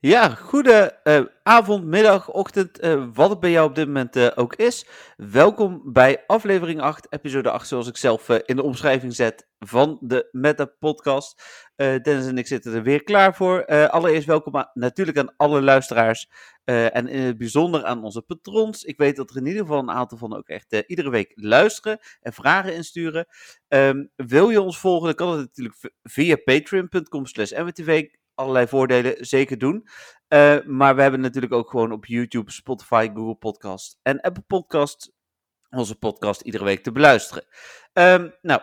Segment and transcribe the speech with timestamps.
[0.00, 4.28] Ja, goede uh, avond, middag, ochtend, uh, wat het bij jou op dit moment uh,
[4.34, 4.86] ook is.
[5.16, 10.28] Welkom bij aflevering 8, episode 8, zoals ik zelf in de omschrijving zet van de
[10.32, 11.42] Meta Podcast.
[11.76, 13.66] Dennis en ik zitten er weer klaar voor.
[13.66, 16.30] allereerst welkom natuurlijk aan alle luisteraars
[16.64, 18.84] en in het bijzonder aan onze patrons.
[18.84, 21.98] Ik weet dat er in ieder geval een aantal van ook echt iedere week luisteren
[22.20, 23.26] en vragen insturen.
[23.68, 27.52] Um, wil je ons volgen, dan kan het natuurlijk via patreon.com slash
[28.38, 29.88] allerlei voordelen, zeker doen.
[30.28, 35.16] Uh, maar we hebben natuurlijk ook gewoon op YouTube, Spotify, Google Podcast en Apple Podcast
[35.70, 37.44] onze podcast iedere week te beluisteren.
[37.92, 38.60] Um, nou,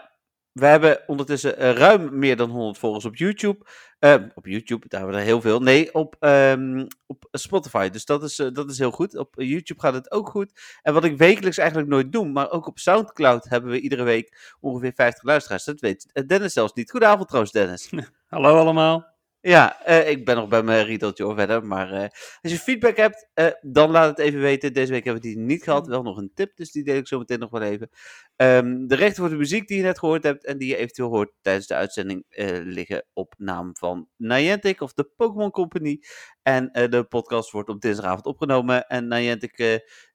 [0.51, 3.65] we hebben ondertussen uh, ruim meer dan 100 volgers op YouTube.
[3.99, 5.61] Uh, op YouTube, daar hebben we er heel veel.
[5.61, 7.89] Nee, op, um, op Spotify.
[7.89, 9.17] Dus dat is, uh, dat is heel goed.
[9.17, 10.79] Op YouTube gaat het ook goed.
[10.81, 14.55] En wat ik wekelijks eigenlijk nooit doe, maar ook op Soundcloud hebben we iedere week
[14.59, 15.63] ongeveer 50 luisteraars.
[15.63, 16.91] Dat weet Dennis zelfs niet.
[16.91, 17.89] Goedenavond trouwens, Dennis.
[18.27, 19.14] Hallo allemaal.
[19.47, 21.65] Ja, uh, ik ben nog bij mijn riedeltje hoor verder.
[21.65, 22.01] Maar uh,
[22.41, 24.73] als je feedback hebt, uh, dan laat het even weten.
[24.73, 25.87] Deze week hebben we die niet gehad.
[25.87, 27.89] Wel nog een tip, dus die deel ik zo meteen nog wel even.
[28.37, 31.09] Um, de rechten voor de muziek die je net gehoord hebt en die je eventueel
[31.09, 32.25] hoort tijdens de uitzending
[32.63, 35.99] liggen op naam van Niantic of de Pokémon Company.
[36.41, 38.87] En de podcast wordt op dinsdagavond opgenomen.
[38.87, 39.57] En Niantic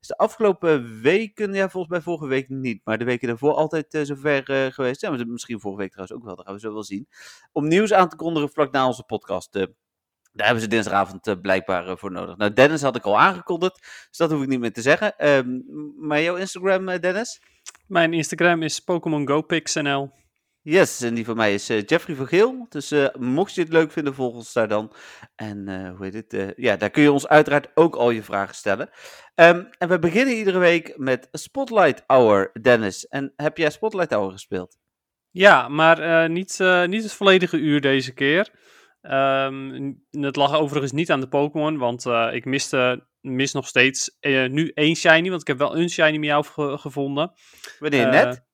[0.01, 3.99] is de afgelopen weken, ja volgens mij vorige week niet, maar de weken daarvoor altijd
[4.03, 5.01] zover geweest.
[5.01, 7.09] Ja, misschien vorige week trouwens ook wel, dat gaan we zo wel zien.
[7.53, 9.53] Om nieuws aan te kondigen vlak na onze podcast
[10.33, 12.37] daar hebben ze dinsdagavond uh, blijkbaar uh, voor nodig.
[12.37, 13.79] Nou, Dennis had ik al aangekondigd,
[14.09, 15.29] dus dat hoef ik niet meer te zeggen.
[15.29, 15.65] Um,
[15.99, 17.43] maar jouw Instagram, Dennis?
[17.87, 20.19] Mijn Instagram is Pokémon GoPixNL.
[20.63, 22.67] Yes, en die van mij is Jeffrey van Geel.
[22.69, 24.93] Dus mocht je het leuk vinden, volg ons daar dan.
[25.35, 26.53] En hoe heet het?
[26.57, 28.91] ja, daar kun je ons uiteraard ook al je vragen stellen.
[29.35, 33.07] Um, en we beginnen iedere week met Spotlight Hour, Dennis.
[33.07, 34.79] En heb jij Spotlight Hour gespeeld?
[35.31, 38.51] Ja, maar niet, niet het volledige uur deze keer.
[39.03, 44.17] Um, het lag overigens niet aan de Pokémon, want uh, ik miste, mis nog steeds
[44.21, 47.33] uh, nu één shiny, want ik heb wel een shiny jou ge gevonden.
[47.79, 48.45] Wanneer uh, net?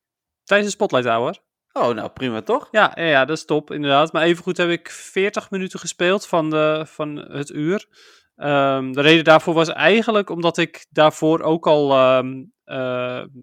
[0.44, 1.38] Tijdens de Spotlight Hour.
[1.72, 2.68] Oh, nou prima toch?
[2.70, 4.12] Ja, ja, ja, dat is top, inderdaad.
[4.12, 7.86] Maar evengoed heb ik 40 minuten gespeeld van, de, van het uur.
[8.36, 12.52] Um, de reden daarvoor was eigenlijk omdat ik daarvoor ook al um,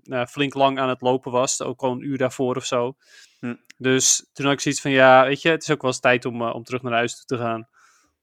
[0.01, 1.61] nou, flink lang aan het lopen was.
[1.61, 2.95] Ook al een uur daarvoor of zo.
[3.43, 3.55] Hm.
[3.77, 6.25] Dus toen had ik zoiets van, ja, weet je, het is ook wel eens tijd
[6.25, 7.67] om, uh, om terug naar huis toe te gaan.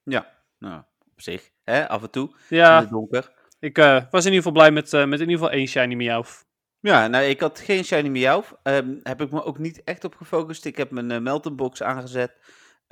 [0.03, 0.83] Ja, nou,
[1.13, 3.33] op zich, hè, af en toe, ja, in het donker.
[3.59, 5.95] Ik uh, was in ieder geval blij met, uh, met in ieder geval één Shiny
[5.95, 6.45] Meowth.
[6.81, 8.53] Ja, nou, ik had geen Shiny Meowth.
[8.63, 10.65] Um, heb ik me ook niet echt op gefocust.
[10.65, 12.37] Ik heb mijn uh, Melton Box aangezet.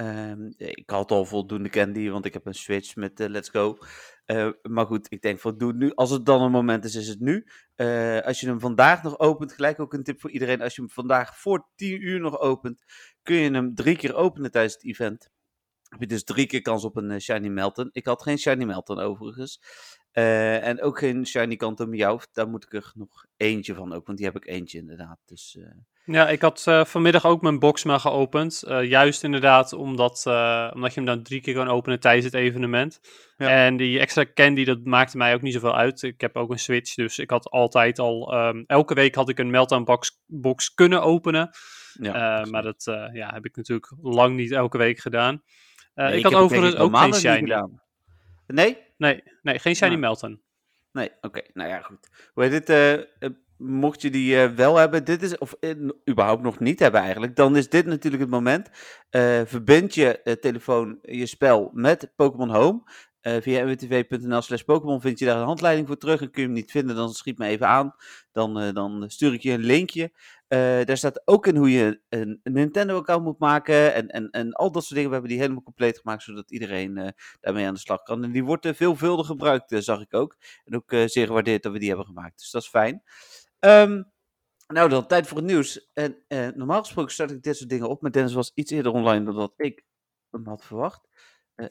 [0.01, 3.79] Um, ik had al voldoende candy, want ik heb een Switch met Let's Go.
[4.27, 5.95] Uh, maar goed, ik denk van nu.
[5.95, 7.47] Als het dan een moment is, is het nu.
[7.77, 10.63] Uh, als je hem vandaag nog opent, gelijk ook een tip voor iedereen.
[10.63, 12.85] Als je hem vandaag voor 10 uur nog opent,
[13.23, 15.31] kun je hem drie keer openen tijdens het event.
[15.89, 17.89] Heb je dus drie keer kans op een Shiny Melton.
[17.93, 19.61] Ik had geen Shiny Melton overigens.
[20.63, 22.29] En ook geen Shiny Kanto Meowth.
[22.33, 25.19] Daar moet ik er nog eentje van ook, want die heb ik eentje inderdaad.
[25.27, 25.59] Dus...
[26.05, 28.63] Ja, ik had uh, vanmiddag ook mijn box maar geopend.
[28.83, 30.27] Juist inderdaad omdat,
[30.75, 33.01] omdat je hem dan drie keer kan openen tijdens het evenement.
[33.37, 33.49] Ja.
[33.49, 36.03] En die extra candy, dat maakte mij ook niet zoveel uit.
[36.03, 38.35] Ik heb ook een Switch, dus ik had altijd al...
[38.35, 41.51] Um, elke week had ik een Meltdown box, box kunnen openen.
[42.01, 45.43] Ja, maar dat ja, heb ik natuurlijk lang niet elke week gedaan.
[45.95, 47.65] Nee, ik, ik had overigens ook geen Shiny.
[48.47, 48.87] Nee?
[48.99, 50.43] Nee, nee geen Shiny Melton.
[50.93, 51.27] Nee, oké.
[51.27, 51.51] Okay.
[51.53, 52.09] Nou ja, goed.
[52.33, 53.07] Hoe heet dit?
[53.59, 57.37] mocht je die uh, wel hebben, dit is, of uh, überhaupt nog niet hebben eigenlijk,
[57.37, 58.69] dan is dit natuurlijk het moment.
[59.11, 62.83] Uh, verbind je telefoon, je spel met Pokémon Home.
[63.21, 66.21] Via mwtv.nl slash Pokémon vind je daar een handleiding voor terug.
[66.21, 67.95] En kun je hem niet vinden, dan schiet me even aan.
[68.33, 70.13] Dan, dan stuur ik je een linkje.
[70.85, 73.95] daar staat ook in hoe je een, Nintendo-account moet maken.
[73.95, 75.09] En, en, en al dat soort dingen.
[75.09, 78.25] We hebben die helemaal compleet gemaakt, zodat iedereen daarmee aan de slag kan.
[78.25, 80.37] En die wordt veelvuldig gebruikt, zag ik ook.
[80.65, 82.39] En ook zeer gewaardeerd dat we die hebben gemaakt.
[82.39, 83.03] Dus dat is fijn.
[83.61, 84.11] Um,
[84.67, 85.91] nou, dan tijd voor het nieuws.
[85.93, 86.25] En
[86.55, 89.35] normaal gesproken start ik dit soort dingen op, maar Dennis was iets eerder online dan
[89.35, 89.85] dat ik
[90.31, 91.09] hem had verwacht.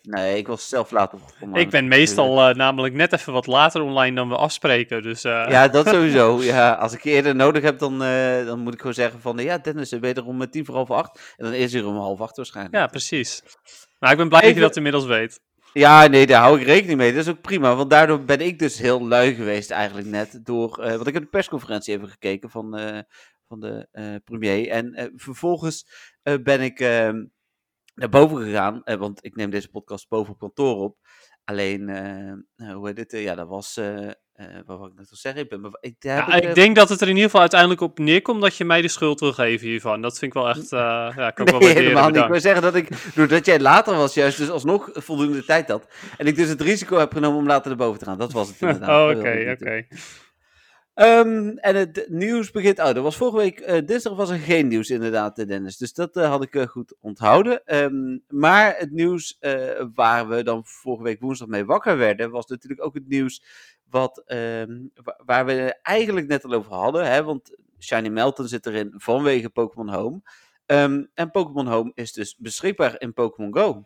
[0.02, 1.20] Nee, ik was zelf later.
[1.54, 5.02] Ik ben meestal uh, namelijk net even wat later online dan we afspreken.
[5.02, 6.42] Dus, Ja, dat sowieso.
[6.42, 8.00] ja, als ik je eerder nodig heb, dan,
[8.46, 9.38] dan moet ik gewoon zeggen van...
[9.38, 11.34] Ja, Dennis, ben je er om tien voor half acht?
[11.38, 12.76] En dan is hij om half acht waarschijnlijk.
[12.76, 13.44] Ja, precies.
[14.00, 14.54] Maar ik ben blij Even...
[14.54, 15.40] dat je dat inmiddels weet.
[15.74, 17.14] Ja, nee, daar hou ik rekening mee.
[17.14, 20.40] Dat is ook prima, want daardoor ben ik dus heel lui geweest eigenlijk net.
[20.44, 22.80] Door, want ik heb de persconferentie even gekeken van,
[23.48, 23.88] van de
[24.24, 24.70] premier.
[24.70, 25.88] En vervolgens
[26.24, 27.24] ben ik ehm,
[27.98, 30.98] naar boven gegaan, want ik neem deze podcast boven op kantoor op.
[31.44, 31.90] Alleen,
[32.74, 33.12] hoe heet het?
[33.12, 33.80] ja, dat was
[34.66, 35.42] wat wil ik net al zeggen?
[35.42, 38.42] Ik, ben, ik, ja, ik, denk dat het er in ieder geval uiteindelijk op neerkomt
[38.42, 40.02] dat je mij de schuld wil geven hiervan.
[40.02, 40.80] Dat vind ik wel echt, uh,
[41.16, 42.22] ja, kan nee, wel helemaal niet.
[42.22, 45.88] Ik wil zeggen dat ik, doordat jij later was, juist dus alsnog voldoende tijd had.
[46.18, 48.18] En ik dus het risico heb genomen om later erboven te gaan.
[48.18, 49.12] Dat was het inderdaad.
[49.12, 49.88] oh, oké, oké.
[51.00, 52.80] Um, en het nieuws begint.
[52.80, 53.60] Oh, er was vorige week.
[53.60, 55.78] Uh, dinsdag was er geen nieuws, inderdaad, eh, Dennis.
[55.78, 57.62] Dus dat uh, had ik goed onthouden.
[57.84, 59.38] Um, maar het nieuws
[59.94, 62.32] waar we dan vorige week woensdag mee wakker werden.
[62.32, 63.44] was natuurlijk ook het nieuws.
[63.90, 64.92] Wat, um,
[65.26, 67.12] waar we eigenlijk net al over hadden.
[67.12, 70.22] Hè, want Shiny Melton zit erin vanwege Pokémon Home.
[71.14, 73.86] en Pokémon Home is dus beschikbaar in Pokémon Go.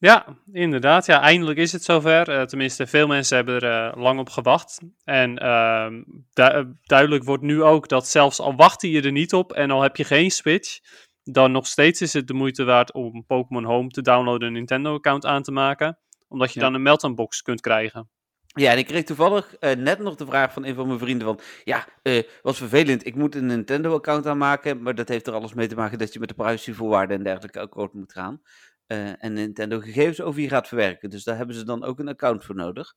[0.00, 1.06] Ja, inderdaad.
[1.06, 2.28] Ja, eindelijk is het zover.
[2.28, 4.80] Uh, tenminste, veel mensen hebben er uh, lang op gewacht.
[5.04, 5.86] En uh,
[6.32, 9.82] du duidelijk wordt nu ook dat zelfs al wacht je er niet op en al
[9.82, 10.78] heb je geen Switch,
[11.22, 14.52] dan nog steeds is het de moeite waard om Pokémon Home te downloaden en een
[14.52, 15.98] Nintendo-account aan te maken.
[16.28, 18.10] Omdat je dan een Meltdown box kunt krijgen.
[18.46, 21.26] Ja, en ik kreeg toevallig uh, net nog de vraag van een van mijn vrienden
[21.26, 21.40] van...
[21.64, 24.82] Ja, uh, wat vervelend, ik moet een Nintendo-account aanmaken...
[24.82, 27.60] maar dat heeft er alles mee te maken dat je met de privacyvoorwaarden en dergelijke
[27.60, 28.40] akkoord moet gaan.
[28.88, 31.10] Uh, en Nintendo gegevens over je gaat verwerken.
[31.10, 32.94] Dus daar hebben ze dan ook een account voor nodig.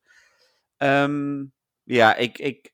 [0.78, 1.54] Um,
[1.84, 2.74] ja, ik, ik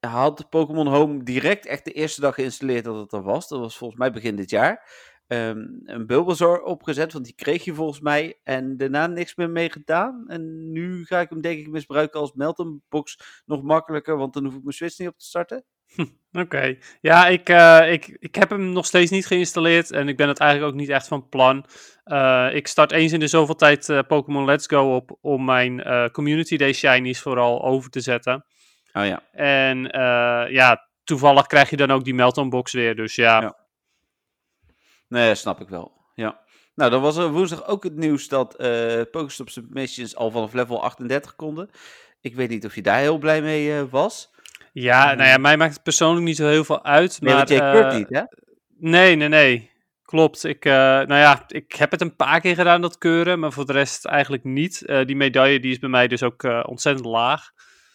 [0.00, 3.48] had Pokémon Home direct echt de eerste dag geïnstalleerd dat het er was.
[3.48, 4.90] Dat was volgens mij begin dit jaar.
[5.26, 8.40] Um, een Bulbasaur opgezet, want die kreeg je volgens mij.
[8.42, 10.24] En daarna niks meer mee gedaan.
[10.28, 14.44] En nu ga ik hem denk ik misbruiken als Melton box nog makkelijker, want dan
[14.44, 15.64] hoef ik mijn Switch niet op te starten.
[16.42, 16.76] Oké.
[17.00, 20.38] Ja, ik, uh, ik, ik heb hem nog steeds niet geïnstalleerd en ik ben het
[20.38, 21.64] eigenlijk ook niet echt van plan.
[22.04, 25.82] Uh, ik start eens in de zoveel tijd uh, Pokémon Let's Go op om mijn
[26.12, 28.44] Community Day Shinies vooral over te zetten.
[28.92, 29.22] Oh ja.
[29.32, 29.82] En
[30.50, 33.40] ja, toevallig krijg je dan ook die Melton box weer, dus ja.
[33.40, 33.56] ja.
[35.08, 35.92] Nee, snap ik wel.
[36.14, 36.42] Ja.
[36.74, 40.82] Nou, dan was er woensdag ook het nieuws dat uh, Pokestop Submissions al vanaf level
[40.82, 41.70] 38 konden.
[42.20, 44.33] Ik weet niet of je daar heel blij mee was.
[44.74, 47.20] Ja, nou ja, mij maakt het persoonlijk niet zo heel veel uit.
[47.20, 48.22] Nee, maar, jij uh, niet, hè?
[48.78, 49.70] Nee, nee, nee.
[50.02, 50.44] Klopt.
[50.44, 53.66] Ik, uh, nou ja, ik heb het een paar keer gedaan, dat keuren, maar voor
[53.66, 54.82] de rest eigenlijk niet.
[54.86, 57.50] Uh, die medaille die is bij mij dus ook ontzettend laag.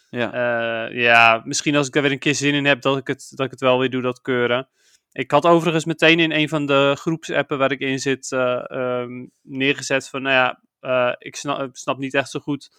[0.09, 0.89] Ja.
[0.91, 3.45] ja, misschien als ik er weer een keer zin in heb, dat ik, het, dat
[3.45, 4.69] ik het wel weer doe, dat keuren.
[5.11, 10.09] Ik had overigens meteen in een van de groepsappen waar ik in zit um, neergezet
[10.09, 10.35] van, nou
[10.81, 12.69] ja, ik snap, snap, niet echt zo goed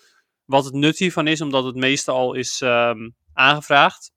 [0.45, 4.13] wat het nut hiervan is, omdat het meeste al is um, aangevraagd.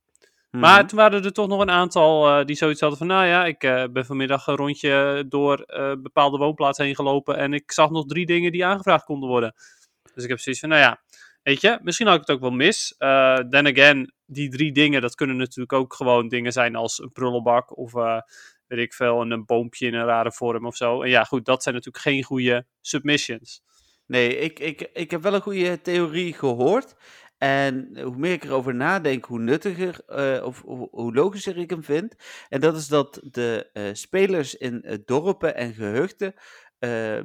[0.50, 0.88] Maar mhm.
[0.88, 3.64] toen waren er toch nog een aantal uh, die zoiets hadden van, nou ja, ik
[3.64, 8.06] uh, ben vanmiddag een rondje door uh, bepaalde woonplaatsen heen gelopen en ik zag nog
[8.06, 9.54] drie dingen die aangevraagd konden worden.
[10.14, 11.02] Dus ik heb zoiets van, nou ja,
[11.44, 12.96] weet je, misschien had ik het ook wel mis.
[13.50, 17.78] then again, die drie dingen, dat kunnen natuurlijk ook gewoon dingen zijn als een prullenbak
[17.78, 17.94] of
[18.68, 21.02] weet ik veel, een, een boompje in een rare vorm of zo.
[21.02, 23.64] En ja, goed, dat zijn natuurlijk geen goede submissions.
[24.06, 26.96] Nee, ik, ik, ik heb wel een goede theorie gehoord.
[27.44, 32.16] En hoe meer ik erover nadenk, hoe nuttiger uh, of hoe, logischer ik hem vind.
[32.50, 36.34] En dat is dat de uh, spelers in uh, dorpen en gehuchten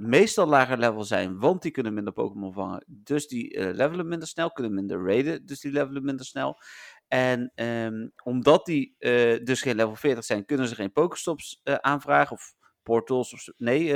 [0.00, 2.84] meestal lager level zijn, want die kunnen minder Pokémon vangen.
[2.86, 6.58] Dus die levelen minder snel, kunnen minder raiden, dus die levelen minder snel.
[7.08, 8.96] En um, omdat die
[9.42, 13.92] dus geen level 40 zijn, kunnen ze geen Pokestops aanvragen of portals of nee,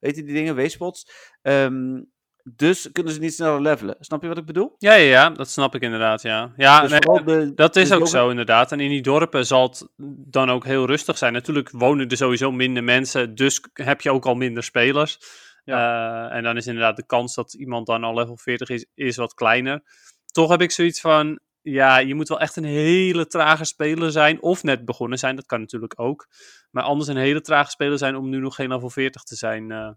[0.00, 1.10] weet je die dingen, weespots.
[1.42, 2.12] Um,
[2.44, 3.96] dus kunnen ze niet sneller levelen.
[4.00, 4.74] Snap je wat ik bedoel?
[4.78, 6.52] Ja, ja, ja dat snap ik inderdaad, ja.
[6.56, 6.90] Ja, dus
[7.24, 8.72] nee, dat is ook zo inderdaad.
[8.72, 9.88] En in die dorpen zal het
[10.30, 11.32] dan ook heel rustig zijn.
[11.32, 15.18] Natuurlijk wonen er sowieso minder mensen, dus heb je ook al minder spelers.
[15.64, 16.26] Ja.
[16.28, 19.16] Uh, en dan is inderdaad de kans dat iemand dan al level 40 is, is
[19.16, 19.82] wat kleiner.
[20.26, 24.42] Toch heb ik zoiets van, ja, je moet wel echt een hele trage speler zijn.
[24.42, 26.28] Of net begonnen zijn, dat kan natuurlijk ook.
[26.70, 29.70] Maar anders een hele trage speler zijn om nu nog geen level 40 te zijn.
[29.70, 29.90] Uh,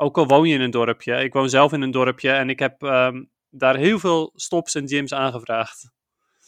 [0.00, 1.14] ook al woon je in een dorpje.
[1.14, 4.88] Ik woon zelf in een dorpje en ik heb um, daar heel veel stops en
[4.88, 5.90] gyms aangevraagd.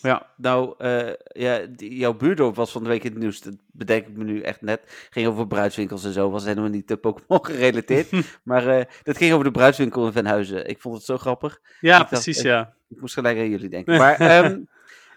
[0.00, 3.40] Ja, nou, uh, ja, die, jouw buurdorp was van de week in het nieuws.
[3.40, 5.08] Dat bedenk ik me nu echt net.
[5.10, 6.30] Ging over bruidswinkels en zo.
[6.30, 8.10] Was helemaal niet de Pokémon gerelateerd.
[8.44, 10.68] maar uh, dat ging over de bruidswinkel in Venhuizen.
[10.68, 11.60] Ik vond het zo grappig.
[11.80, 12.74] Ja, precies, ja.
[12.88, 13.98] Ik moest gelijk aan jullie denken.
[14.02, 14.68] Maar um,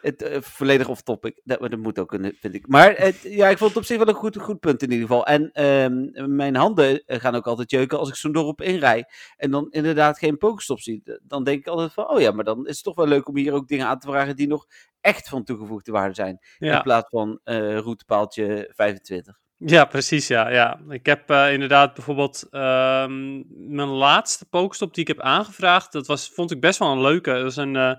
[0.05, 1.41] het, uh, volledig off topic.
[1.43, 2.67] Dat, dat moet ook, vind ik.
[2.67, 5.07] Maar het, ja, ik vond het op zich wel een goed, goed punt in ieder
[5.07, 5.25] geval.
[5.25, 9.05] En um, mijn handen eh, gaan ook altijd jeuken als ik zo'n dorp inrij.
[9.37, 11.19] En dan inderdaad geen pokestop zie.
[11.21, 13.37] Dan denk ik altijd van, oh ja, maar dan is het toch wel leuk om
[13.37, 14.65] hier ook dingen aan te vragen die nog
[15.01, 16.39] echt van toegevoegde waarde zijn.
[16.57, 19.39] In plaats van uh, routepaaltje 25.
[19.57, 20.27] Ja, precies.
[20.27, 20.79] Ja, ja.
[20.89, 23.45] Ik heb uh, inderdaad bijvoorbeeld um,
[23.75, 25.91] mijn laatste pokestop die ik heb aangevraagd.
[25.91, 27.31] Dat was, vond ik best wel een leuke.
[27.31, 27.93] Dat was een, uh,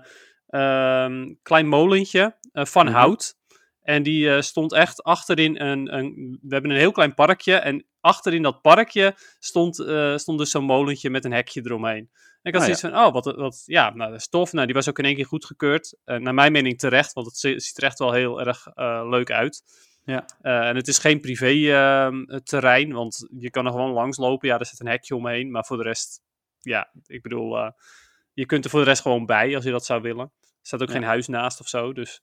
[0.49, 2.97] um, klein molentje uh, van mm -hmm.
[3.01, 3.35] hout.
[3.81, 7.55] En die stond echt achterin een, een, We hebben een heel klein parkje.
[7.55, 9.75] En achterin dat parkje stond,
[10.15, 12.09] stond dus zo'n molentje met een hekje eromheen.
[12.41, 14.53] En ik had oh, zoiets van, oh, wat, wat, ja, nou, dat is tof.
[14.53, 15.97] Nou, die was ook in één keer goedgekeurd.
[16.05, 18.67] Uh, naar mijn mening terecht, want het ziet er echt wel heel erg
[19.09, 19.63] leuk uit.
[20.03, 20.25] Ja.
[20.41, 24.47] en het is geen privé ehm, terrein, want je kan er gewoon langs lopen.
[24.47, 26.21] Ja, er zit een hekje omheen, maar voor de rest,
[26.59, 27.71] ja, ik bedoel,
[28.37, 30.31] je kunt er voor de rest gewoon bij als je dat zou willen.
[30.41, 32.21] Er staat ook geen huis naast of zo, dus...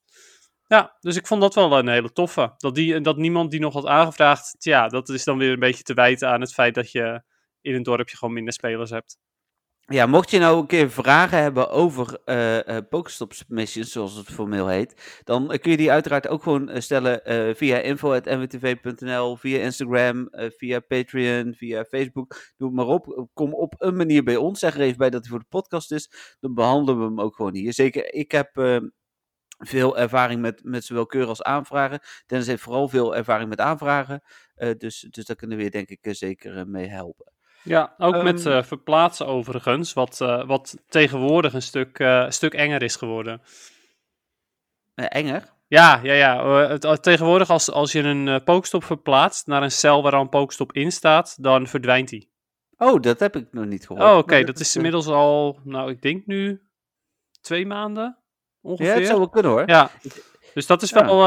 [0.66, 2.54] Ja, dus ik vond dat wel een hele toffe.
[2.56, 5.83] Dat, die, dat niemand die nog had aangevraagd, ja, dat is dan weer een beetje
[5.83, 7.23] te wijten aan het feit dat je
[7.61, 9.18] in een dorpje gewoon minder spelers hebt.
[9.87, 12.59] Ja, mocht je nou een keer vragen hebben over uh,
[13.49, 17.21] uh, zoals het formeel heet, dan kun je die uiteraard ook gewoon stellen
[17.57, 22.53] via info.nwtv.nl, via Instagram, via Patreon, via Facebook.
[22.57, 23.29] Doe het maar op.
[23.33, 24.59] Kom op een manier bij ons.
[24.59, 26.37] Zeg er even bij dat hij voor de podcast is.
[26.41, 27.73] Dan behandelen we hem ook gewoon hier.
[27.73, 28.50] Zeker, ik heb
[29.59, 32.00] veel ervaring met, met zowel keuren als aanvragen.
[32.26, 34.23] Dennis heeft vooral veel ervaring met aanvragen.
[34.79, 37.33] dus, dus daar kunnen we je denk ik zeker mee helpen.
[37.64, 42.83] Ja, ook met uh, verplaatsen overigens, wat, uh, wat tegenwoordig een stuk, uh, stuk enger
[42.83, 43.42] is geworden.
[44.94, 45.52] enger?
[45.66, 46.78] Ja, ja, ja.
[46.97, 50.92] Tegenwoordig als, als je een pokestop verplaatst naar een cel waar al een pokestop in
[50.92, 52.33] staat, dan verdwijnt die.
[52.76, 54.06] Oh, dat heb ik nog niet gehoord.
[54.11, 54.37] Oh, oké.
[54.37, 56.62] Dat, dat, is inmiddels al, nou, ik denk nu
[57.40, 58.18] twee maanden
[58.61, 58.92] ongeveer.
[58.92, 59.68] Ja, dat zou wel kunnen hoor.
[59.68, 59.90] Ja.
[60.54, 61.18] Dus dat is, wel,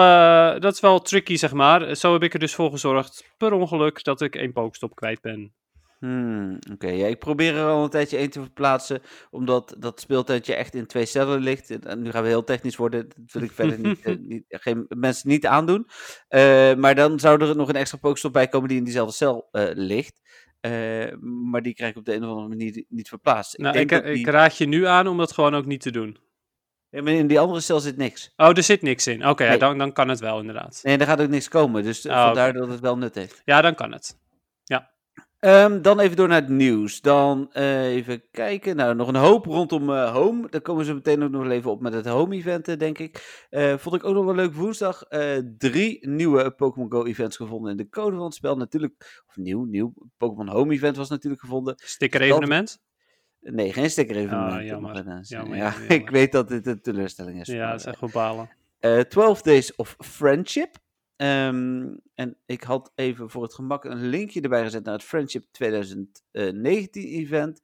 [0.60, 1.96] dat is wel tricky, zeg maar.
[1.96, 5.54] Zo heb ik er dus voor gezorgd, per ongeluk, dat ik één pokestop kwijt ben.
[6.00, 10.56] Hmm, Oké, ja, ik probeer er al een tijdje één te verplaatsen, omdat dat speeltuintje
[10.56, 11.86] echt in twee cellen ligt.
[11.86, 14.86] En nu gaan we heel technisch worden, dat wil ik verder niet, uh, niet geen,
[14.90, 15.88] mensen niet aandoen.
[16.30, 19.50] Uh, maar dan zou er nog een extra pokestop bij komen die in diezelfde cel
[19.52, 20.22] uh, ligt.
[21.22, 23.58] maar die krijg ik op de een of andere manier niet verplaatst.
[23.58, 24.14] Nou, ik, ik, die...
[24.14, 26.18] ik, raad je nu aan om dat gewoon ook niet te doen.
[26.90, 28.34] Ja, maar in die andere cel zit niks.
[28.36, 29.28] Oh, er zit niks in.
[29.28, 30.80] Oké, ja, dan, dan kan het wel inderdaad.
[30.84, 32.62] Nee, er gaat ook niks komen, dus oh, vandaar okay.
[32.62, 33.42] dat het wel nut heeft.
[33.46, 34.18] Ja, dan kan het.
[35.48, 37.02] Um, dan even door naar het nieuws.
[37.02, 38.76] Dan uh, even kijken.
[38.76, 40.50] Nou, nog een hoop rondom uh, Home.
[40.50, 43.46] Daar komen ze meteen ook nog even op met het Home-event, eh, denk ik.
[43.50, 44.54] Uh, vond ik ook nog wel leuk.
[44.54, 45.04] Woensdag
[45.58, 48.58] drie nieuwe Pokémon Go-events gevonden in de code van het spel.
[48.58, 49.94] Natuurlijk, of nieuw, nieuw.
[50.18, 51.74] Pokémon Home-event was natuurlijk gevonden.
[51.78, 52.82] Sticker-evenement?
[53.40, 54.54] Nee, geen sticker-evenement.
[54.54, 54.96] Ah, jammer.
[55.22, 55.92] jammer, ja, jammer.
[56.02, 57.48] ik weet dat dit een teleurstelling is.
[57.48, 58.50] Ja, dat is echt balen.
[59.10, 60.76] 12 Days of Friendship.
[61.18, 65.46] Um, en ik had even voor het gemak een linkje erbij gezet naar het Friendship
[65.52, 67.62] 2019 event.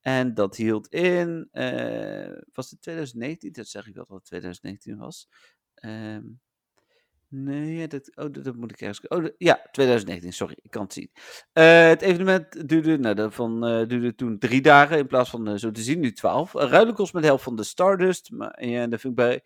[0.00, 1.48] En dat hield in.
[1.52, 3.52] Uh, was het 2019?
[3.52, 5.28] Dat zeg ik wel dat het 2019 was.
[5.84, 6.40] Um,
[7.28, 9.08] nee, dat, oh, dat, dat, moet ik ergens.
[9.08, 11.10] Oh, ja, 2019, sorry, ik kan het zien.
[11.52, 15.70] Uh, het evenement duurde, nou, van, uh, duurde toen drie dagen in plaats van zo
[15.70, 16.52] te zien nu twaalf.
[16.52, 18.30] ruilen kost met helft van de Stardust.
[18.30, 19.42] Maar ja, dat vind ik bij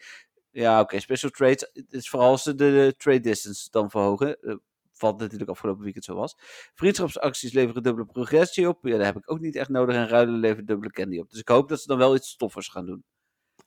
[0.56, 1.00] ja, oké.
[1.00, 1.70] Special trades.
[1.88, 4.36] Is vooral als ze de, trade distance dan verhogen.
[4.40, 4.56] Uh,
[4.98, 6.34] wat natuurlijk afgelopen weekend zo was.
[6.74, 8.78] Vriendschapsacties leveren dubbele progressie op.
[8.86, 9.94] Ja, daar heb ik ook niet echt nodig.
[9.94, 11.30] En ruilen levert dubbele candy op.
[11.30, 13.04] Dus ik hoop dat ze dan wel iets stoffers gaan doen.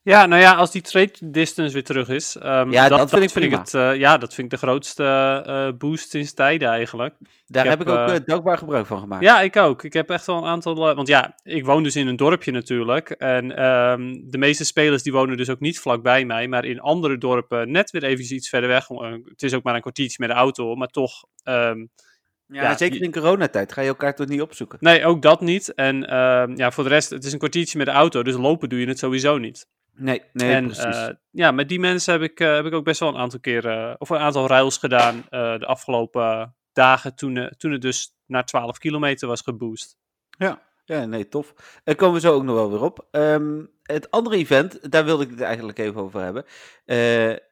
[0.02, 2.36] Ja, nou ja, als die trade distance weer terug is.
[2.36, 3.74] Um, ja, dat, vind, ik, vind ik het.
[3.74, 5.04] Uh, ja, dat vind ik de grootste
[5.48, 7.16] uh, boost sinds tijden eigenlijk.
[7.46, 9.24] Daar heb, ik ook uh, dankbaar gebruik van gemaakt.
[9.24, 9.84] Ja, ik ook.
[9.84, 10.76] Ik heb echt wel een aantal.
[10.76, 13.10] want ja, ik woon dus in een dorpje natuurlijk.
[13.10, 17.18] En um, de meeste spelers die wonen dus ook niet vlakbij mij, maar in andere
[17.18, 18.88] dorpen net weer even iets verder weg.
[19.26, 21.24] Het is ook maar een kwartiertje met de auto, maar toch.
[21.44, 21.90] Um,
[22.48, 24.78] ja, ja, zeker in coronatijd ga je elkaar toch niet opzoeken.
[24.82, 25.74] Nee, ook dat niet.
[25.74, 26.00] En
[26.56, 28.88] ja, voor de rest, het is een kwartiertje met de auto, dus lopen doe je
[28.88, 29.68] het sowieso niet.
[30.00, 30.86] Nee, nee, en, precies.
[30.86, 33.40] Uh, ja, met die mensen heb ik, uh, heb ik ook best wel een aantal
[33.40, 38.46] keer, uh, of een aantal ruils gedaan de afgelopen dagen, toen, toen het dus naar
[38.46, 39.98] 12 kilometer was geboost.
[40.30, 41.54] Ja, ja nee, tof.
[41.84, 43.08] Daar komen we zo ook nog wel weer op.
[43.12, 46.46] Um, het andere event, daar wilde ik het eigenlijk even over hebben,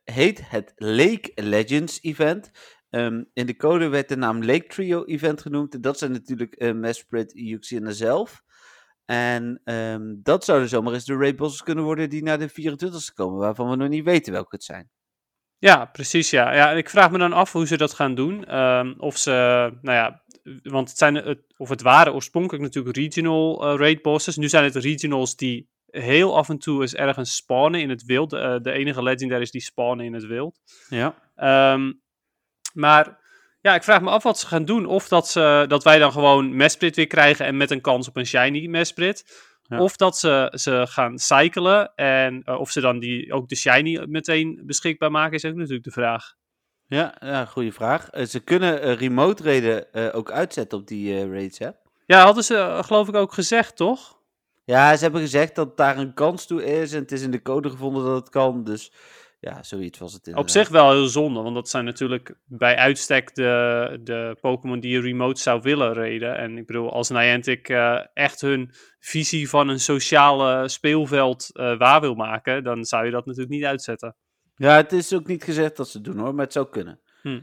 [0.04, 2.51] heet het Lake Legends event.
[2.89, 5.84] Um, in de code werd de naam Lake Trio event genoemd.
[5.84, 8.44] Dat zijn natuurlijk uh, Mesprit, Yuxi en zelf.
[9.08, 13.40] En um, dat zouden zomaar eens de raidbosses kunnen worden die naar de 24e komen,
[13.40, 14.90] waarvan we nog niet weten welke het zijn.
[15.58, 16.54] Ja, precies ja.
[16.54, 16.72] ja.
[16.72, 18.58] Ik vraag me dan af hoe ze dat gaan doen.
[18.58, 19.32] Um, of ze,
[19.82, 20.24] nou ja,
[20.64, 24.36] want het zijn, het, of het waren oorspronkelijk natuurlijk regional uh, raid bosses.
[24.36, 28.34] Nu zijn het regionals die heel af en toe eens ergens spawnen in het wild.
[28.34, 30.60] Uh, de enige legendaries die spawnen in het wild.
[30.90, 31.16] Ja.
[31.74, 32.02] Um,
[32.74, 33.20] maar
[33.68, 34.86] ja, ik vraag me af wat ze gaan doen.
[34.86, 38.18] Of dat, ze, dat wij dan gewoon Mesprit weer krijgen en met een kans op
[38.18, 39.46] een shiny Mesprit.
[39.70, 44.06] Of dat ze, ze gaan cyclen en uh, of ze dan die, ook de shiny
[44.06, 46.34] meteen beschikbaar maken, is ook natuurlijk de vraag.
[46.86, 48.14] Ja, ja goede vraag.
[48.14, 51.70] Uh, ze kunnen uh, remote raiden ook uitzetten op die raids, hè?
[52.06, 54.18] Ja, hadden ze geloof ik ook gezegd, toch?
[54.64, 57.42] Ja, ze hebben gezegd dat daar een kans toe is en het is in de
[57.42, 58.92] code gevonden dat het kan, dus
[59.48, 63.36] Ja, zoiets was het Op zich wel heel zonde, want dat zijn natuurlijk bij uitstek
[63.36, 66.38] de, de Pokémon die je remote zou willen reden.
[66.38, 72.01] En ik bedoel, als Niantic uh, echt hun visie van een sociale speelveld uh, waar
[72.01, 74.16] wil maken, dan zou je dat natuurlijk niet uitzetten.
[74.56, 77.00] Ja, het is ook niet gezegd dat ze het doen hoor, maar het zou kunnen.
[77.22, 77.42] Hm.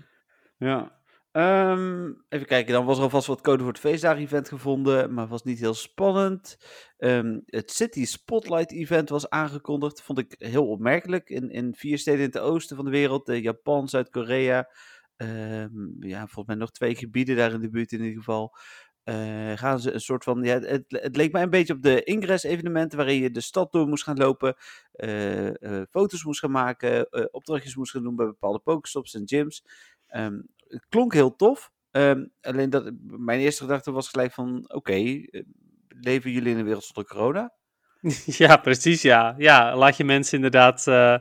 [0.59, 1.03] Ja.
[1.35, 5.43] Ehm, even kijken, dan was er alvast wat code voor het feestdagen-event gevonden, maar was
[5.43, 6.59] niet heel spannend.
[6.99, 11.29] Ehm, het City Spotlight Event was aangekondigd, vond ik heel opmerkelijk.
[11.31, 14.69] In, in vier steden in het oosten van de wereld, uh, Japan, Zuid-Korea,
[15.17, 18.57] um, ja, volgens mij nog twee gebieden daar in de buurt in ieder geval.
[19.05, 20.43] Uh, gaan ze een soort van.
[20.43, 23.89] Ja, het, het, leek mij een beetje op de Ingress-evenementen, waarin je de stad door
[23.89, 24.57] moest gaan lopen,
[24.93, 29.65] uh, foto's moest gaan maken, opdrachtjes moest gaan doen bij bepaalde pokestops en gyms.
[30.17, 31.71] Um, het klonk heel tof.
[31.91, 35.29] Um, alleen dat, mijn eerste gedachte was gelijk van: oké, okay,
[35.89, 37.53] leven jullie in een wereld zonder corona?
[38.43, 39.35] Ja, precies, ja.
[39.39, 41.17] Ja, laat je mensen inderdaad uh,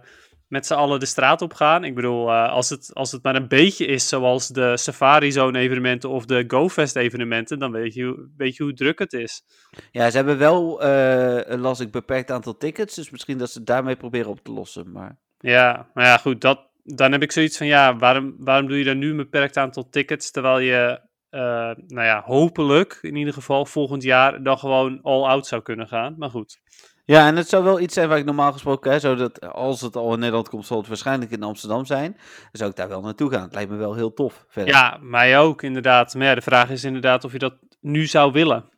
[0.47, 1.83] met z'n allen de straat op gaan.
[1.83, 5.59] Ik bedoel, uh, als, het, als het maar een beetje is zoals de Safari Zone
[5.59, 9.43] evenementen of de GoFest evenementen, dan weet je, weet je hoe druk het is.
[9.91, 13.95] Ja, ze hebben wel, uh, las ik, beperkt aantal tickets, dus misschien dat ze daarmee
[13.95, 15.21] proberen op te lossen, maar...
[15.37, 18.83] Ja, maar ja, goed, dat, dan heb ik zoiets van, ja, waarom, waarom doe je
[18.83, 20.99] dan nu een beperkt aantal tickets, terwijl je,
[21.29, 21.39] uh,
[21.87, 26.15] nou ja, hopelijk in ieder geval volgend jaar dan gewoon all-out zou kunnen gaan.
[26.17, 26.61] Maar goed.
[27.05, 29.95] Ja, en het zou wel iets zijn waar ik normaal gesproken, hè, zodat als het
[29.95, 32.11] al in Nederland komt, zal het waarschijnlijk in Amsterdam zijn.
[32.11, 33.41] Dan zou ik daar wel naartoe gaan.
[33.41, 34.45] Het lijkt me wel heel tof.
[34.47, 34.73] Verder.
[34.73, 36.15] Ja, mij ook inderdaad.
[36.15, 38.69] Maar ja, de vraag is inderdaad of je dat nu zou willen.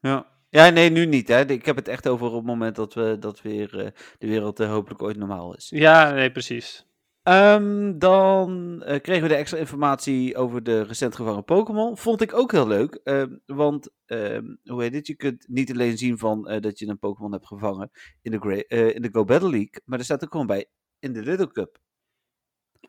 [0.00, 0.26] Ja.
[0.48, 1.28] Ja, nee, nu niet.
[1.28, 1.50] Hè.
[1.50, 3.86] Ik heb het echt over op het moment dat, we, dat weer uh,
[4.18, 5.66] de wereld uh, hopelijk ooit normaal is.
[5.74, 6.86] Ja, nee, precies.
[7.28, 11.96] Um, dan uh, kregen we de extra informatie over de recent gevangen Pokémon.
[11.96, 13.00] Vond ik ook heel leuk.
[13.04, 15.06] Uh, want, uh, hoe heet het?
[15.06, 17.90] Je kunt niet alleen zien van uh, dat je een Pokémon hebt gevangen
[18.22, 18.64] in de,
[18.94, 19.80] in de Go Battle League.
[19.84, 20.66] Maar er staat ook gewoon bij
[20.98, 21.78] in de Little Cup.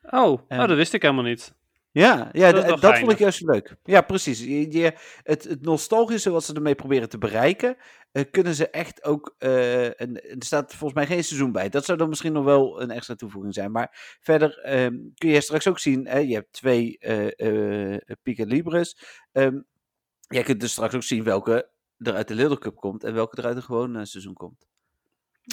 [0.01, 1.55] Oh, oh dat wist ik helemaal niet.
[1.95, 3.75] Ja, ja dat, dat vond ik juist leuk.
[3.83, 4.39] Ja, precies.
[4.39, 7.77] Je, je, het, het nostalgische wat ze ermee proberen te bereiken,
[8.11, 9.35] uh, kunnen ze echt ook.
[9.39, 11.69] Uh, en, er staat volgens mij geen seizoen bij.
[11.69, 13.71] Dat zou dan misschien nog wel een extra toevoeging zijn.
[13.71, 18.97] Maar verder um, kun je straks ook zien: hè, je hebt twee uh, Pika Libres.
[19.31, 19.65] Um,
[20.27, 23.37] jij kunt dus straks ook zien welke er uit de Lidl Cup komt en welke
[23.37, 24.67] er uit een gewoon seizoen komt.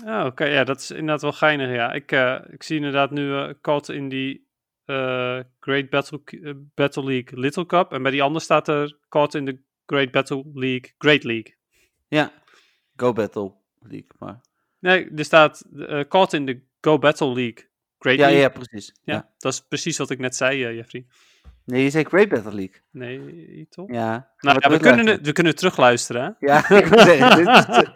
[0.05, 0.27] Oh, oké.
[0.27, 0.53] Okay.
[0.53, 1.71] Ja, dat is inderdaad wel geinig.
[1.71, 2.13] Ja, ik,
[2.53, 4.51] ik zie inderdaad nu Kat in die
[4.87, 7.93] uh, Great Battle, uh, Battle League Little Cup.
[7.93, 11.57] En bij die andere staat er Caught in the Great Battle League Great League.
[12.09, 12.33] Ja,
[12.97, 14.41] Go Battle League, maar...
[14.79, 18.41] Nee, er staat uh, Caught in the Go Battle League Great ja, League.
[18.41, 18.95] Ja, precies.
[19.05, 21.07] Ja, ja, dat is precies wat ik net zei, Jeffrey.
[21.65, 22.81] Nee, je zei Great Battle League.
[22.91, 23.93] Nee, toch?
[23.93, 24.31] Ja.
[24.39, 26.47] Nou ja, we kunnen, we kunnen terugluisteren, hè?
[26.47, 27.93] Ja, ik moet zeggen,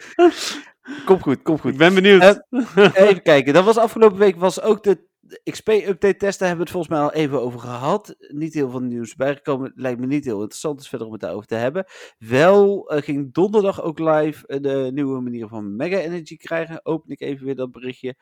[1.05, 1.72] Kom goed, kom goed.
[1.72, 2.22] Ik ben benieuwd.
[2.51, 5.07] Uh, even kijken, dat was afgelopen week was ook de
[5.45, 8.17] XP-update testen hebben we het volgens mij al even over gehad.
[8.19, 9.73] Niet heel veel nieuws bijgekomen.
[9.75, 11.85] Lijkt me niet heel interessant, dus verder om het daarover te hebben.
[12.19, 16.85] Wel uh, ging donderdag ook live uh, de nieuwe manier van Mega Energy krijgen.
[16.85, 18.17] Open ik even weer dat berichtje.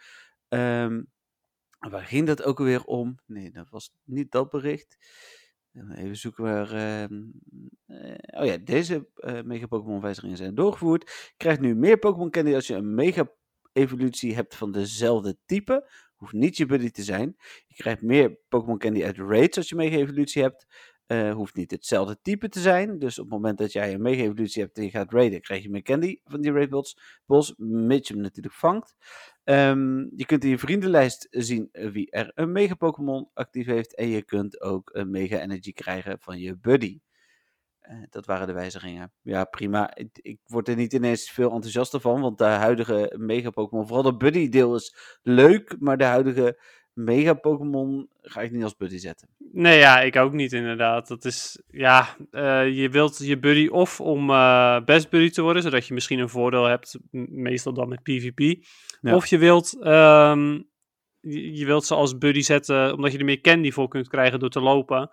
[0.48, 1.06] Um,
[1.78, 3.18] waar ging dat ook weer om?
[3.26, 4.96] Nee, dat was niet dat bericht.
[5.94, 6.74] Even zoeken waar.
[6.74, 7.02] Uh,
[7.86, 9.08] uh, oh ja, deze
[9.44, 11.02] Mega Pokémon wijzigingen zijn doorgevoerd.
[11.02, 13.30] Je krijgt nu meer Pokémon Candy als je een Mega
[13.72, 15.88] evolutie hebt van dezelfde type.
[16.24, 17.36] Hoeft niet je buddy te zijn.
[17.66, 20.66] Je krijgt meer Pokémon Candy uit raids als je Mega evolutie hebt.
[21.06, 22.98] Uh, hoeft niet hetzelfde type te zijn.
[22.98, 25.62] Dus op het moment dat jij een Mega evolutie hebt en je gaat raiden, krijg
[25.62, 26.70] je meer candy van die raid
[27.26, 27.54] boss.
[27.56, 28.94] Je hem natuurlijk vangt.
[29.44, 33.94] Um, je kunt in je vriendenlijst zien wie er een Mega Pokémon actief heeft.
[33.94, 36.98] En je kunt ook een Mega Energy krijgen van je buddy.
[37.90, 39.12] Uh, dat waren de wijzigingen.
[39.22, 39.94] Ja, prima.
[39.94, 44.04] Ik, ik, word er niet ineens veel enthousiaster van, want de huidige Mega Pokémon, vooral
[44.04, 46.58] dat buddy deel is leuk, maar de huidige
[46.94, 49.28] Mega Pokémon ga ik niet als buddy zetten.
[49.52, 51.08] Nee, ja, ik ook niet inderdaad.
[51.08, 55.62] Dat is, ja, uh, je wilt je buddy of om uh, best buddy te worden,
[55.62, 56.98] zodat je misschien een voordeel hebt,
[57.30, 58.64] meestal dan met PvP.
[59.00, 59.14] Ja.
[59.14, 60.68] Of je wilt, um,
[61.20, 64.38] je, je, wilt ze als buddy zetten, omdat je er meer candy voor kunt krijgen
[64.38, 65.10] door te lopen.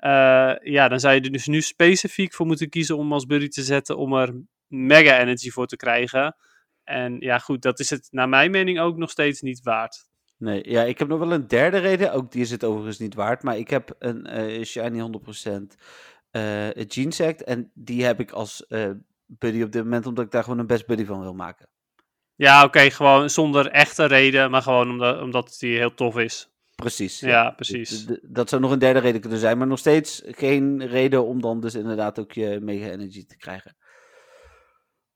[0.00, 3.48] Uh, ja, dan zou je er dus nu specifiek voor moeten kiezen om als buddy
[3.48, 6.36] te zetten om er mega energy voor te krijgen.
[6.84, 10.04] En ja, goed, dat is het naar mijn mening ook nog steeds niet waard.
[10.38, 12.12] Nee, ja, ik heb nog wel een derde reden.
[12.12, 13.42] Ook die is het overigens niet waard.
[13.42, 15.62] Maar ik heb een uh, Shiny 100%
[16.32, 18.90] uh, Gene En die heb ik als uh,
[19.26, 21.68] buddy op dit moment, omdat ik daar gewoon een best buddy van wil maken.
[22.34, 26.50] Ja, oké, okay, gewoon zonder echte reden, maar gewoon omdat, omdat die heel tof is.
[26.76, 27.20] Precies.
[27.20, 28.06] Ja, ja precies.
[28.22, 31.60] Dat zou nog een derde reden kunnen zijn, maar nog steeds geen reden om dan
[31.60, 33.76] dus inderdaad ook je mega energy te krijgen.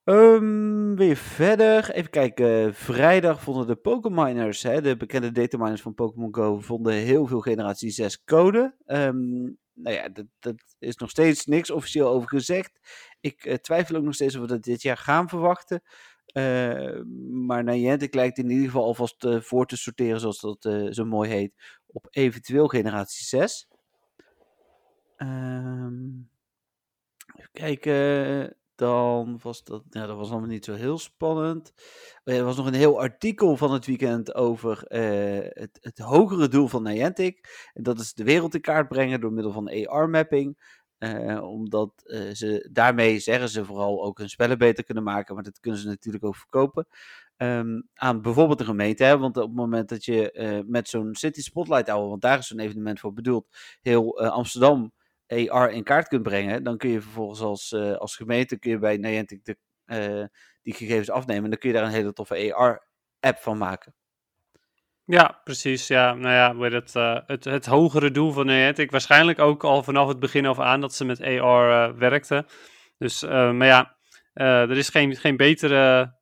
[0.05, 1.91] Um, weer verder.
[1.91, 2.75] Even kijken.
[2.75, 8.25] Vrijdag vonden de Pokémoners, de bekende dataminers van Pokémon Go, vonden heel veel generatie 6
[8.25, 8.75] code.
[8.87, 12.79] Um, nou ja, dat, dat, is nog steeds niks officieel over gezegd.
[13.21, 15.83] Ik uh, twijfel ook nog steeds of we dat dit jaar gaan verwachten.
[16.33, 20.63] Uh, maar Niantic lijkt in ieder geval alvast uh, voor te sorteren, zoals dat
[20.95, 21.53] zo mooi heet,
[21.87, 23.69] op eventueel generatie 6.
[25.17, 26.31] Um,
[27.37, 31.73] even kijken dan was dat, ja, dat was allemaal niet zo heel spannend.
[32.25, 36.49] Oh er was nog een heel artikel van het weekend over uh, het, het, hogere
[36.49, 37.69] doel van Niantic.
[37.75, 40.79] En dat is de wereld in kaart brengen door middel van AR-mapping.
[41.01, 45.35] Eh, omdat uh, ze daarmee, zeggen ze vooral, ook hun spellen beter kunnen maken.
[45.35, 46.87] Maar dat kunnen ze natuurlijk ook verkopen.
[47.37, 49.05] Um, aan bijvoorbeeld de gemeente.
[49.05, 49.19] Hè?
[49.19, 52.59] Want op het moment dat je met zo'n City Spotlight Hour, want daar is zo'n
[52.59, 53.47] evenement voor bedoeld,
[53.83, 54.93] heel Amsterdam
[55.27, 58.97] AR in kaart kunt brengen, dan kun je vervolgens als, als gemeente kun je bij
[58.97, 59.57] Niantic
[60.63, 61.45] die gegevens afnemen.
[61.45, 63.95] En dan kun je daar een hele toffe AR-app van maken.
[65.11, 65.87] Ja, precies.
[65.87, 68.91] Ja, nou ja, weet het, uh, het, het hogere doel van Niantic.
[68.91, 72.47] Waarschijnlijk ook al vanaf het begin af aan dat ze met AR werkten.
[72.99, 73.97] Dus, maar ja,
[74.33, 76.15] er is geen, geen betere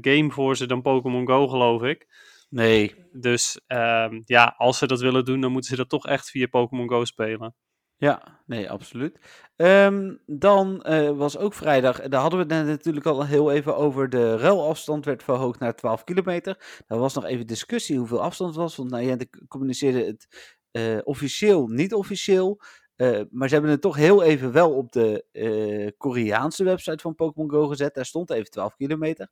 [0.00, 2.06] game voor ze dan Pokémon Go, geloof ik.
[2.50, 2.94] Nee.
[3.12, 6.46] Dus ehm, ja, als ze dat willen doen, dan moeten ze dat toch echt via
[6.46, 7.54] Pokémon Go spelen.
[8.00, 9.18] Ja, nee, absoluut.
[9.56, 14.08] Um, dan uh, was ook vrijdag, daar hadden we het natuurlijk al heel even over,
[14.08, 16.82] de ruilafstand werd verhoogd naar 12 kilometer.
[16.86, 19.16] Daar was nog even discussie hoeveel afstand was, want nou, ja,
[19.48, 20.26] communiceerde het
[20.72, 22.60] uh, officieel, niet officieel.
[22.96, 27.50] Uh, maar ze hebben het toch heel even wel op de Koreaanse website van Pokémon
[27.50, 27.94] Go gezet.
[27.94, 29.30] Daar stond even 12 kilometer.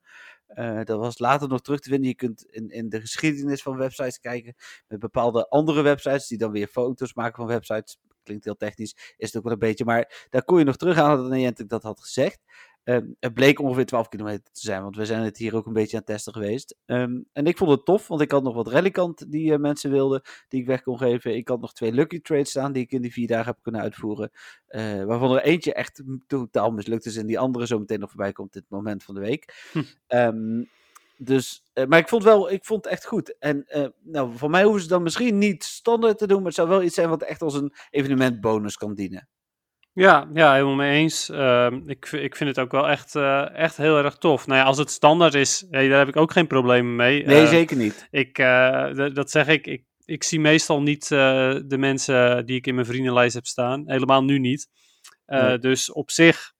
[0.84, 2.08] Dat was later nog terug te vinden.
[2.08, 4.54] Je kunt in, in de geschiedenis van websites kijken.
[4.88, 7.98] Met bepaalde andere websites die dan weer foto's maken van websites
[8.28, 9.84] klinkt heel technisch, is het ook wel een beetje.
[9.84, 12.40] Maar daar kon je nog terug aan dat Niantic dat had gezegd.
[12.84, 15.72] Um, het bleek ongeveer 12 kilometer te zijn, want we zijn het hier ook een
[15.72, 16.76] beetje aan het testen geweest.
[16.86, 19.90] Um, en ik vond het tof, want ik had nog wat rallycant die uh, mensen
[19.90, 21.36] wilden, die ik weg kon geven.
[21.36, 23.80] Ik had nog twee lucky trades staan die ik in die vier dagen heb kunnen
[23.80, 24.30] uitvoeren.
[24.68, 28.32] Uh, waarvan er eentje echt totaal mislukt is en die andere zo meteen nog voorbij
[28.32, 29.68] komt dit moment van de week.
[29.72, 29.82] Hm.
[30.08, 30.68] Um,
[31.20, 33.38] dus, uh, maar ik vond, wel, ik vond het echt goed.
[33.38, 36.54] En uh, nou, voor mij hoeven ze dan misschien niet standaard te doen, maar het
[36.54, 39.28] zou wel iets zijn wat echt als een evenementbonus kan dienen.
[39.92, 41.30] Ja, ja, helemaal mee eens.
[41.30, 44.46] Uh, ik, ik vind het ook wel echt, uh, echt heel erg tof.
[44.46, 47.24] Nou ja, als het standaard is, hey, daar heb ik ook geen problemen mee.
[47.24, 48.08] Nee, zeker niet.
[48.10, 48.36] Ik,
[49.14, 53.34] dat zeg ik, ik, ik zie meestal niet de mensen die ik in mijn vriendenlijst
[53.34, 53.82] heb staan.
[53.86, 54.68] Helemaal nu niet.
[55.26, 55.58] Nee.
[55.58, 56.52] Dus op zich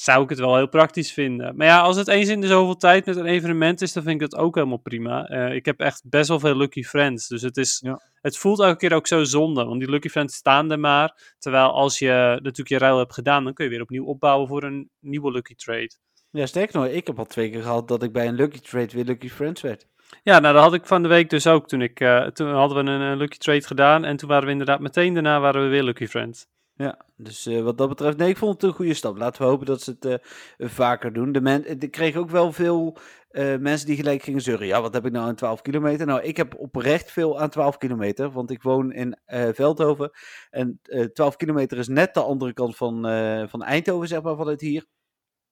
[0.00, 1.56] zou ik het wel heel praktisch vinden.
[1.56, 4.22] Maar ja, als het eens in de zoveel tijd met een evenement is, dan vind
[4.22, 5.30] ik dat ook helemaal prima.
[5.30, 7.28] Uh, ik heb echt best wel veel lucky friends.
[7.28, 8.00] Dus het, is, ja.
[8.20, 9.64] het voelt elke keer ook zo zonde.
[9.64, 11.34] Want die lucky friends staan er maar.
[11.38, 14.62] Terwijl als je natuurlijk je ruil hebt gedaan, dan kun je weer opnieuw opbouwen voor
[14.62, 15.90] een nieuwe lucky trade.
[16.30, 18.92] Ja, sterker nog, ik heb al twee keer gehad dat ik bij een lucky trade
[18.92, 19.86] weer lucky friends werd.
[20.22, 21.68] Ja, nou dat had ik van de week dus ook.
[21.68, 24.50] Toen, ik, uh, toen hadden we een, een lucky trade gedaan en toen waren we
[24.50, 26.46] inderdaad meteen daarna waren we weer lucky friends.
[26.78, 29.16] Ja, dus uh, wat dat betreft, nee, ik vond het een goede stap.
[29.16, 31.32] Laten we hopen dat ze het uh, vaker doen.
[31.32, 32.96] De men, ik kreeg ook wel veel
[33.30, 34.66] uh, mensen die gelijk gingen zeuren.
[34.66, 36.06] Ja, wat heb ik nou aan 12 kilometer?
[36.06, 39.18] Nou, ik heb oprecht veel aan 12 kilometer, want ik woon in
[39.52, 40.10] Veldhoven.
[40.50, 40.80] En
[41.12, 43.02] 12 kilometer is net de andere kant van,
[43.48, 44.86] van Eindhoven, zeg maar, vanuit hier.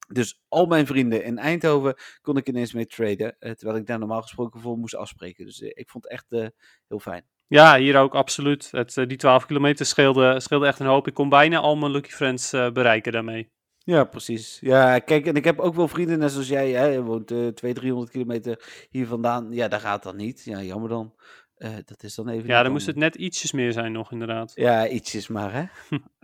[0.08, 4.22] Dus al mijn vrienden in Eindhoven kon ik ineens mee traden, terwijl ik daar normaal
[4.22, 5.44] gesproken voor moest afspreken.
[5.44, 6.52] Dus ik vond het echt
[6.88, 7.35] heel fijn.
[7.48, 8.68] Ja, hier ook absoluut.
[8.70, 11.06] Het, uh, die 12 kilometer scheelde, scheelde echt een hoop.
[11.06, 13.50] Ik kon bijna al mijn Lucky Friends uh, bereiken daarmee.
[13.78, 14.58] Ja, precies.
[14.60, 17.36] Ja, kijk, en ik heb ook wel vrienden, net zoals jij, hè, je woont uh,
[17.36, 19.52] 200, 300 kilometer hier vandaan.
[19.52, 20.44] Ja, daar gaat dat niet.
[20.44, 21.14] Ja, jammer dan.
[21.58, 22.48] Uh, dat is dan even.
[22.48, 24.52] Ja, dan moest het net ietsjes meer zijn, nog inderdaad.
[24.54, 25.64] Ja, ietsjes maar, hè.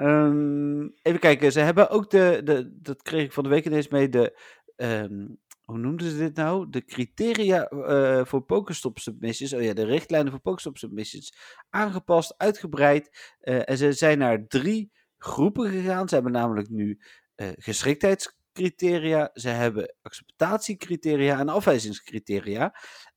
[0.07, 2.79] um, even kijken, ze hebben ook de, de.
[2.81, 4.09] Dat kreeg ik van de week ineens mee.
[4.09, 4.39] De
[4.77, 6.71] um, hoe noemden ze dit nou?
[6.71, 11.35] De criteria uh, voor Pokestop submissions, oh ja, de richtlijnen voor Pokestop submissions,
[11.71, 13.37] aangepast, uitgebreid.
[13.43, 16.09] Uh, en ze zijn naar drie groepen gegaan.
[16.09, 17.01] Ze hebben namelijk nu
[17.37, 22.65] uh, geschiktheidscriteria, ze hebben acceptatiecriteria en afwijzingscriteria.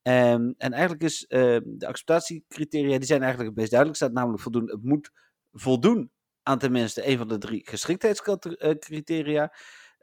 [0.01, 3.99] Um, en eigenlijk is uh, de acceptatiecriteria, die zijn eigenlijk het meest duidelijk.
[3.99, 5.11] staat namelijk voldoen, het moet
[5.51, 6.11] voldoen
[6.43, 9.53] aan tenminste een van de drie geschiktheidscriteria.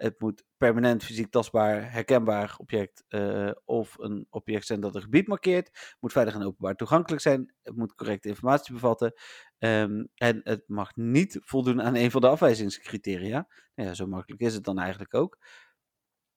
[0.02, 5.26] Het moet permanent fysiek tastbaar, herkenbaar object uh, of een object zijn dat een gebied
[5.26, 5.66] markeert.
[5.66, 7.54] Het moet veilig en openbaar toegankelijk zijn.
[7.62, 9.12] Het moet correcte informatie bevatten.
[9.58, 13.48] Um, en het mag niet voldoen aan een van de afwijzingscriteria.
[13.74, 15.38] Nou ja, zo makkelijk is het dan eigenlijk ook.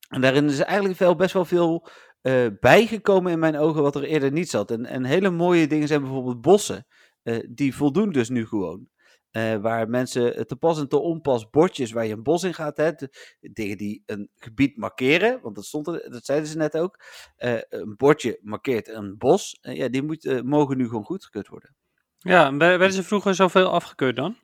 [0.10, 1.88] En daarin is eigenlijk best wel veel
[2.22, 4.72] uh, bijgekomen in mijn ogen wat er eerder niet zat.
[4.72, 6.88] En, en hele mooie dingen zijn bijvoorbeeld bossen.
[7.24, 8.90] Uh, die voldoen dus nu gewoon.
[9.38, 12.78] Uh, waar mensen te pas en te onpas bordjes waar je een bos in gaat,
[12.78, 12.92] hè,
[13.40, 17.00] dingen die een gebied markeren, want dat, stond er, dat zeiden ze net ook.
[17.38, 21.76] Uh, een bordje markeert een bos, uh, ja, die moet, mogen nu gewoon goedgekeurd worden.
[22.18, 24.38] Ja, werden ze vroeger zoveel afgekeurd dan?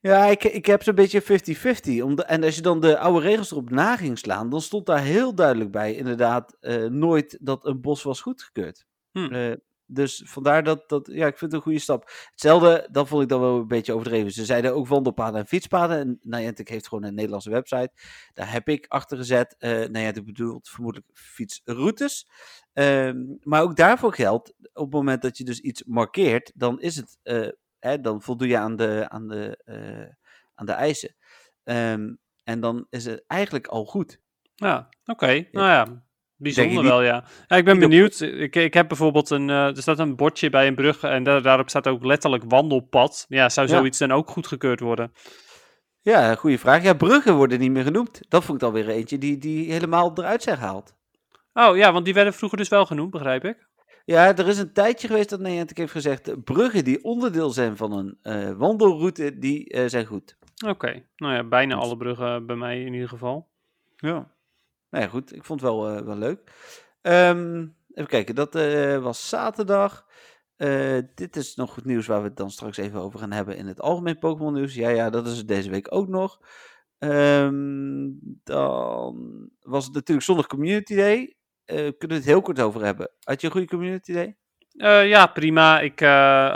[0.00, 1.26] Ja, ik, ik heb zo'n beetje 50-50.
[2.26, 5.34] En als je dan de oude regels erop na ging slaan, dan stond daar heel
[5.34, 6.56] duidelijk bij, inderdaad,
[6.88, 8.86] nooit dat een bos was goedgekeurd.
[9.12, 9.56] Hm.
[9.90, 12.10] Dus vandaar dat, dat, ja, ik vind het een goede stap.
[12.30, 14.32] Hetzelfde, dat vond ik dan wel een beetje overdreven.
[14.32, 15.98] Ze zeiden ook wandelpaden en fietspaden.
[15.98, 17.90] En Niantic heeft gewoon een Nederlandse website.
[18.32, 19.56] Daar heb ik achter gezet.
[19.58, 22.28] Uh, Niantic bedoelt vermoedelijk fietsroutes.
[22.72, 26.96] Um, maar ook daarvoor geldt, op het moment dat je dus iets markeert, dan is
[26.96, 27.48] het, uh,
[27.78, 30.14] hè, dan voldoe je aan de, aan de, uh,
[30.54, 31.16] aan de eisen.
[31.64, 34.20] Um, en dan is het eigenlijk al goed.
[34.54, 35.24] Ja, oké.
[35.24, 35.48] Okay.
[35.52, 36.06] Nou ja,
[36.38, 37.24] Bijzonder wel, ja.
[37.46, 37.56] ja.
[37.56, 38.20] Ik ben benieuwd.
[38.20, 39.48] Ik, ik heb bijvoorbeeld een.
[39.48, 43.24] Uh, er staat een bordje bij een brug en daar, daarop staat ook letterlijk wandelpad.
[43.28, 45.12] Ja, zou zoiets dan ook goedgekeurd worden?
[46.00, 46.82] Ja, goede vraag.
[46.82, 48.20] Ja, bruggen worden niet meer genoemd.
[48.28, 50.96] Dat vond ik dan weer eentje die, die helemaal eruit zijn gehaald.
[51.52, 53.66] Oh ja, want die werden vroeger dus wel genoemd, begrijp ik.
[54.04, 57.92] Ja, er is een tijdje geweest dat Niantic heeft gezegd: bruggen die onderdeel zijn van
[57.92, 60.36] een uh, wandelroute, die uh, zijn goed.
[60.66, 63.48] Oké, nou ja, bijna alle bruggen bij mij in ieder geval.
[63.96, 64.36] Ja.
[64.90, 65.34] Nou ja, goed.
[65.34, 66.40] Ik vond het wel, uh, wel leuk.
[67.02, 70.06] Um, even kijken, dat uh, was zaterdag.
[70.56, 73.56] Uh, dit is nog goed nieuws waar we het dan straks even over gaan hebben
[73.56, 74.74] in het algemeen Pokémon nieuws.
[74.74, 76.40] Ja, ja, dat is het deze week ook nog.
[76.98, 81.36] Um, dan was het natuurlijk zondag Community Day.
[81.64, 83.10] kunnen we het heel kort over hebben.
[83.22, 84.36] Had je een goede Community Day?
[85.06, 85.80] Ja, prima.
[85.80, 86.02] Ik,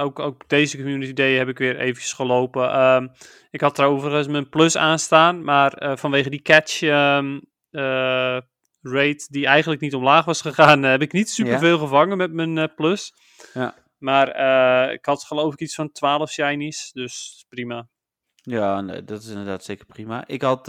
[0.00, 2.62] ook, ook deze Community Day heb ik weer eventjes gelopen.
[2.62, 3.02] Uh,
[3.50, 6.80] ik had er overigens mijn plus aanstaan, maar vanwege die catch
[8.82, 11.78] rate die eigenlijk niet omlaag was gegaan, uh, heb ik niet superveel ja.
[11.78, 13.14] gevangen met mijn uh, plus.
[13.54, 13.74] Ja.
[13.98, 14.28] Maar
[14.92, 17.88] ik had geloof ik iets van 12 shinies, dus prima.
[18.34, 20.24] Ja, nee, dat is inderdaad zeker prima.
[20.26, 20.68] Ik had,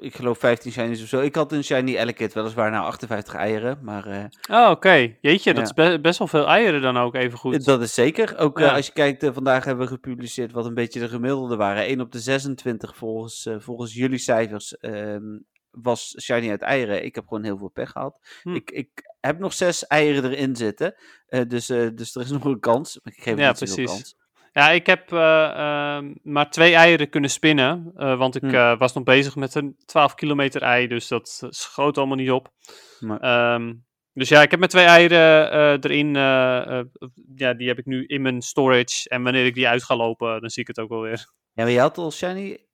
[0.00, 1.20] ik geloof 15 shinies of zo.
[1.20, 4.06] Ik had een shiny Elekid, weliswaar na 58 eieren, maar...
[4.50, 4.70] oh, oké.
[4.70, 5.18] Okay.
[5.20, 7.64] Jeetje, dat is be best wel veel eieren dan ook even goed.
[7.64, 8.38] Dat is zeker.
[8.38, 8.74] Ook ja.
[8.74, 11.84] als je kijkt, vandaag hebben we gepubliceerd wat een beetje de gemiddelde waren.
[11.84, 15.36] 1 op de 26 volgens, volgens jullie cijfers ehm,
[15.70, 17.04] was shiny uit eieren.
[17.04, 18.20] Ik heb gewoon heel veel pech gehad.
[18.42, 18.54] Hm.
[18.54, 18.88] Ik, ik
[19.20, 20.94] heb nog zes eieren erin zitten.
[21.28, 23.00] Uh, dus, uh, dus er is nog een kans.
[23.02, 23.90] Ik geef ja, precies.
[23.90, 24.18] Kans.
[24.52, 27.92] Ja, ik heb uh, maar twee eieren kunnen spinnen.
[27.94, 28.76] want ik hm.
[28.78, 30.86] was nog bezig met een 12 kilometer ei.
[30.86, 32.52] Dus dat schoot allemaal niet op.
[33.00, 33.54] Maar...
[33.54, 36.14] Um, dus ja, ik heb mijn twee eieren erin.
[37.34, 39.08] ja, die heb ik nu in mijn storage.
[39.08, 41.32] En wanneer ik die uit ga lopen, dan zie ik het ook wel weer.
[41.52, 42.69] Ja, maar je had al shiny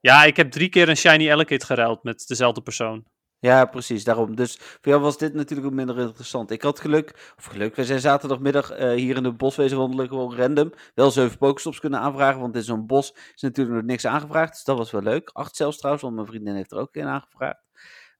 [0.00, 3.04] Ja, ik heb drie keer een Shiny Elekid geruild met dezelfde persoon.
[3.38, 4.36] Ja, precies, daarom.
[4.36, 6.50] Dus voor jou was dit natuurlijk ook minder interessant.
[6.50, 10.36] Ik had geluk, of geluk, we zijn zaterdagmiddag uh, hier in de boswezen wandelen gewoon
[10.36, 10.72] random.
[10.94, 14.52] Wel zeven pokestops kunnen aanvragen, want in zo'n bos is natuurlijk nog niks aangevraagd.
[14.52, 15.30] Dus dat was wel leuk.
[15.32, 17.64] Acht zelfs trouwens, want mijn vriendin heeft er ook een aangevraagd.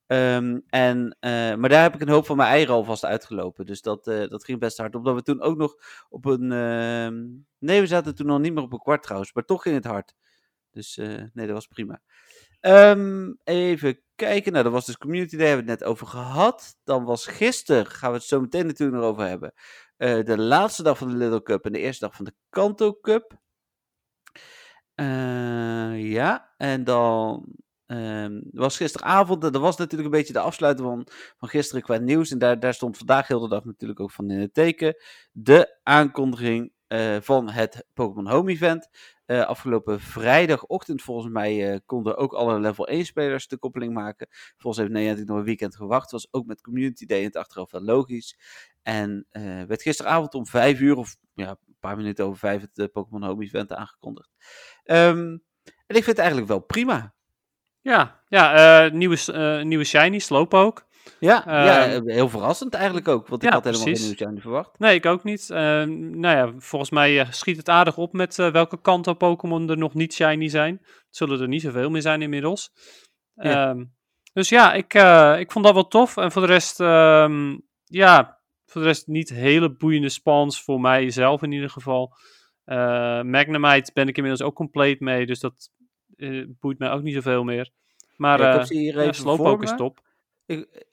[0.07, 3.67] Um, en, uh, maar daar heb ik een hoop van mijn eieren alvast uitgelopen.
[3.67, 4.95] Dus dat, uh, dat ging best hard.
[4.95, 5.75] Omdat we toen ook nog
[6.09, 6.43] op een.
[6.43, 9.33] Uh, nee, we zaten toen nog niet meer op een kwart trouwens.
[9.33, 10.15] Maar toch ging het hard.
[10.77, 12.01] Dus uh, nee, dat was prima.
[12.61, 14.53] Um, even kijken.
[14.53, 16.77] Nou, dat was dus Community Day, hebben we het net over gehad.
[16.85, 19.53] Dan was gisteren, gaan we het zo meteen natuurlijk nog over hebben.
[19.99, 22.99] Uh, de laatste dag van de Little Cup en de eerste dag van de Kanto
[23.01, 23.41] Cup.
[24.95, 27.47] Uh, ja, en dan
[27.87, 32.31] um, was gisteravond, dat was natuurlijk een beetje de afsluiting van, van gisteren qua nieuws.
[32.31, 34.97] En daar, daar stond vandaag heel de dag natuurlijk ook van in het teken.
[35.33, 38.88] De aankondiging uh, van het Pokémon Home Event.
[39.27, 44.27] Uh, afgelopen vrijdagochtend volgens mij uh, konden ook alle level 1 spelers de koppeling maken.
[44.57, 46.11] Volgens heeft Niantic nog een weekend gewacht.
[46.11, 48.38] Was ook met Community Day in het achterhoofd wel logisch.
[48.83, 49.27] En
[49.68, 53.44] werd gisteravond om 5 uur of ja, een paar minuten over 5 het Pokémon Home
[53.44, 54.31] Event aangekondigd.
[54.85, 55.42] Um,
[55.87, 57.14] en ik vind het eigenlijk wel prima.
[57.81, 60.86] Ja, ja nieuwe, nieuwe Shiny, Slowpoke.
[61.19, 63.29] Ja, ja, ehm, heel verrassend eigenlijk ook.
[63.29, 64.16] Want ik had helemaal precies.
[64.16, 64.79] geen nieuws verwacht.
[64.79, 65.49] Nee, ik ook niet.
[65.51, 69.71] Uh, nou ja, volgens mij uh, schiet het aardig op met uh, welke kanto Pokémon
[69.71, 70.79] er nog niet shiny zijn.
[70.83, 72.71] Het zullen er niet zoveel meer zijn inmiddels.
[73.35, 73.71] Ja.
[73.71, 73.95] Um,
[74.33, 76.16] dus ja, ik, eh, ik vond dat wel tof.
[76.16, 81.42] En voor de rest, um, ja, voor de rest niet hele boeiende spawns voor mijzelf
[81.42, 82.14] in ieder geval.
[83.23, 85.71] Magnemite ben ik inmiddels ook compleet mee, dus dat
[86.61, 87.71] boeit mij ook niet zoveel meer.
[88.16, 90.01] Maar ja, ik heb ze hier even ja, Slowpoke is top.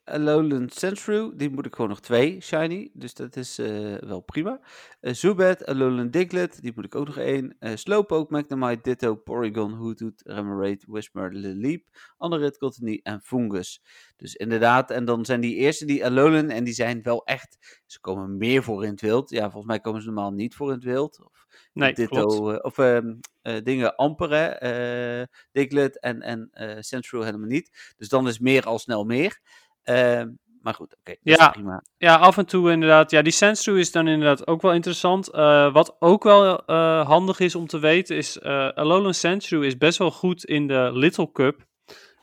[0.04, 2.90] Alolan Sandshrew, die moet ik gewoon nog twee shiny.
[2.92, 4.60] Dus dat is uh, wel prima.
[5.00, 7.56] Uh, Zubat, Alolan Diglett, die moet ik ook nog één.
[7.60, 11.84] Uh, Slowpoke, Magnemite, Ditto, Porygon, Hoothoot, Remoraid, Whisper, Lileep,
[12.18, 13.82] Anerit, Cottony en Fungus.
[14.16, 17.82] Dus inderdaad, en dan zijn die eerste die Alolan en die zijn wel echt...
[17.86, 19.30] Ze komen meer voor in het wild.
[19.30, 21.24] Ja, volgens mij komen ze normaal niet voor in het wild.
[21.24, 22.56] Of, Nee, Ditto, klopt.
[22.58, 26.50] eh, of ehm, eh, dingen amperen, eh Diglett en, en
[26.84, 27.94] Sandshrew helemaal niet.
[27.96, 29.40] Dus dan is meer al snel meer.
[29.82, 30.30] Ehm,
[30.62, 31.48] maar goed, oké, Ja.
[31.48, 31.82] prima.
[31.96, 33.10] Ja, af en toe inderdaad.
[33.10, 35.26] Ja, die Sandshrew is dan inderdaad ook wel interessant.
[35.72, 36.62] Wat ook wel
[37.04, 38.40] handig is om te weten is...
[38.74, 41.66] Alolan Sandshrew is best wel goed in de Little Cup.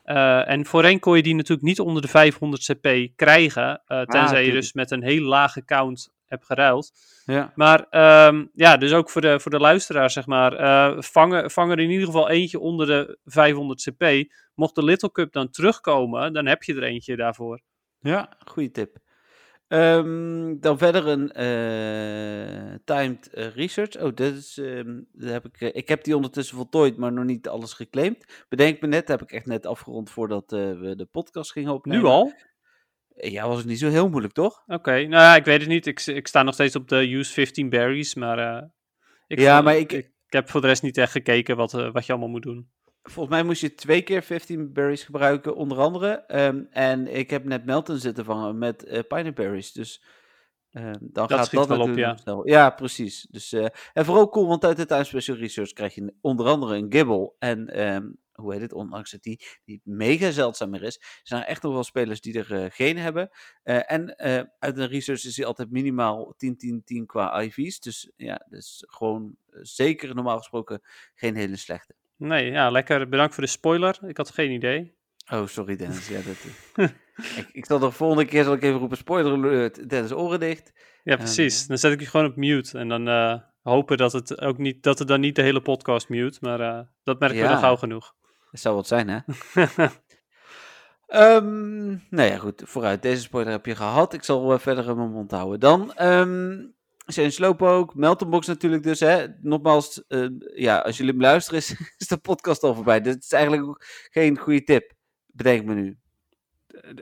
[0.04, 3.82] Eh, en voorheen kon je die natuurlijk niet onder de 500 CP krijgen.
[3.86, 6.92] eh, tenzij je dus met een heel lage count hebt geruild.
[7.26, 7.52] Ja.
[7.56, 10.54] Maar ehm, ja, dus ook voor de, voor de luisteraar, zeg maar.
[10.54, 14.34] eh vang, vang er in ieder geval eentje onder de 500 CP.
[14.56, 17.62] Mocht de Little Cup dan terugkomen, dan heb je er eentje daarvoor.
[18.00, 18.98] Ja, goede tip.
[19.72, 23.96] Ehm, dan verder een eh, timed eh, research.
[23.98, 27.48] Oh, dat is, ehm, dat heb ik, ik heb die ondertussen voltooid, maar nog niet
[27.48, 28.46] alles geclaimd.
[28.50, 32.02] Bedenk me net, heb ik echt net afgerond voordat eh, we de podcast gingen opnemen.
[32.02, 32.34] Nu al?
[33.16, 34.64] Ja, was het niet zo heel moeilijk, toch?
[34.68, 35.86] Oké, nou ja, ik weet het niet.
[35.88, 38.64] Ik, ik sta nog steeds op de use 15 berries, maar, eh,
[39.28, 41.92] ik, Ja, vond- maar ik- ik, heb voor de rest niet echt gekeken wat, eh,
[41.92, 42.70] wat je allemaal moet doen.
[43.04, 46.10] Volgens mij moest je twee keer 15 berries gebruiken, onder andere.
[46.28, 49.72] Ehm, en ik heb net Melton zitten vangen met eh pineapple berries.
[49.72, 50.04] Dus
[50.72, 52.18] ehm, dan Dat gaat dat wel op, ja.
[52.18, 52.48] snel.
[52.48, 53.28] Ja, precies.
[53.32, 53.54] Dus,
[53.94, 57.32] en vooral cool, want uit de Time Special Research krijg je onder andere een Gibble.
[57.40, 58.06] En ehm,
[58.42, 61.84] hoe heet het, ondanks dat die, die mega zeldzamer is, zijn er echt nog wel
[61.84, 63.30] spelers die er eh, geen hebben.
[63.64, 67.80] Eh, en eh, uit de research is hij altijd minimaal 10-10-10 qua IV's.
[67.80, 70.82] Dus ja, dus gewoon zeker normaal gesproken
[71.16, 71.96] geen hele slechte.
[72.16, 73.10] Nee, ja, lekker.
[73.10, 74.00] Bedankt voor de spoiler.
[74.08, 74.94] Ik had geen idee.
[75.32, 76.08] Oh, sorry Dennis.
[76.08, 76.38] Ja, dat,
[77.38, 80.74] ik, ik zal de volgende keer zal ik even roepen, spoiler alert, Dennis oren dicht.
[81.04, 81.68] Ja, precies.
[81.68, 83.08] Dan zet ik je gewoon op mute en dan
[83.62, 87.20] hopen dat het ook niet, dat het dan niet de hele podcast mute, maar dat
[87.20, 88.16] merken we dan gauw genoeg.
[88.52, 89.20] Dat zou wat zijn, hè?
[91.08, 93.02] Ehm, nou ja, goed, vooruit.
[93.02, 94.14] Deze spoiler heb je gehad.
[94.14, 95.60] Ik zal eh, verder in mijn mond houden.
[95.60, 96.58] Dan, ehm
[97.06, 99.26] zijn Slowpoke, Meltonbox natuurlijk dus, hè.
[99.42, 103.02] Nogmaals, eh, ja, als jullie hem luisteren is, is de podcast al voorbij.
[103.02, 104.92] Dit is eigenlijk ook geen goede tip,
[105.28, 105.98] bedenk me nu.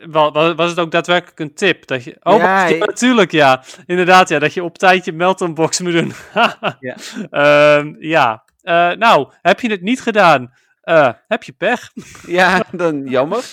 [0.07, 1.87] Wa- wa- Was het ook daadwerkelijk een tip?
[1.87, 2.17] Dat je...
[2.23, 3.63] Oh, Ja, ja, ik- natuurlijk, ja.
[3.85, 4.39] Inderdaad, ja.
[4.39, 6.11] Dat je op tijd je Melton box moet doen.
[6.79, 7.97] Ja.
[7.99, 8.43] Ja.
[8.61, 10.53] Eh, nou, heb je het niet gedaan?
[10.81, 11.91] Eh, heb je pech?
[12.27, 13.45] Ja, dan jammer.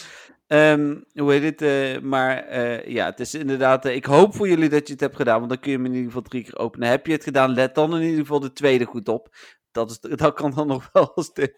[0.47, 1.63] Ehm, hoe heet het?
[1.63, 3.85] eh, maar eh, ja, het is inderdaad.
[3.85, 5.93] ik hoop voor jullie dat je het hebt gedaan, want dan kun je hem in
[5.93, 6.89] ieder geval drie keer openen.
[6.89, 7.55] Heb je het gedaan?
[7.55, 9.37] Let dan in ieder geval de tweede goed op.
[9.71, 11.57] Dat, is, dat kan dan nog wel als tip.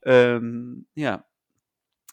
[0.00, 1.28] Ehm, ja.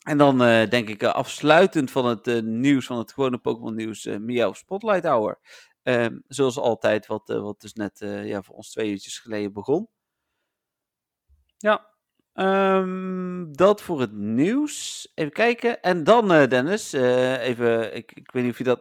[0.03, 0.37] En dan
[0.69, 5.39] denk ik afsluitend van het nieuws, van het gewone Pokémon nieuws, Miauw Spotlight Hour.
[5.83, 9.87] Ehm, zoals altijd, wat, wat dus net ja, voor ons twee uurtjes geleden begon.
[11.57, 11.96] Ja.
[12.37, 15.07] Ehm, dat voor het nieuws.
[15.15, 15.81] Even kijken.
[15.81, 18.79] En dan, eh, Dennis, eh, even, ik, ik weet niet of je dat...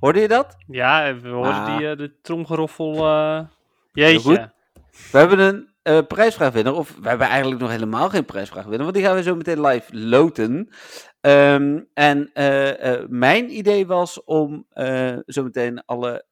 [0.00, 0.56] Hoorde je dat?
[0.66, 1.76] Ja, we hoorden Ah.
[1.76, 2.94] die, eh, de tromgeroffel.
[3.92, 4.18] Jeetje.
[4.20, 4.48] goed.
[5.12, 9.04] We hebben een eh prijsvraagwinnaar, of we hebben eigenlijk nog helemaal geen prijsvraagwinnaar, want die
[9.04, 10.68] gaan we zo meteen live loten.
[11.20, 12.30] Ehm, en
[13.08, 14.66] mijn idee was om
[15.26, 16.24] zo meteen alle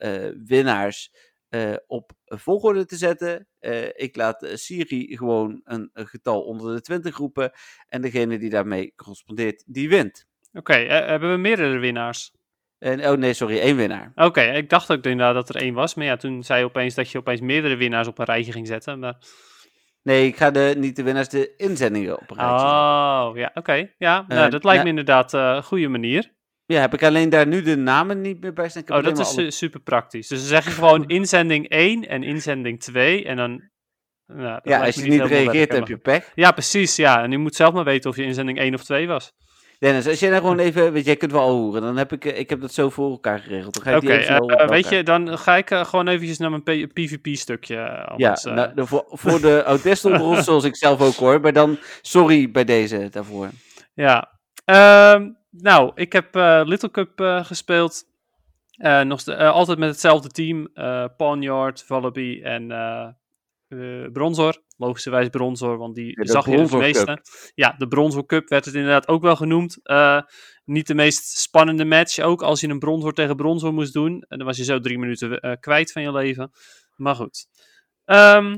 [0.46, 1.12] winnaars
[1.52, 3.48] eh, op volgorde te zetten.
[3.58, 7.52] Eh, ik laat eh, Siri gewoon een, een getal onder de 20 roepen.
[7.88, 10.26] En degene die daarmee correspondeert, die wint.
[10.52, 12.32] Oké, hebben we meerdere winnaars?
[12.78, 14.12] En, oh nee, sorry, één winnaar.
[14.14, 15.94] Oké, ik dacht ook inderdaad dat er één was.
[15.94, 18.66] Maar ja, toen zei je opeens dat je opeens meerdere winnaars op een rijtje ging
[18.66, 18.98] zetten.
[18.98, 19.16] Maar...
[20.02, 22.78] Nee, ik ga de, niet de winnaars, de inzendingen op een rijtje zetten.
[22.78, 23.92] Oh, ja, oké.
[23.98, 24.82] Ja, nou, dat lijkt ja.
[24.82, 26.32] me inderdaad een goede manier.
[26.66, 28.82] Ja, heb ik alleen daar nu de namen niet meer bij staan.
[28.88, 30.28] Oh, dat is alle- super praktisch.
[30.28, 33.70] Dus dan zeg je gewoon inzending 1 en inzending 2 en dan...
[34.26, 36.30] Nou, Ja, als je niet reageert, heb je pech.
[36.34, 37.22] Ja, precies, ja.
[37.22, 39.32] En je moet zelf maar weten of je inzending 1 of 2 was.
[39.78, 42.24] Dennis, als jij nou gewoon even, weet je, jij kunt wel horen, dan heb ik,
[42.24, 43.74] eh, ik heb dat zo voor elkaar geregeld.
[43.74, 46.38] Dan ga ik Oké, die even eh, weet je, dan ga ik eh, gewoon eventjes
[46.38, 47.74] naar mijn PvP-stukje.
[48.16, 48.54] Ja, eh.
[48.54, 53.08] nou, de- voor, voor de zoals ik zelf ook hoor, maar dan sorry bij deze
[53.10, 53.48] daarvoor.
[53.94, 54.38] Ja.
[54.64, 58.10] Ehm, nou, ik heb eh, Little Cup eh, gespeeld.
[58.70, 60.68] Eh, nog altijd met hetzelfde team.
[61.16, 62.66] Ponyard, Wallaby en
[64.12, 64.62] Bronzor.
[64.76, 67.22] Logischerwijs Bronzor, want die zag je het meeste.
[67.54, 69.78] Ja, de Bronzor Cup werd het inderdaad ook wel genoemd.
[70.64, 72.42] Niet de meest spannende match ook.
[72.42, 74.24] Als je een Bronzor tegen Bronzor moest doen.
[74.28, 76.50] En dan was je zo drie minuten kwijt van je leven.
[76.96, 77.46] Maar goed.
[78.04, 78.56] Ehm,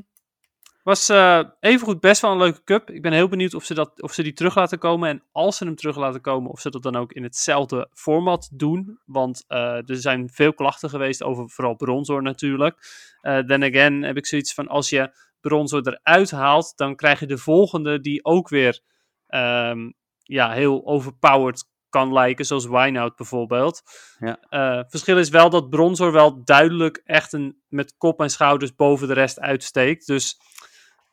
[0.84, 2.90] was eh evengoed best wel een leuke cup.
[2.90, 5.08] Ik ben heel benieuwd of ze, dat, of ze die terug laten komen.
[5.08, 8.48] En als ze hem terug laten komen, of ze dat dan ook in hetzelfde format
[8.52, 9.00] doen.
[9.04, 12.76] Want eh, er zijn veel klachten geweest over vooral Bronzor natuurlijk.
[13.20, 17.26] Eh then again heb ik zoiets van, als je Bronzor eruit haalt, dan krijg je
[17.26, 18.80] de volgende die ook weer
[19.26, 19.90] ehm,
[20.22, 23.82] ja, heel overpowered kan lijken, zoals Wineout bijvoorbeeld.
[24.18, 24.38] Ja.
[24.50, 29.08] Uh, verschil is wel dat Bronzor wel duidelijk echt een, met kop en schouders boven
[29.08, 30.06] de rest uitsteekt.
[30.06, 30.38] Dus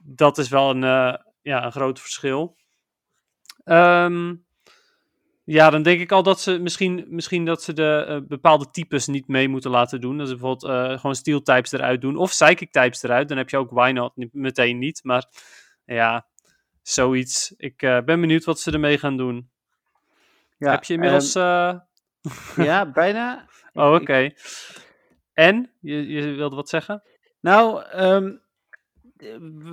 [0.04, 2.58] dat is wel een, uh, ja, een groot verschil.
[3.66, 4.46] Um,
[5.44, 9.08] ja, dan denk ik al dat ze misschien, misschien dat ze de uh, bepaalde types
[9.08, 10.18] niet mee moeten laten doen.
[10.18, 12.16] Dat ze bijvoorbeeld uh, gewoon steel types eruit doen.
[12.16, 13.28] Of psychic types eruit.
[13.28, 15.04] Dan heb je ook why not meteen niet.
[15.04, 15.26] Maar
[15.86, 16.28] ja,
[16.82, 17.54] zoiets.
[17.58, 19.50] Ik uh, ben benieuwd wat ze ermee gaan doen.
[20.58, 21.36] Ja, heb je inmiddels...
[21.36, 21.82] Um,
[22.68, 23.48] ja, bijna.
[23.74, 24.02] oh, oké.
[24.02, 24.38] Okay.
[25.34, 25.72] En?
[25.80, 27.04] Je, je wilde wat zeggen?
[27.40, 28.42] Nou, um,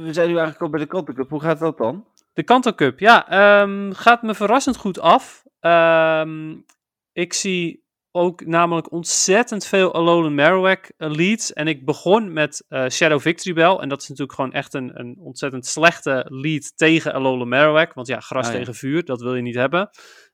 [0.05, 1.31] we zijn nu aangekomen bij de Kanto Cup.
[1.31, 2.07] Hoe gaat dat dan?
[2.33, 3.61] De Kanto Cup, ja.
[3.63, 5.45] Um, gaat me verrassend goed af.
[5.61, 6.65] Um,
[7.13, 11.53] ik zie ook namelijk ontzettend veel Alolan Marowak leads.
[11.53, 13.77] En ik begon met uh, Shadow Victory Bell.
[13.77, 17.95] En dat is natuurlijk gewoon echt een, een ontzettend slechte lead tegen Alolan Marowak.
[17.95, 18.53] Want ja, gras ja.
[18.53, 19.91] tegen vuur, dat wil je niet hebben.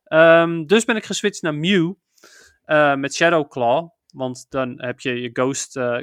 [0.09, 1.93] Um, dus ben ik geswitcht naar Mew
[2.67, 3.89] uh, met Shadow Claw.
[4.15, 5.99] Want dan heb je je Ghost, uh,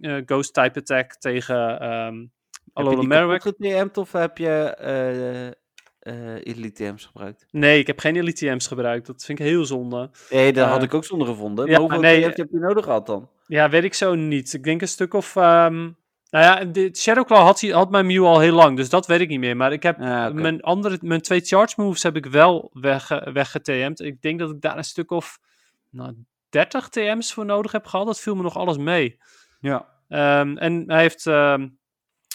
[0.00, 2.32] ghost type attack tegen um,
[2.76, 3.44] Alolan Marowak.
[3.44, 4.76] Heb je die of heb je
[6.02, 7.46] uh, Elite TM's gebruikt?
[7.50, 9.06] Nee, ik heb geen Elite TM's gebruikt.
[9.06, 10.10] Dat vind ik heel zonde.
[10.30, 11.66] Nee, dat uh, had ik ook zonde gevonden.
[11.66, 13.28] Ja, hoeveel nee, heb je nodig gehad dan?
[13.46, 14.52] Ja, weet ik zo niet.
[14.52, 15.36] Ik denk een stuk of...
[15.36, 15.96] Um,
[16.30, 19.28] nou ja, de Shadowclaw had, had mijn Mew al heel lang, dus dat weet ik
[19.28, 19.56] niet meer.
[19.56, 20.30] Maar ik heb ah, okay.
[20.30, 24.00] mijn andere, mijn twee charge moves heb ik wel weg, weggeTM'd.
[24.00, 25.38] Ik denk dat ik daar een stuk of
[25.90, 26.14] nou,
[26.48, 28.06] 30 TM's voor nodig heb gehad.
[28.06, 29.18] Dat viel me nog alles mee.
[29.60, 29.86] Ja.
[30.08, 31.26] Um, en hij heeft...
[31.26, 31.78] Um,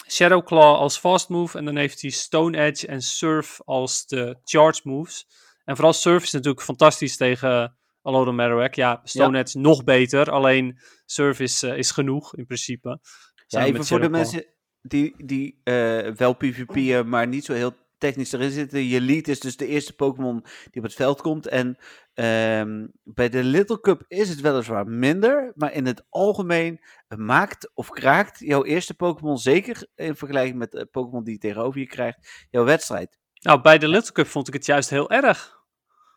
[0.08, 1.58] Shadow Claw als fast move.
[1.58, 5.26] En dan heeft hij Stone Edge en Surf als de charge moves.
[5.64, 8.74] En vooral Surf is natuurlijk fantastisch tegen Alolan Marowak.
[8.74, 9.42] Ja, Stone ja.
[9.42, 10.30] Edge nog beter.
[10.30, 13.00] Alleen Surf is, uh, is genoeg in principe.
[13.46, 14.44] Ja, even voor de mensen
[14.82, 18.84] die, die uh, wel PvP'en, maar niet zo heel technisch erin zitten.
[18.84, 21.46] Je lead is dus de eerste Pokémon die op het veld komt.
[21.46, 21.66] En
[22.14, 25.52] um, bij de Little Cup is het weliswaar minder.
[25.54, 26.80] Maar in het algemeen
[27.16, 31.80] maakt of kraakt jouw eerste Pokémon, zeker in vergelijking met de Pokémon die je tegenover
[31.80, 33.18] je krijgt, jouw wedstrijd.
[33.40, 35.60] Nou, bij de Little Cup vond ik het juist heel erg.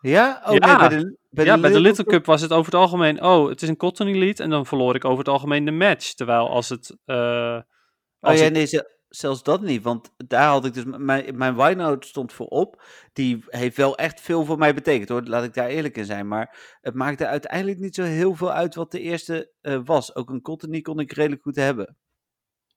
[0.01, 0.41] Ja?
[0.45, 0.67] Oh, ja.
[0.67, 2.81] Nee, bij de, bij ja, de bij de Little Cup, Cup was het over het
[2.81, 5.71] algemeen, oh, het is een Cotton Elite en dan verloor ik over het algemeen de
[5.71, 6.13] match.
[6.13, 6.97] Terwijl als het...
[7.05, 7.61] Uh,
[8.19, 9.83] als oh ja, nee, ze, zelfs dat niet.
[9.83, 10.83] Want daar had ik dus.
[10.85, 12.83] Mijn, mijn whitenote stond voorop.
[13.13, 15.21] Die heeft wel echt veel voor mij betekend hoor.
[15.23, 16.27] Laat ik daar eerlijk in zijn.
[16.27, 20.15] Maar het maakte uiteindelijk niet zo heel veel uit wat de eerste uh, was.
[20.15, 21.97] Ook een Cottony kon ik redelijk goed hebben.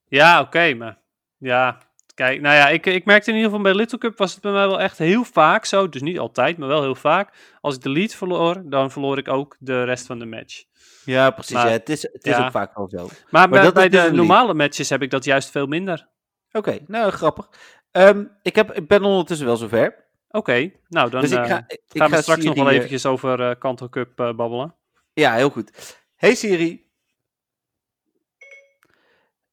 [0.07, 0.47] Ja, oké.
[0.47, 0.99] Okay, maar
[1.37, 1.87] ja.
[2.13, 4.51] Kijk, nou ja, ik, ik merkte in ieder geval bij Little Cup was het bij
[4.51, 5.89] mij wel echt heel vaak zo.
[5.89, 7.57] Dus niet altijd, maar wel heel vaak.
[7.61, 10.63] Als ik de lead verloor, dan verloor ik ook de rest van de match.
[11.05, 11.53] Ja, precies.
[11.53, 12.45] Maar, ja, het is, het is ja.
[12.45, 13.07] ook vaak wel zo.
[13.29, 16.07] Maar, maar bij, bij de normale matches heb ik dat juist veel minder.
[16.51, 17.49] Oké, okay, nou grappig.
[17.91, 19.85] Um, ik, heb, ik ben ondertussen wel zover.
[20.27, 23.05] Oké, okay, nou dan dus ik ga, ik gaan we straks Siri, nog wel eventjes
[23.05, 24.75] over uh, Kanto Cup uh, babbelen.
[25.13, 25.97] Ja, heel goed.
[26.15, 26.87] Hey Siri.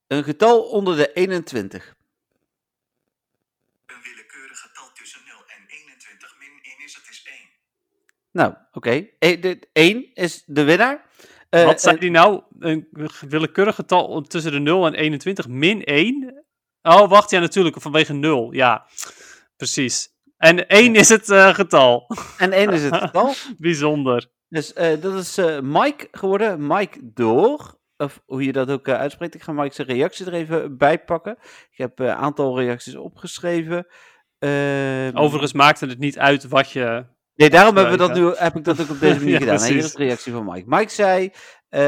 [0.07, 1.97] Een getal onder de 21.
[3.87, 7.37] Een willekeurig getal tussen 0 en 21 min 1 is het is 1.
[8.31, 9.07] Nou, oké.
[9.19, 9.67] Okay.
[9.73, 11.05] 1 is de winnaar.
[11.51, 12.43] Uh, Wat zei die nou?
[12.59, 12.89] Een
[13.29, 16.46] willekeurig getal tussen de 0 en 21 min 1?
[16.87, 18.53] Oh, wacht, ja, natuurlijk, vanwege 0.
[18.53, 18.87] Ja,
[19.57, 20.09] precies.
[20.37, 22.11] En 1 is het uh, getal.
[22.39, 23.35] En 1 is het getal.
[23.59, 24.31] Bijzonder.
[24.49, 27.79] Dus uh, dat is uh, Mike geworden, Mike Door.
[27.97, 29.35] Of hoe je dat ook uitspreekt.
[29.35, 31.39] Ik ga Mike zijn reactie er even bij pakken.
[31.71, 33.87] Ik heb een aantal reacties opgeschreven.
[34.39, 37.07] Ehm, Overigens maakte het niet uit wat je.
[37.35, 39.55] Nee, daarom hebben we dat nu, heb ik dat ook op deze manier ja, gedaan.
[39.55, 39.75] Precies.
[39.75, 40.65] Hier is de reactie van Mike.
[40.67, 41.31] Mike zei: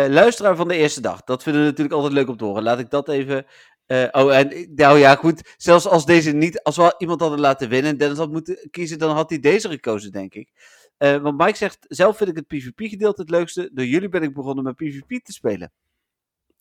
[0.09, 1.25] luisteraar van de eerste dag.
[1.25, 2.63] Dat vinden we natuurlijk altijd leuk om te horen.
[2.63, 3.47] Laat ik dat even
[3.89, 5.55] uh, oh, en nou ja, goed.
[5.57, 8.99] Zelfs als deze niet, als we iemand hadden laten winnen en Dennis had moeten kiezen,
[8.99, 10.51] dan had hij deze gekozen, denk ik.
[10.99, 13.71] Uh, want Mike zegt, zelf vind ik het PvP-gedeelte het leukste.
[13.73, 15.73] Door jullie ben ik begonnen met PvP te spelen.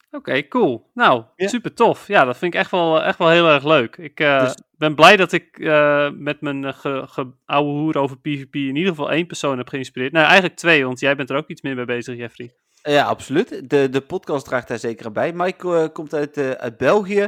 [0.08, 0.90] Oké, okay, cool.
[0.94, 1.48] Nou, ja.
[1.48, 2.08] super tof.
[2.08, 3.98] Ja, dat vind ik echt wel, echt wel heel erg leuk.
[3.98, 4.62] Ik uh, dus...
[4.78, 5.58] ben blij dat ik
[6.18, 10.12] met mijn ge, ge, oude hoer over PvP in ieder geval één persoon heb geïnspireerd.
[10.12, 12.54] Nou, eigenlijk twee, want jij bent er ook iets meer mee bezig, Jeffrey.
[12.88, 13.70] Ja, absoluut.
[13.70, 15.34] De, de podcast draagt daar zeker aan bij.
[15.34, 17.28] Mike uh, komt uit, uh, uit België, uh,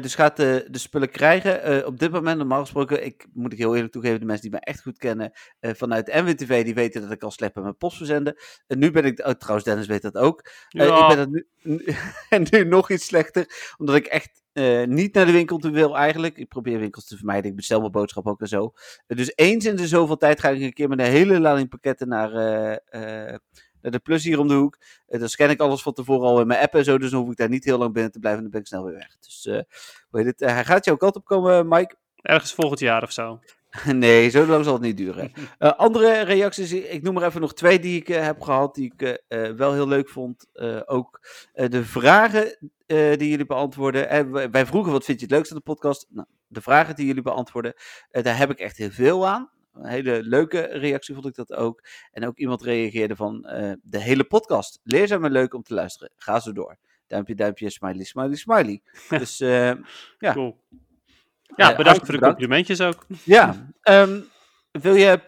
[0.00, 1.86] dus gaat de, de spullen krijgen.
[1.86, 4.60] op dit moment, normaal gesproken, ik moet ik heel eerlijk toegeven, de mensen die mij
[4.60, 8.36] echt goed kennen vanuit NWTV, die weten dat ik al sleppen met post verzenden.
[8.66, 10.50] En nu ben ik, oh, trouwens Dennis weet dat ook.
[10.68, 11.10] Ja.
[11.10, 11.46] ik ben nu,
[12.28, 14.42] en nu nog iets slechter, omdat ik echt
[14.88, 16.38] niet naar de winkel toe wil eigenlijk.
[16.38, 18.72] Ik probeer winkels te vermijden, ik bestel mijn boodschap ook en zo.
[19.06, 22.08] dus eens in de zoveel tijd ga ik een keer met een hele lading pakketten
[22.08, 22.30] naar
[23.80, 24.76] de plus hier om de hoek.
[25.08, 26.98] Uh, dan scan ik alles van tevoren al in mijn app en zo.
[26.98, 28.44] Dus dan hoef ik daar niet heel lang binnen te blijven.
[28.44, 29.16] En dan ben ik snel weer weg.
[29.20, 29.60] Dus uh,
[30.10, 30.50] hoe heet het?
[30.50, 31.94] Hij gaat jouw kant op komen, Mike.
[32.16, 33.38] Ergens volgend jaar of zo.
[33.92, 35.32] Nee, zo lang zal het niet duren.
[35.58, 38.92] Eh, andere reacties, ik noem er even nog twee die ik eh, heb gehad, die
[38.94, 40.46] ik eh, eh, wel heel leuk vond.
[40.52, 41.20] Eh, ook
[41.52, 44.08] eh, de vragen eh, die jullie beantwoorden.
[44.08, 46.06] En wij- vroegen, wat vind je het leukste aan de podcast?
[46.08, 47.74] Nou, de vragen die jullie beantwoorden,
[48.10, 49.50] eh, daar heb ik echt heel veel aan.
[49.78, 51.82] Een hele leuke reactie vond ik dat ook.
[52.12, 54.80] En ook iemand reageerde van eh, de hele podcast.
[54.82, 56.12] Leerzaam en leuk om te luisteren.
[56.16, 56.76] Ga zo door.
[57.06, 58.82] Duimpje, duimpje, smiley, smiley, smiley.
[59.18, 59.70] Dus eh,
[60.18, 60.32] Ja.
[60.32, 60.60] Cool.
[60.70, 60.76] Eh,
[61.56, 63.06] Ja, bedankt voor de complimentjes ook.
[63.24, 64.20] ja, ehm,
[64.70, 65.20] wil je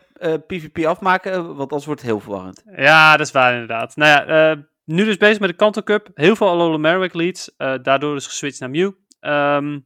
[0.47, 1.47] PvP afmaken?
[1.47, 2.63] Want anders wordt het heel verwarrend.
[2.77, 3.97] Ja, dat is waar inderdaad.
[3.97, 6.09] Nou ja, nu dus bezig met de Kanto Cup.
[6.15, 7.51] Heel veel Alola Merrick leads.
[7.57, 8.93] daardoor is geswitcht naar Mew.
[9.21, 9.79] Ehm,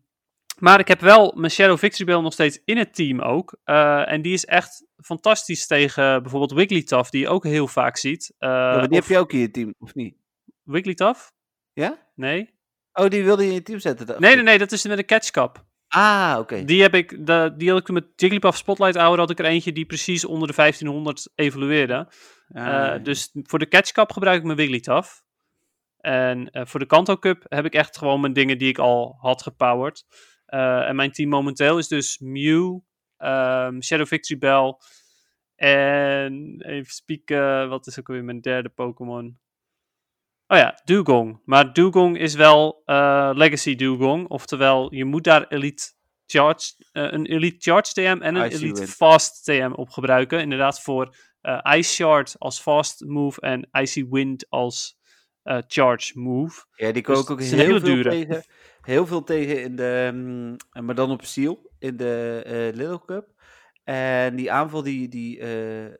[0.62, 3.58] maar ik heb wel mijn Shadow Victory Bell nog steeds in het team ook.
[3.64, 8.34] Eh, en die is echt fantastisch tegen bijvoorbeeld Wigglytuff, die je ook heel vaak ziet.
[8.38, 10.16] Ja, maar die of heb je ook in je team, of niet?
[10.62, 11.32] Wigglytuff?
[11.72, 11.98] Ja?
[12.14, 12.50] Nee?
[12.92, 14.06] Oh, die wilde je in je team zetten?
[14.06, 15.64] dacht Nee, nee, nee, dat is met de Catch Cup.
[15.88, 16.64] Ah, oké.
[16.64, 19.72] Die heb ik, de, die had ik met Jigglypuff Spotlight Hour, had ik er eentje
[19.72, 22.12] die precies onder de 1500 evolueerde.
[22.52, 25.22] Ah, Eh, dus voor de Catch Cup gebruik ik mijn Wigglytuff.
[25.96, 29.42] En voor de Kanto Cup heb ik echt gewoon mijn dingen die ik al had
[29.42, 30.04] gepowered.
[30.52, 32.78] Eh, en mijn team momenteel is dus Mew,
[33.16, 34.76] ehm, Shadow Victory Bell
[35.54, 39.38] en even spieken, wat is ook weer mijn derde Pokémon?
[40.46, 41.40] Oh ja, Dugong.
[41.44, 45.92] Maar Dugong is wel eh, Legacy Dugong, oftewel je moet daar Elite
[46.26, 48.86] Charge, eh, een Elite Charge TM en een Elite.
[48.86, 50.40] Fast TM op gebruiken.
[50.40, 55.00] Inderdaad voor eh, Ice Shard als fast move en Icy Wind als
[55.66, 56.64] charge move.
[56.74, 58.10] ja, die dus ik ook heel veel dure.
[58.10, 58.44] tegen.
[58.82, 63.41] Heel veel tegen in de, mm, maar dan op Seal, in de eh, Little Cup.
[63.84, 65.92] En die aanval, die, die eh, eh,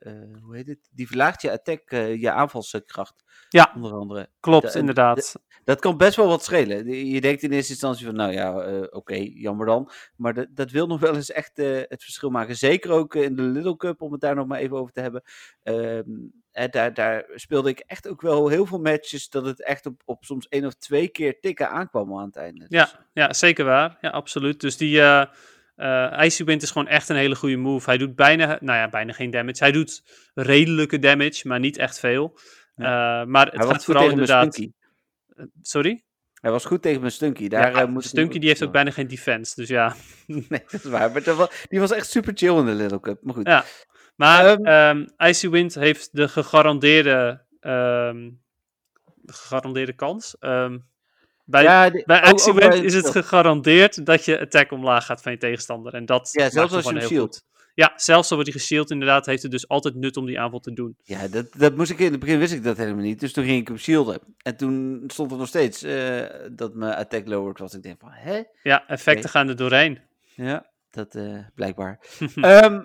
[0.43, 0.89] hoe heet het?
[0.91, 3.23] Die verlaagt je attack, eh, je aanvalskracht.
[3.49, 3.71] Ja.
[3.75, 4.29] Onder andere.
[4.39, 5.35] Klopt, De- inderdaad.
[5.63, 6.87] Dat kan best wel wat schelen.
[7.07, 9.91] Je denkt in eerste instantie van, nou ja, oké, jammer dan.
[10.15, 12.55] Maar dat, dat wil nog wel eens echt het verschil maken.
[12.57, 15.21] Zeker ook in de Little Cup, om het daar nog maar even over te hebben.
[15.63, 16.03] Ehm,
[16.71, 20.23] daar, daar speelde ik echt ook wel heel veel matches dat het echt op, op
[20.25, 22.65] soms één of twee keer tikken aankwam aan het einde.
[22.67, 23.97] Dus, Ja, ja, zeker waar.
[24.01, 24.61] Ja, absoluut.
[24.61, 25.01] Dus die
[25.75, 27.89] eh, Icy Wind is gewoon echt een hele goede move.
[27.89, 29.63] Hij doet bijna, nou ja, bijna geen damage.
[29.63, 30.03] Hij doet
[30.33, 32.39] redelijke damage, maar niet echt veel.
[32.75, 32.85] Eh,
[33.23, 34.57] maar het Hij gaat vooral inderdaad...
[34.57, 34.67] Eh,
[35.61, 36.03] Sorry?
[36.33, 37.47] Hij was goed tegen mijn Stunky.
[37.47, 39.95] Daar, ja, Stunky die heeft ook bijna geen defense, dus ja.
[40.27, 41.11] Nee, dat is waar.
[41.11, 43.23] Maar was- die was echt super chill in de Little Cup.
[43.23, 43.47] Maar goed.
[43.47, 43.63] Ja.
[44.15, 48.29] Maar ehm, Icy Wind heeft de gegarandeerde, ehm,
[49.25, 50.35] gegarandeerde kans.
[51.45, 55.93] Bij Ja, bij is het gegarandeerd dat je attack omlaag gaat van je tegenstander.
[55.93, 57.43] En dat Ja, zelfs als je hem shield.
[57.75, 60.59] Ja, zelfs al wordt hij geshield inderdaad, heeft het dus altijd nut om die aanval
[60.59, 60.95] te doen.
[61.03, 63.19] Ja, dat, dat moest ik in het begin wist ik dat helemaal niet.
[63.19, 64.19] Dus toen ging ik hem shielden.
[64.37, 67.73] En toen stond er nog steeds eh, dat mijn attack lowered was.
[67.73, 68.41] Ik denk van, hè?
[68.63, 69.99] Ja, effecten gaan er doorheen.
[70.35, 71.99] Ja, dat eh, blijkbaar.
[72.35, 72.81] Ehm,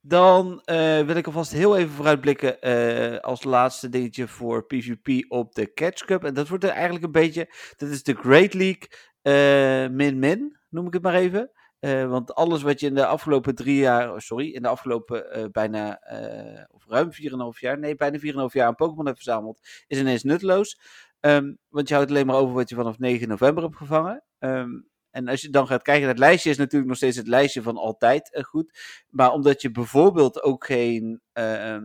[0.00, 5.54] dan eh, wil ik alvast heel even vooruitblikken eh, als laatste dingetje voor PvP op
[5.54, 6.24] de Catch Cup.
[6.24, 8.88] En dat wordt er eigenlijk een beetje, dat is de Great League
[9.22, 11.50] eh, min-min, noem ik het maar even.
[11.80, 15.32] Eh, want alles wat je in de afgelopen drie jaar, oh, sorry, in de afgelopen
[15.32, 19.58] eh, bijna, eh, of ruim 4,5 jaar, nee, bijna 4,5 jaar aan Pokémon hebt verzameld,
[19.86, 20.80] is ineens nutteloos.
[21.20, 24.24] Ehm, want je houdt alleen maar over wat je vanaf 9 november hebt gevangen.
[24.38, 24.70] Ehm,
[25.10, 27.76] en als je dan gaat kijken het lijstje, is natuurlijk nog steeds het lijstje van
[27.76, 28.78] altijd eh, goed.
[29.10, 31.76] Maar omdat je bijvoorbeeld ook geen eh,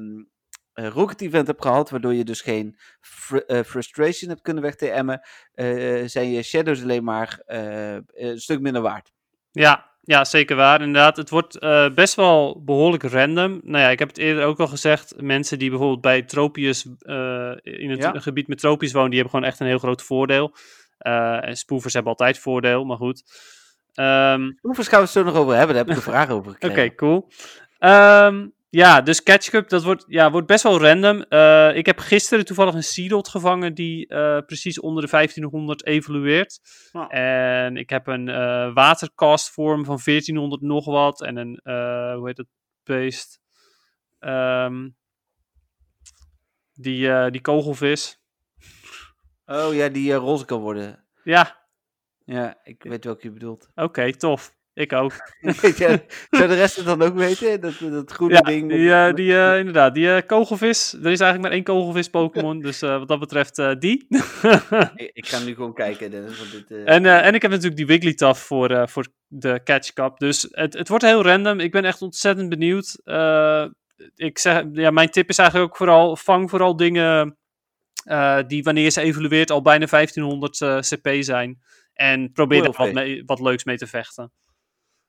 [0.73, 5.21] Rocket Event hebt gehad, waardoor je dus geen fr- eh, Frustration hebt kunnen weg-TM'en,
[6.09, 9.11] zijn je Shadows alleen maar een stuk minder waard.
[9.51, 10.82] Ja, ja, zeker waar.
[10.82, 11.59] Inderdaad, het wordt
[11.95, 13.59] best wel behoorlijk random.
[13.63, 15.21] Nou ja, ik heb het eerder ook al gezegd.
[15.21, 16.86] Mensen die bijvoorbeeld bij Tropius,
[17.61, 18.19] in het Ja.
[18.19, 20.55] gebied met Tropius wonen, die hebben gewoon echt een heel groot voordeel.
[21.06, 23.24] Eh, en spoevers hebben altijd voordeel, maar goed.
[23.93, 25.76] Ehm, Hoeveel gaan we het zo nog over hebben?
[25.76, 26.95] Daar heb ik een vraag over Oké, gekregen.
[26.95, 27.28] cool.
[27.80, 31.22] Ehm, ja, dus Catch Cup, dat wordt, ja, wordt best wel random.
[31.22, 36.60] Eh, ik heb gisteren toevallig een Seedot gevangen die eh, precies onder de 1500 evolueert.
[36.91, 37.10] Nou.
[37.10, 38.26] En ik heb een
[38.74, 41.22] watercast vorm van 1400 nog wat.
[41.22, 41.60] En een,
[42.18, 42.47] hoe heet het,
[42.84, 43.39] beest?
[44.20, 44.89] Ehm,
[46.74, 48.20] die, die kogelvis.
[49.46, 51.04] Oh ja, die eh, roze kan worden.
[51.24, 51.64] Ja,
[52.26, 53.70] Ja, ik weet welke je bedoelt.
[53.76, 54.54] oké, tof.
[54.74, 55.12] Ik ook.
[55.62, 57.62] Weet je, Zou de rest het dan ook weten?
[57.62, 58.70] Dat, dat groene Ja, ding.
[58.70, 60.93] die, eh, die, eh, inderdaad, die kogelvis.
[60.93, 64.06] Er is eigenlijk maar één kogelvis Pokémon, dus wat dat betreft die.
[64.96, 66.38] ik, ik ga nu gewoon kijken, Dennis.
[66.38, 70.18] Want dit, en, en ik heb natuurlijk die Wigglytuff voor, voor de Catch Cup.
[70.18, 71.60] Dus het, het wordt heel random.
[71.60, 72.96] Ik ben echt ontzettend benieuwd.
[74.16, 77.38] Ik zeg, ja, mijn tip is eigenlijk ook vooral, vang vooral dingen
[78.06, 81.62] eh, die wanneer ze evolueert al bijna 1500 eh, CP zijn.
[81.93, 84.32] En probeer er wat, mee, wat leuks mee te vechten.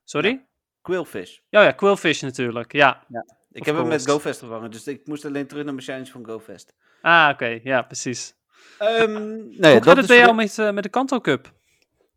[0.05, 0.47] Sorry?
[0.83, 1.39] Quillfish.
[1.49, 2.73] Ja, ja, Quillfish natuurlijk.
[2.73, 3.05] Ja.
[3.53, 4.11] Ik Of heb hem met.
[4.11, 6.75] GoFest vervangen, dus ik moest alleen terug naar mijn shinies van GoFest.
[7.01, 7.61] Ah, oké.
[7.63, 8.35] Ja, precies.
[8.79, 11.53] Ehm nee, Hoe dat gaat het bij jou met, eh, met de Kanto Cup?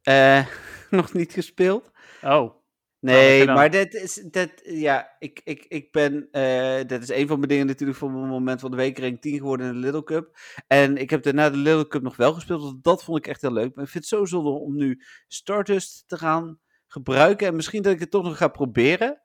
[0.02, 0.46] Eh,
[0.90, 1.92] nog niet gespeeld.
[2.22, 2.59] Oh.
[3.00, 7.38] Nee, maar dit is, dat, ja, ik, ik, ik ben, eh dat is een van
[7.38, 10.04] mijn dingen natuurlijk voor mijn moment van de week, rank 10 geworden in de Little
[10.04, 10.38] Cup.
[10.68, 13.41] En ik heb daarna de Little Cup nog wel gespeeld, want dat vond ik echt
[13.41, 13.76] heel leuk.
[13.76, 17.93] Maar ik vind het zo zonde om nu Stardust te gaan gebruiken en misschien dat
[17.93, 19.22] ik het toch nog ga proberen.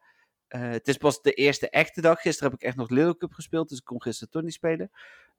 [0.49, 2.21] Eh, het is pas de eerste echte dag.
[2.21, 4.91] Gisteren heb ik echt nog Little Cup gespeeld, dus ik kon gisteren toch niet spelen.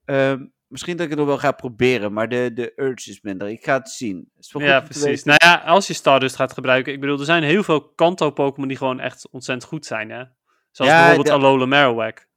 [0.06, 0.46] Ehm,
[0.76, 3.50] misschien dat ik het nog wel ga proberen, maar de, de urge is minder.
[3.50, 4.32] Ik ga het zien.
[4.40, 5.24] Is Ja, precies.
[5.24, 6.94] Nou ja, als je Stardust gaat gebruiken.
[6.94, 10.24] Ik bedoel, er zijn heel veel Kanto-Pokémon die gewoon echt ontzettend goed zijn, hè?
[10.72, 12.28] Zoals Ja, bijvoorbeeld de- Alola Marowak.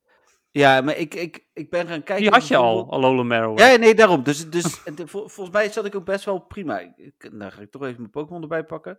[0.51, 2.25] Ja, maar ik, ik, ik ben gaan kijken.
[2.25, 3.59] Die had je al, Alola Marowak.
[3.59, 4.23] Ja, nee, daarom.
[4.23, 6.79] Dus, dus vol- volgens mij zat ik ook best wel prima.
[6.79, 8.99] Ik, dan ga ik toch even mijn Pokémon erbij pakken.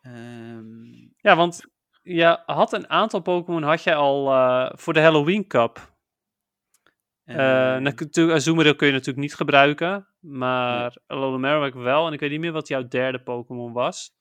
[0.00, 0.64] Ehm,
[1.16, 1.60] Ja, want
[2.02, 5.92] je had een aantal Pokémon had jij al eh, voor de Halloween Cup.
[7.24, 10.08] Eh eh, natuurlijk, Azumarill kun je natuurlijk niet gebruiken.
[10.20, 12.06] Maar Alola Marowak wel.
[12.06, 14.12] En ik weet niet meer wat jouw derde Pokémon was.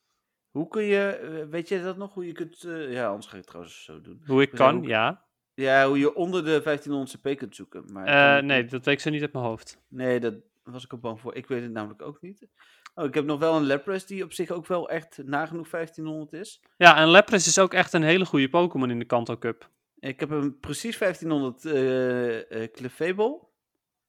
[0.52, 2.14] hoe kun je, eh, weet je dat nog?
[2.14, 4.22] Hoe je kunt, eh, ja, anders ga ik het trouwens zo doen.
[4.26, 5.26] Hoe ik kan, ja.
[5.54, 7.84] Ja, hoe je onder de 1500 CP kunt zoeken.
[7.94, 8.06] Maar
[8.38, 9.82] Eh, nee, dat weet ik zo niet uit mijn hoofd.
[9.88, 10.34] Nee, dat
[10.64, 11.36] was ik ook bang voor.
[11.36, 12.48] Ik weet het namelijk ook niet.
[12.96, 16.34] Oh, ik heb nog wel een Lapras die op zich ook wel echt nagenoeg 1500
[16.34, 16.62] is.
[16.78, 19.70] Ja, en Lapras is ook echt een hele goede Pokémon in de Kanto Cup.
[20.04, 23.40] Ik heb hem precies 1500 eh eh Clefable.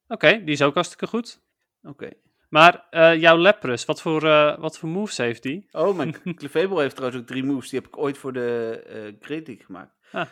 [0.09, 1.42] Oké, die is ook hartstikke goed.
[1.82, 2.11] Oké.
[2.49, 5.68] Maar eh, jouw Lapras, wat voor, eh, wat voor moves heeft die?
[5.70, 7.70] Oh, mijn Clefable heeft trouwens ook drie moves.
[7.70, 9.97] Die heb ik ooit voor de eh Great League gemaakt.
[10.12, 10.26] Ah.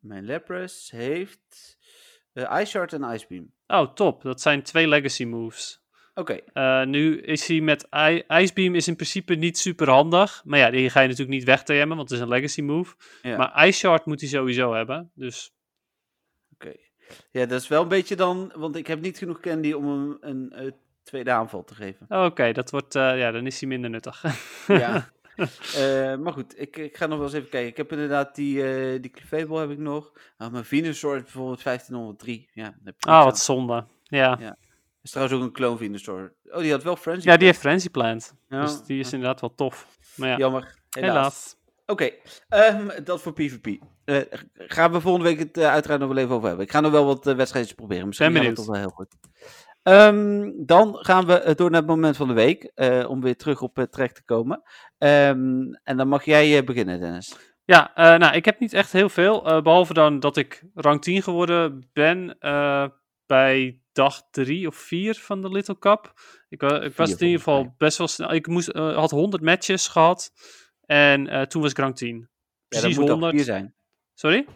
[0.00, 1.78] Mijn Lapras heeft
[2.32, 3.52] eh Ice Shard en Ice Beam.
[3.66, 4.22] Oh, top.
[4.22, 5.87] Dat zijn twee legacy moves.
[6.18, 10.42] Oké, Eh, nu is hij met I Ice Beam is in principe niet super handig.
[10.44, 12.94] Maar ja, die ga je natuurlijk niet wegtemmen, want het is een legacy move.
[13.22, 13.36] ja.
[13.36, 15.10] Maar Ice Shard moet hij sowieso hebben.
[15.14, 15.52] Dus
[16.54, 16.72] oké.
[17.30, 18.52] ja, dat is wel een beetje dan...
[18.56, 20.70] Want ik heb niet genoeg candy om hem een eh,
[21.02, 22.06] tweede aanval te geven.
[22.08, 24.24] oké, dat wordt, eh, ja, dan is hij minder nuttig.
[24.66, 25.08] Ja.
[26.20, 27.68] Maar goed, ik, ik ga nog wel eens even kijken.
[27.70, 30.12] Ik heb inderdaad die, eh die Clefable heb ik nog.
[30.36, 32.48] Ah, mijn Venusaur is bijvoorbeeld 1503.
[32.52, 33.84] Ja, Ah, wat zonde.
[34.02, 34.36] Ja.
[34.40, 34.56] Ja.
[35.08, 36.34] Is trouwens ook een clone Venusaur.
[36.50, 37.28] Oh, die had wel Frenzy.
[37.28, 38.34] ja, die heeft Frenzy Plant.
[38.48, 39.98] Ja, Dus die is inderdaad wel tof.
[40.16, 41.14] Maar ja, Jammer, helaas.
[41.14, 41.56] helaas.
[41.86, 42.10] Oké,
[42.48, 43.66] ehm, dat voor PvP.
[44.04, 44.16] Eh,
[44.54, 46.66] gaan we volgende week het eh, uiteraard nog wel even over hebben.
[46.66, 48.06] Ik ga nog wel wat eh, wedstrijdjes proberen.
[48.06, 48.84] Misschien Ben gaat het benieuwd.
[48.90, 49.16] toch wel heel goed.
[49.82, 52.72] Ehm, dan gaan we door naar het moment van de week.
[53.08, 54.62] om weer terug op het trek te komen.
[54.98, 57.36] Ehm, en dan mag jij beginnen, Dennis.
[57.64, 59.46] Ja, nou, ik heb niet echt heel veel.
[59.46, 62.36] eh, behalve dan dat ik rang 10 geworden ben
[63.26, 66.12] bij dag 3 of 4 van de Little Cup.
[66.48, 68.32] Ik, wa- ik was Vier, in ieder geval best wel snel.
[68.32, 70.32] Ik moest, eh, had 100 matches gehad.
[70.86, 72.16] En eh, toen was ik rang 10.
[72.16, 72.22] Ja,
[72.68, 73.34] dat Precies moet dag 100.
[73.34, 73.74] 4 zijn.
[74.14, 74.46] Sorry?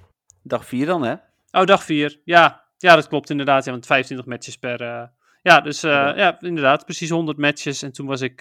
[0.43, 1.15] Dag 4 dan, hè?
[1.51, 2.21] Oh, dag 4.
[2.25, 2.65] Ja.
[2.79, 3.65] ja, dat klopt inderdaad.
[3.65, 4.81] Ja, want 25 matches per.
[4.81, 5.07] eh,
[5.43, 6.17] ja, dus Ja.
[6.17, 6.85] ja, inderdaad.
[6.85, 7.83] Precies 100 matches.
[7.83, 8.41] En toen was ik,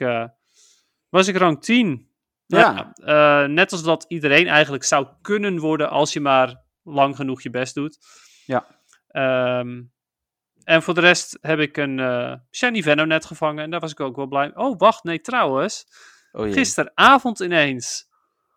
[1.10, 2.10] was ik rang 10.
[2.45, 2.93] Ja.
[2.93, 7.49] eh, net als dat iedereen eigenlijk zou kunnen worden als je maar lang genoeg je
[7.49, 7.97] best doet.
[8.45, 8.66] Ja.
[9.08, 9.82] Ehm,
[10.64, 13.64] en voor de rest heb ik een eh Shiny Venonet gevangen.
[13.64, 14.66] En daar was ik ook wel blij mee.
[14.66, 15.03] Oh, wacht.
[15.03, 15.86] Nee, trouwens.
[16.32, 16.53] Oh.
[16.53, 18.09] Gisteravond ineens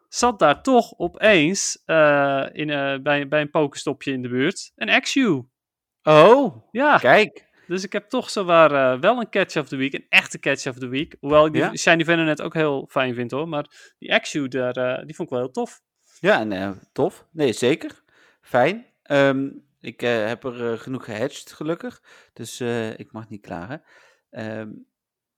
[0.09, 5.01] zat daar toch opeens eh, in, eh, bij, bij een pokerstopje in de buurt een
[5.01, 5.43] XU.
[6.03, 7.49] Oh, Ja, kijk.
[7.67, 10.67] dus ik heb toch zowaar eh wel een catch of the week, een echte catch
[10.67, 11.17] of the week.
[11.21, 11.77] Hoewel ik die Ja?
[11.77, 14.73] Shiny Venonet ook heel fijn vind hoor, maar die XU daar,
[15.07, 15.81] die vond ik wel heel tof.
[16.21, 17.27] Ja, tof.
[17.31, 18.03] Nee, zeker.
[18.41, 18.87] Fijn.
[19.03, 19.49] Ehm,
[19.85, 22.03] ik eh, heb er eh, genoeg gehatcht, gelukkig.
[22.33, 23.83] Dus eh, ik mag niet klagen.
[24.31, 24.71] Ehm,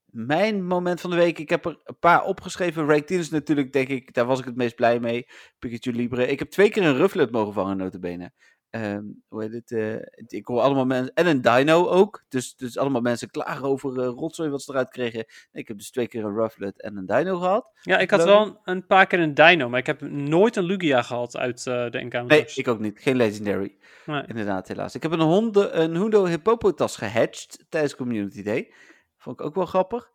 [0.04, 3.04] mijn moment van de week, ik heb er een paar opgeschreven.
[3.06, 5.26] 10 is natuurlijk, denk ik, daar was ik het meest blij mee.
[5.58, 6.26] Pikachu Libre.
[6.26, 8.32] Ik heb twee keer een Rufflet mogen vangen, notabene.
[8.70, 9.70] Ehm hoe heet het?
[9.72, 9.94] eh,
[10.38, 11.14] ik hoor allemaal mensen...
[11.14, 12.24] En een Dino ook.
[12.28, 15.24] Dus, dus allemaal mensen klagen over eh rotzooi wat ze eruit kregen.
[15.52, 17.70] Ik heb dus twee keer een Rufflet en een Dino gehad.
[17.82, 18.28] Ja, ik had Leuk.
[18.28, 21.66] wel een, een paar keer een Dino, maar ik heb nooit een Lugia gehad uit
[21.66, 22.56] eh, de Nee, encounters.
[22.56, 22.98] ik ook niet.
[23.00, 23.76] Geen Legendary.
[24.06, 24.22] Nee.
[24.26, 24.94] Inderdaad, helaas.
[24.94, 28.72] Ik heb een, honde, een Hundo Hippopotas gehatcht tijdens Community Day.
[29.18, 30.10] Vond ik ook wel grappig.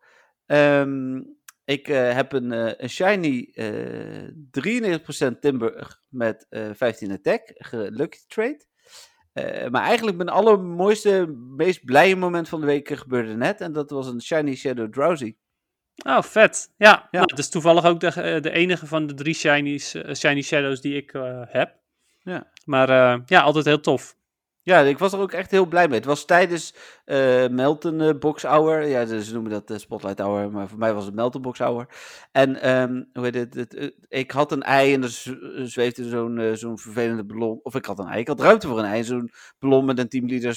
[0.46, 1.20] Ehm,
[1.64, 7.42] ik eh, heb een, eh, een shiny eh 93% Timber met eh 15 attack.
[7.54, 8.64] ge- Lucky trade.
[9.32, 13.60] Eh, maar eigenlijk mijn allermooiste, meest blije moment van de week eh, gebeurde net.
[13.60, 15.36] En dat was een shiny Shadow Drowsy.
[16.06, 16.72] Oh, vet.
[16.76, 17.08] Ja, Ja.
[17.10, 20.42] Nou, dat is toevallig ook de, eh, de enige van de drie shinies, eh, shiny
[20.42, 21.76] shadows die ik eh, heb.
[22.22, 22.50] Ja.
[22.64, 24.16] Maar eh, ja, altijd heel tof.
[24.64, 25.96] Ja, ik was er ook echt heel blij mee.
[25.96, 28.86] Het was tijdens eh Melton eh, Box Hour.
[28.86, 31.88] Ja, ze noemen dat eh, Spotlight Hour, maar voor mij was het Melton Box Hour.
[32.32, 35.10] En ehm, hoe heet het, het, ik had een ei en er
[35.68, 37.60] zweefde zo'n zo'n vervelende ballon.
[37.62, 39.04] Of ik had een ei, ik had ruimte voor een ei.
[39.04, 40.54] Zo'n ballon met een teamleader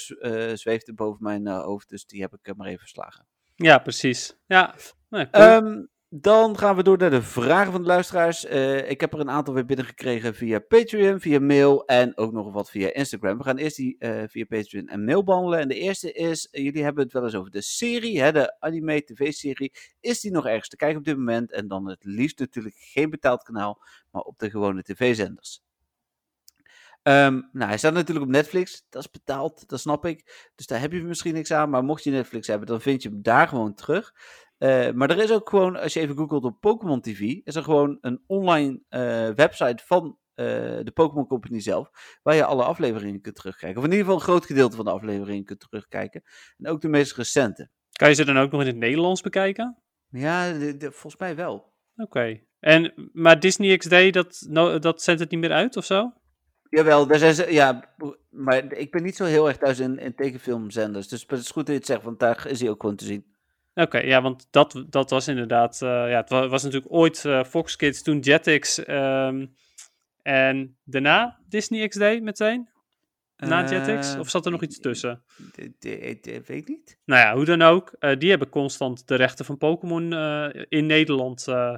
[0.57, 3.25] zweefde boven mijn hoofd, dus die heb ik maar even verslagen.
[3.55, 4.37] Ja, precies.
[4.45, 4.75] Ja,
[5.09, 5.43] nou, cool.
[5.43, 5.83] Ehm,
[6.21, 8.45] dan gaan we door naar de vragen van de luisteraars.
[8.45, 12.51] Eh, ik heb er een aantal weer binnengekregen via Patreon, via mail en ook nog
[12.51, 13.37] wat via Instagram.
[13.37, 15.59] We gaan eerst die eh, via Patreon en mail behandelen.
[15.59, 18.59] En de eerste is, eh, jullie hebben het wel eens over de serie, hè, de
[18.59, 19.73] anime tv-serie.
[19.99, 21.51] Is die nog ergens te kijken op dit moment?
[21.51, 25.63] En dan het liefst natuurlijk geen betaald kanaal, maar op de gewone tv-zenders.
[27.05, 28.85] Ehm, nou, hij staat natuurlijk op Netflix.
[28.89, 30.49] Dat is betaald, dat snap ik.
[30.55, 31.69] Dus daar heb je misschien niks aan.
[31.69, 34.13] Maar mocht je Netflix hebben, dan vind je hem daar gewoon terug.
[34.65, 37.63] Eh, maar er is ook gewoon, als je even googelt op Pokémon TV, is er
[37.63, 40.45] gewoon een online eh, website van eh,
[40.83, 41.89] de Pokémon Company zelf,
[42.23, 43.77] waar je alle afleveringen kunt terugkijken.
[43.77, 46.23] Of in ieder geval een groot gedeelte van de afleveringen kunt terugkijken.
[46.57, 47.69] En ook de meest recente.
[47.91, 49.77] Kan je ze dan ook nog in het Nederlands bekijken?
[50.09, 51.73] Ja, de- de- volgens mij wel.
[51.95, 52.39] Oké.
[52.59, 56.13] En, maar Disney XD, dat, no, dat zendt het niet meer uit of zo?
[56.69, 57.95] Jawel, daar zijn ze, ja,
[58.29, 61.07] maar ik ben niet zo heel erg thuis in, in tekenfilmzenders.
[61.07, 63.05] Dus het is goed dat je het zegt, want daar is hij ook gewoon te
[63.05, 63.34] zien.
[63.75, 65.81] Oké, ja, want dat, dat was inderdaad...
[65.81, 69.45] eh, ja, het wa- was natuurlijk ooit eh, Fox Kids, toen Jetix ehm,
[70.21, 72.69] en daarna Disney XD meteen?
[73.37, 74.13] Na Jetix?
[74.13, 75.23] Eh, Of zat er nog iets tussen?
[75.79, 76.99] de- weet ik niet.
[77.05, 77.91] Nou ja, hoe dan ook.
[78.19, 80.13] die hebben constant de rechten van Pokémon
[80.69, 81.47] in Nederland.
[81.47, 81.77] eh,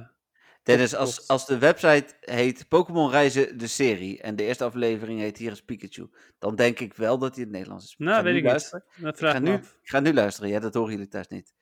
[0.62, 5.20] Dit is als, als de website heet Pokémon Reizen de serie en de eerste aflevering
[5.20, 7.94] heet Hier is Pikachu, dan denk ik wel dat hij in het Nederlands is.
[7.98, 8.50] nou, weet ik niet.
[8.50, 8.84] luisteren.
[9.02, 11.54] Ik ga, ik nu, ik ga nu luisteren, ja, dat horen jullie thuis niet.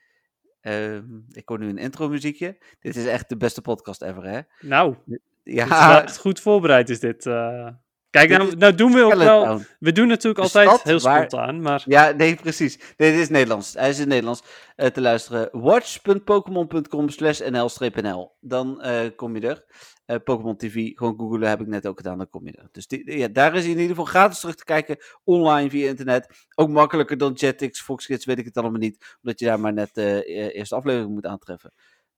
[0.66, 2.58] Ehm, ik hoor nu een intro muziekje.
[2.80, 4.40] Dit is echt de beste podcast ever, hè?
[4.60, 4.94] Nou,
[5.42, 7.26] Ja, het is wel echt goed voorbereid is dit.
[7.26, 7.68] eh.
[8.16, 9.60] Kijk, nou, nou doen we ook wel...
[9.78, 11.82] We doen natuurlijk altijd heel spontaan, maar...
[11.84, 12.78] Ja, nee, precies.
[12.96, 13.74] Nee, dit is Nederlands.
[13.74, 14.42] Hij is in Nederlands
[14.76, 15.48] eh, te luisteren.
[15.52, 18.36] watch.pokemon.com slash nl-nl.
[18.40, 19.64] Dan eh, kom je er.
[20.06, 22.68] Eh, Pokémon TV, gewoon googlen, heb ik net ook gedaan, dan kom je er.
[22.72, 26.46] Dus die, ja, daar is in ieder geval gratis terug te kijken, online via internet.
[26.54, 29.16] Ook makkelijker dan Jetix, Fox Kids, weet ik het allemaal niet.
[29.22, 31.72] Omdat je daar maar net de eerste aflevering moet aantreffen.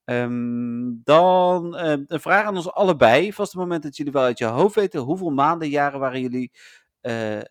[0.09, 3.32] Ehm, dan eh, een vraag aan ons allebei.
[3.32, 5.00] Vast het moment dat jullie wel uit je hoofd weten.
[5.00, 6.52] Hoeveel maanden, jaren waren jullie
[7.00, 7.44] eh, eh,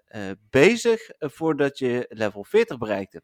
[0.49, 3.21] bezig eh, voordat je level 40 bereikte?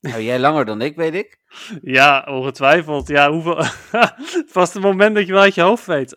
[0.00, 1.38] Nou, jij langer dan ik, weet ik.
[1.82, 3.08] Ja, ongetwijfeld.
[3.08, 3.64] Ja, hoeveel...
[4.56, 6.14] Vast het moment dat je wel uit je hoofd weet.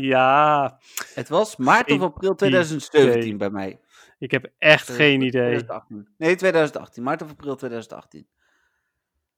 [0.00, 0.78] Ja,
[1.14, 3.36] Het was maart of april 2017 idee.
[3.36, 3.80] bij mij.
[4.18, 5.30] ik heb echt geen idee.
[5.30, 6.08] 2018.
[6.18, 7.02] Nee, 2018.
[7.02, 8.26] Maart of april 2018.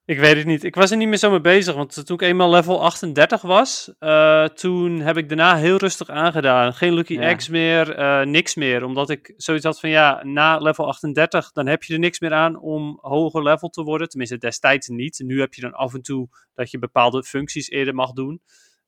[0.04, 0.64] Ik weet het niet.
[0.64, 3.92] Ik was er niet meer zo mee bezig, want toen ik eenmaal level 38 was,
[3.98, 6.74] eh, toen heb ik daarna heel rustig aangedaan.
[6.74, 7.34] Geen Lucky Ja.
[7.34, 8.84] X meer, eh, niks meer.
[8.84, 12.32] Omdat ik zoiets had van, ja, na level 38, dan heb je er niks meer
[12.32, 14.08] aan om hoger level te worden.
[14.08, 15.22] Tenminste, destijds niet.
[15.24, 18.40] Nu heb je dan af en toe dat je bepaalde functies eerder mag doen.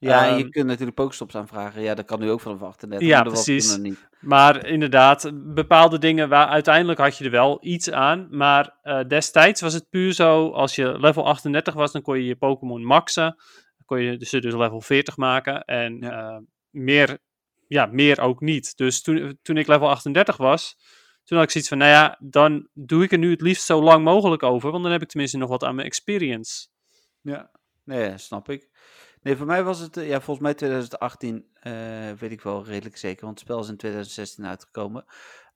[0.04, 1.82] Ja, en je Ehm, kunt natuurlijk Pokestops aanvragen.
[1.82, 3.08] Ja, dat kan nu ook vanaf 38.
[3.08, 3.76] Ja, precies.
[3.76, 4.08] niet.
[4.20, 8.26] Maar inderdaad, bepaalde dingen waar uiteindelijk had je er wel iets aan.
[8.30, 12.24] Maar eh, destijds was het puur zo, als je level 38 was, dan kon je
[12.24, 13.36] je Pokémon maxen.
[13.76, 15.64] Dan kon je dus, dus level 40 maken.
[15.64, 16.36] En eh,
[16.70, 17.18] meer,
[17.68, 18.76] ja, meer ook niet.
[18.76, 20.76] Dus toen, toen ik level 38 was,
[21.24, 23.82] toen had ik zoiets van, nou ja, dan doe ik er nu het liefst zo
[23.82, 24.70] lang mogelijk over.
[24.70, 26.66] Want dan heb ik tenminste nog wat aan mijn experience.
[27.20, 27.50] Ja,
[27.84, 28.68] nee, snap ik.
[29.24, 31.72] Nee, voor mij was het, eh, ja, volgens mij 2018, eh,
[32.18, 35.04] weet ik wel redelijk zeker, want het spel is in 2016 uitgekomen.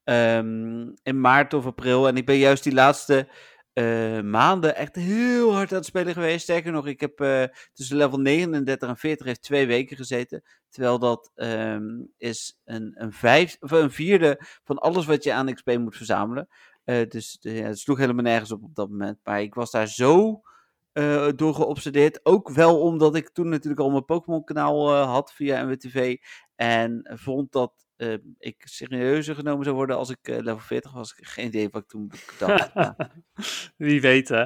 [0.05, 2.09] Ehm, in maart of april.
[2.09, 3.29] En ik ben juist die laatste
[3.73, 6.43] eh, maanden echt heel hard aan het spelen geweest.
[6.43, 7.17] Sterker nog, ik heb
[7.73, 10.43] tussen level 39 en 40 heeft twee weken gezeten.
[10.69, 15.55] Terwijl dat ehm, is een, een, vijf, of een vierde van alles wat je aan
[15.55, 16.49] XP moet verzamelen.
[16.85, 19.19] Dus ja, het sloeg helemaal nergens op op dat moment.
[19.25, 20.43] Maar ik was daar zo
[20.99, 22.21] eh, door geobsedeerd.
[22.23, 26.17] Ook wel omdat ik toen natuurlijk al mijn Pokémon kanaal eh, had via NWTV.
[26.57, 31.15] En vond dat eh, ik serieuzer genomen zou worden als ik level 40 was.
[31.17, 32.71] Ik geen idee wat ik toen dacht.
[33.77, 34.45] Wie weet hè.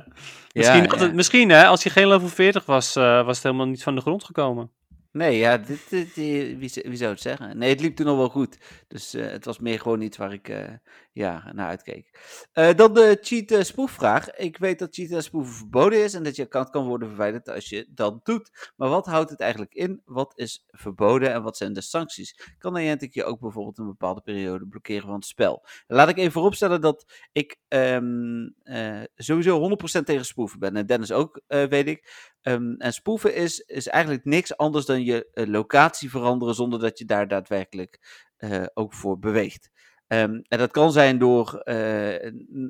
[0.53, 1.05] Misschien, Ja, had ja.
[1.05, 4.01] het, misschien hè, als je geen level 40 was, was het helemaal niet van de
[4.01, 4.71] grond gekomen.
[5.13, 7.59] Nee, ja, dit, wie, wie zou het zeggen?
[7.59, 8.59] Nee, het liep toen al wel goed.
[8.89, 10.73] Dus het was meer gewoon iets waar ik eh,
[11.13, 12.11] ja, naar uitkeek.
[12.53, 14.31] Eh, dan de cheat eh, spoefvraag.
[14.31, 17.49] Ik weet dat cheat en spoeven verboden is en dat je account kan worden verwijderd
[17.49, 18.73] als je dat doet.
[18.77, 20.03] Maar wat houdt het eigenlijk in?
[20.05, 22.55] Wat is verboden en wat zijn de sancties?
[22.59, 25.67] Kan Niantic je ook bijvoorbeeld een bepaalde periode blokkeren van het spel?
[25.87, 30.77] Laat ik even vooropstellen dat ik ehm, eh, sowieso 100% tegen spoeven ben.
[30.77, 32.31] En Dennis ook, eh, weet ik.
[32.43, 36.99] Ehm, en spoeven is, is eigenlijk niks anders dan je eh, locatie veranderen zonder dat
[36.99, 38.01] je daar daadwerkelijk
[38.37, 39.71] eh, ook voor beweegt.
[40.13, 42.23] Ehm, en dat kan zijn door eh,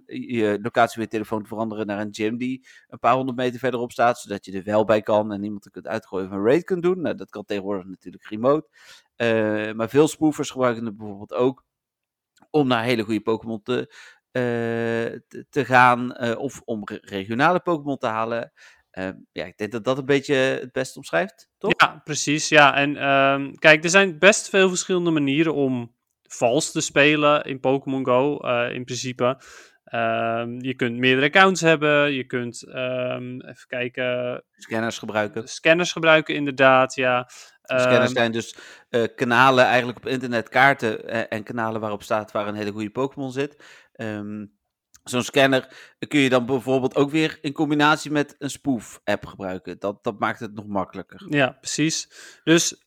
[0.06, 3.92] je locatie je telefoon te veranderen naar een gym die een paar honderd meter verderop
[3.92, 6.64] staat, zodat je er wel bij kan en iemand er kunt uitgooien of een raid
[6.64, 7.00] kunt doen.
[7.00, 8.68] Nou, dat kan tegenwoordig natuurlijk remote.
[9.16, 11.64] Eh, maar veel spoofers gebruiken het bijvoorbeeld ook
[12.50, 13.94] om naar hele goede Pokémon te,
[14.30, 18.52] eh, te, gaan of om re- regionale Pokémon te halen.
[18.90, 21.72] Ehm, ja, ik denk dat dat een beetje het beste omschrijft, toch?
[21.76, 22.48] Ja, precies.
[22.48, 25.94] Ja, en ehm, kijk, er zijn best veel verschillende manieren om
[26.34, 29.38] vals te spelen in Pokémon Go, eh, in principe.
[29.84, 35.48] Ehm, je kunt meerdere accounts hebben, je kunt, ehm, even kijken, Scanners gebruiken.
[35.48, 37.28] scanners gebruiken inderdaad, ja.
[37.62, 38.56] Scanners Ehm, zijn dus
[38.88, 42.90] eh, kanalen eigenlijk op internet, kaarten eh, en kanalen waarop staat waar een hele goede
[42.90, 43.56] Pokémon zit.
[45.02, 45.68] Zo'n scanner
[46.08, 49.78] kun je dan bijvoorbeeld ook weer in combinatie met een spoof-app gebruiken.
[49.78, 51.26] Dat, dat maakt het nog makkelijker.
[51.28, 52.08] Ja, precies.
[52.44, 52.82] Dus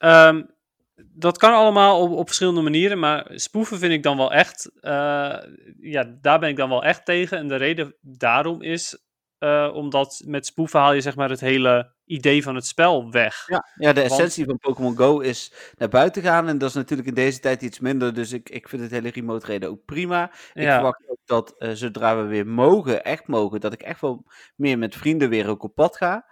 [0.95, 5.37] dat kan allemaal op, op verschillende manieren, maar spoeven vind ik dan wel echt, eh,
[5.79, 7.37] ja, daar ben ik dan wel echt tegen.
[7.37, 9.03] En de reden daarom is,
[9.37, 13.43] eh, omdat met spoeven haal je zeg maar het hele idee van het spel weg.
[13.47, 16.47] Ja, ja de Want- essentie van Pokémon Go is naar buiten gaan.
[16.47, 18.13] En dat is natuurlijk in deze tijd iets minder.
[18.13, 20.31] Dus ik, ik vind het hele remote reden ook prima.
[20.53, 20.73] Ik Ja.
[20.73, 24.25] verwacht ook dat eh, zodra we weer mogen, echt mogen, dat ik echt wel
[24.55, 26.25] meer met vrienden weer ook op pad ga.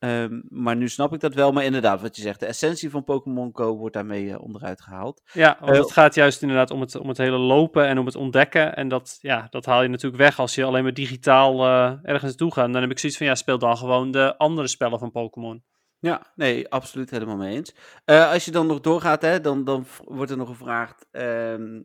[0.00, 1.52] Ehm, maar nu snap ik dat wel.
[1.52, 5.22] Maar inderdaad, wat je zegt, de essentie van Pokémon Go wordt daarmee eh, onderuit gehaald.
[5.32, 8.06] Ja, want Eh, het gaat juist inderdaad om het, om het hele lopen en om
[8.06, 8.76] het ontdekken.
[8.76, 12.22] En dat, ja, dat haal je natuurlijk weg als je alleen maar digitaal eh, ergens
[12.22, 12.72] naartoe gaat.
[12.72, 15.64] Dan heb ik zoiets van, ja, speel dan gewoon de andere spellen van Pokémon.
[15.98, 17.74] Ja, nee, absoluut helemaal mee eens.
[18.04, 21.06] Als je dan nog doorgaat, hè, dan, dan wordt er nog gevraagd.
[21.10, 21.80] ehm,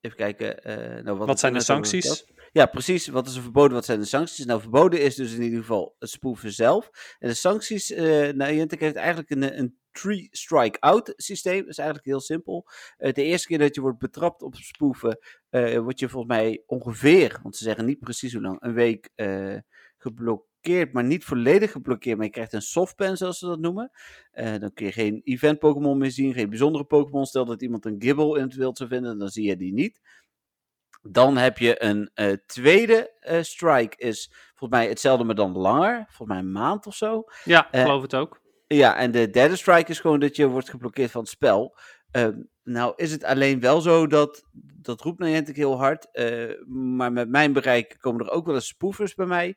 [0.00, 0.56] even kijken.
[1.04, 2.24] nou, wat Wat zijn de sancties?
[2.54, 3.06] Ja, precies.
[3.08, 3.72] Wat is er verboden?
[3.72, 4.44] Wat zijn de sancties?
[4.44, 6.90] Nou, verboden is dus in ieder geval het spoeven zelf.
[7.18, 11.58] En de sancties, eh nou, heeft eigenlijk een, een three strike out systeem.
[11.58, 12.66] Dat is eigenlijk heel simpel.
[12.96, 15.18] Eh, de eerste keer dat je wordt betrapt op spoeven,
[15.50, 19.10] eh word je volgens mij ongeveer, want ze zeggen niet precies hoe lang, een week
[19.98, 22.16] geblokkeerd, maar niet volledig geblokkeerd.
[22.16, 23.90] Maar je krijgt een softpen, zoals ze dat noemen.
[24.32, 27.26] Dan kun je geen event Pokémon meer zien, geen bijzondere Pokémon.
[27.26, 30.00] Stel dat iemand een Gibble in het wild zou vinden, dan zie je die niet.
[31.08, 36.04] Dan heb je een eh, tweede eh, strike, is volgens mij hetzelfde, maar dan langer.
[36.06, 37.24] Volgens mij een maand of zo.
[37.44, 38.40] Ja, Eh, geloof het ook.
[38.66, 41.76] Ja, en de derde strike is gewoon dat je wordt geblokkeerd van het spel.
[42.10, 44.44] Ehm, nou is het alleen wel zo dat,
[44.80, 46.08] dat roept Niantic heel hard,
[46.68, 49.56] maar met mijn bereik komen er ook wel eens spoofers bij mij,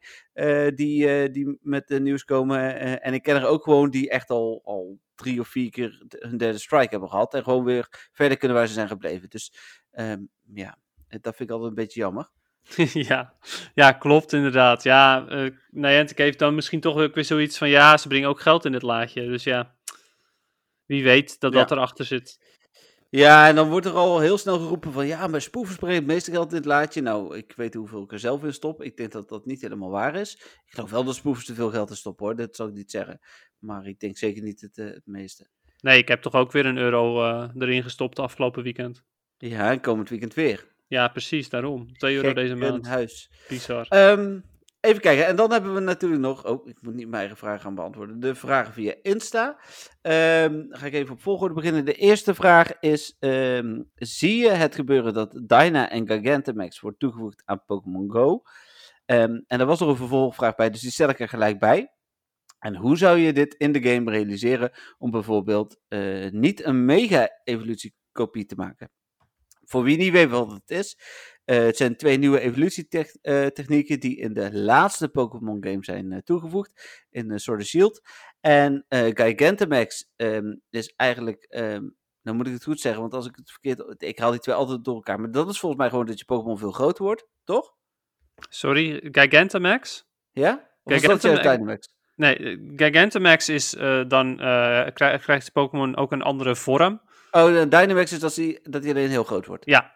[0.75, 2.79] die, die met de nieuws komen.
[3.01, 6.37] en ik ken er ook gewoon die echt al, al drie of vier keer hun
[6.37, 9.29] derde strike hebben gehad en gewoon weer verder kunnen waar ze zijn gebleven.
[9.29, 9.53] Dus
[9.91, 10.21] ehm,
[10.53, 10.77] ja,
[11.09, 12.29] dat vind ik altijd een beetje jammer.
[13.09, 13.33] ja.
[13.73, 14.83] ja, klopt inderdaad.
[14.83, 18.41] Ja, eh Niantic heeft dan misschien toch ook weer zoiets van, ja, ze brengen ook
[18.41, 19.25] geld in dit laadje.
[19.25, 19.75] Dus ja,
[20.85, 22.45] wie weet dat dat erachter zit.
[23.09, 26.05] Ja, en dan wordt er al heel snel geroepen van ja, maar spoefers brengen het
[26.05, 27.01] meeste geld in het laadje.
[27.01, 28.83] Nou, ik weet hoeveel ik er zelf in stop.
[28.83, 30.33] Ik denk dat dat niet helemaal waar is.
[30.35, 32.91] Ik geloof wel dat spoefers te veel geld in stoppen hoor, dat zal ik niet
[32.91, 33.19] zeggen.
[33.59, 35.47] Maar ik denk zeker niet het, eh, het meeste.
[35.81, 39.03] Nee, ik heb toch ook weer een euro eh, erin gestopt afgelopen weekend.
[39.37, 40.75] Ja, en komend weekend weer.
[40.87, 41.93] Ja, precies, daarom.
[41.93, 42.87] 2 euro Gek deze maand.
[42.87, 43.31] huis.
[43.47, 43.85] Bizar.
[43.89, 44.39] Ehm,
[44.79, 46.45] even kijken, en dan hebben we natuurlijk nog.
[46.45, 48.19] Oh, ik moet niet mijn eigen vragen gaan beantwoorden.
[48.19, 49.59] De vragen via Insta.
[50.01, 51.85] Ehm, ga ik even op volgorde beginnen.
[51.85, 57.41] De eerste vraag is: ehm, Zie je het gebeuren dat Dyna en Gigantamax wordt toegevoegd
[57.45, 58.41] aan Pokémon Go?
[59.05, 61.91] En daar was nog een vervolgvraag bij, dus die stel ik er gelijk bij.
[62.59, 68.45] En hoe zou je dit in de game realiseren om bijvoorbeeld eh, niet een mega-evolutiekopie
[68.45, 68.89] te maken?
[69.69, 70.97] Voor wie niet weet wat het is,
[71.45, 77.05] eh, het zijn twee nieuwe evolutietechnieken die in de laatste Pokémon game zijn eh, toegevoegd
[77.09, 78.01] in uh, Sword and Shield.
[78.39, 81.83] En eh, Gigantamax ehm, is eigenlijk, ehm,
[82.21, 84.55] nou moet ik het goed zeggen, want als ik het verkeerd, ik haal die twee
[84.55, 85.19] altijd door elkaar.
[85.19, 87.73] Maar dat is volgens mij gewoon dat je Pokémon veel groter wordt, toch?
[88.49, 90.05] Sorry, Gigantamax?
[90.31, 90.69] Ja?
[90.83, 91.95] Of Gigantamax- Dynamax?
[92.15, 97.01] Nee, eh, Gigantamax is eh, dan, eh, krij- krijgt de Pokémon ook een andere vorm.
[97.37, 99.65] Oh, de Dynamax is dat hij, dat hij alleen heel groot wordt.
[99.65, 99.95] Ja,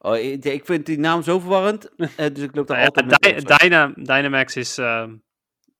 [0.00, 3.02] Oh, ik, ik vind die naam zo verwarrend, eh, dus ik loop daar Nou ja,
[3.02, 3.22] altijd.
[3.22, 3.58] Dy- door.
[3.58, 5.04] Dyna- Dynamax is, eh,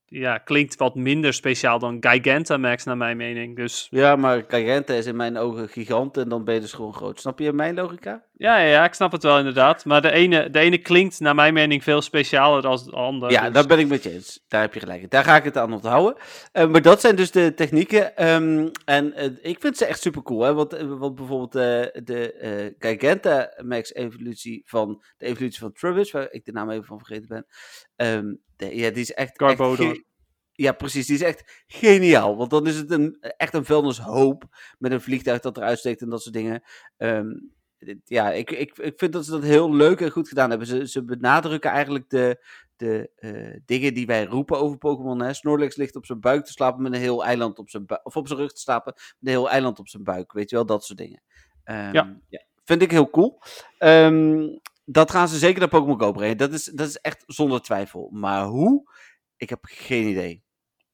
[0.07, 3.57] ja, klinkt wat minder speciaal dan Gigantamax naar mijn mening.
[3.57, 6.95] Dus Ja, maar Giganta is in mijn ogen gigant en dan ben je dus gewoon
[6.95, 7.21] groot.
[7.21, 8.25] Snap je mijn logica?
[8.39, 9.84] Ja, ja, ik snap het wel inderdaad.
[9.84, 13.32] Maar de ene, de ene klinkt naar mijn mening veel specialer dan de andere.
[13.32, 14.45] Ja, dus- daar ben ik met je eens.
[14.49, 15.11] Daar heb je gelijk.
[15.11, 16.22] Daar ga ik het aan onthouden.
[16.53, 18.16] Eh, maar dat zijn dus de technieken.
[18.16, 20.41] ehm, en eh, ik vind ze echt super cool.
[20.43, 20.55] Hè?
[20.55, 26.45] Want, eh, want bijvoorbeeld de eh Gigantamax evolutie van de evolutie van Trubbish, waar ik
[26.45, 27.47] de naam even van vergeten ben.
[27.97, 29.36] ehm, de- ja, die is echt.
[30.53, 31.07] ja, precies.
[31.07, 32.36] Die is echt geniaal.
[32.36, 34.45] Want dan is het een, echt een vuilnishoop
[34.78, 36.62] met een vliegtuig dat eruit steekt en dat soort dingen.
[36.97, 37.57] Dit-
[38.05, 40.66] ja, ik, ik, ik vind dat ze dat heel leuk en goed gedaan hebben.
[40.68, 45.20] Ze, ze benadrukken eigenlijk de, de eh, dingen die wij roepen over Pokémon.
[45.22, 45.33] hè.
[45.33, 48.07] Snorlax ligt op zijn buik te slapen met een heel eiland op zijn buik.
[48.07, 50.33] Of op zijn rug te slapen met een heel eiland op zijn buik.
[50.33, 51.22] Weet je wel, dat soort dingen.
[51.64, 51.93] Ehm,
[52.29, 52.47] Ja.
[52.64, 53.41] Vind ik heel cool.
[53.79, 54.49] Ehm,
[54.85, 56.37] dat gaan ze zeker naar Pokémon Go brengen.
[56.37, 58.09] Dat is, dat is echt zonder twijfel.
[58.12, 58.93] Maar hoe?
[59.37, 60.43] Ik heb geen idee.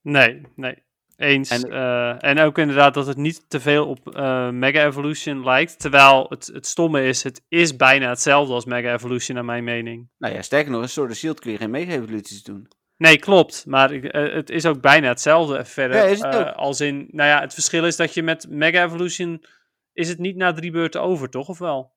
[0.01, 0.84] Nee, nee.
[1.17, 1.51] Eens.
[1.51, 5.79] En- En, en ook inderdaad dat het niet te veel op eh, Mega Evolution lijkt.
[5.81, 10.09] Terwijl het, het stomme is, het is bijna hetzelfde als Mega Evolution naar mijn mening.
[10.19, 12.69] Nou ja, sterker nog, Sword and Shield kun je geen mega-evoluties doen.
[12.97, 13.65] Nee, klopt.
[13.67, 15.97] Maar eh, het is ook bijna hetzelfde verder.
[15.97, 16.47] Ja, is het eh, ook?
[16.55, 19.45] als in, nou ja, het verschil is dat je met Mega Evolution...
[19.93, 21.49] Is het niet na drie beurten over, toch?
[21.49, 21.93] Of wel?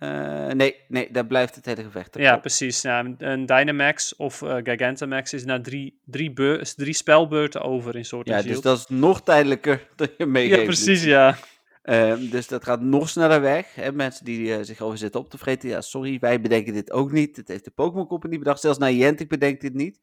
[0.00, 2.12] Eh, nee, nee, daar blijft het hele gevecht.
[2.12, 2.82] dat Ja, precies.
[2.82, 8.04] Ja, een- Dynamax of eh, Gigantamax is na drie, drie, beur- drie spelbeurten over in
[8.04, 10.64] soort Ja, dus dat is nog tijdelijker dan je Ja, meegeeft.
[10.64, 11.36] precies, ja.
[11.82, 13.74] Ehm, dus dat gaat nog sneller weg.
[13.74, 13.92] Hè?
[13.92, 15.68] Mensen die eh, zich over zitten op te vreten.
[15.68, 17.36] Ja, sorry, wij bedenken dit ook niet.
[17.36, 18.60] Het heeft de Pokémon Company bedacht.
[18.60, 20.00] Zelfs Niantic bedenkt dit niet.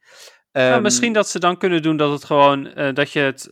[0.51, 3.51] Nou, Ehm, misschien dat ze dan kunnen doen dat het gewoon dat je het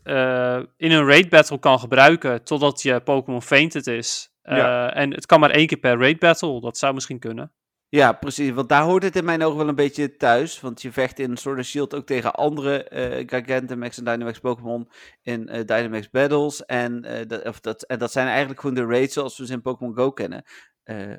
[0.78, 4.34] in een raid battle kan gebruiken totdat je Pokémon fainted is.
[4.46, 4.94] Eh, Ja.
[4.94, 6.62] En het kan maar één keer per raid battle.
[6.62, 7.54] Dat zou misschien kunnen.
[7.90, 8.52] Ja, precies.
[8.52, 10.62] Want daar hoort het in mijn ogen wel een beetje thuis.
[10.62, 14.90] Want je vecht in Sword and Shield ook tegen andere eh Gigantamax en Dynamax Pokémon
[15.22, 16.66] in eh, Dynamax Battles.
[16.66, 19.62] En, dat, of dat, en dat zijn eigenlijk gewoon de raids zoals we ze in
[19.62, 20.44] Pokémon Go kennen.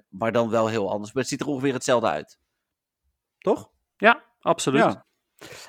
[0.09, 1.13] Maar dan wel heel anders.
[1.13, 2.39] Maar het ziet er ongeveer hetzelfde uit.
[3.39, 3.71] Toch?
[3.97, 4.97] Ja, absoluut.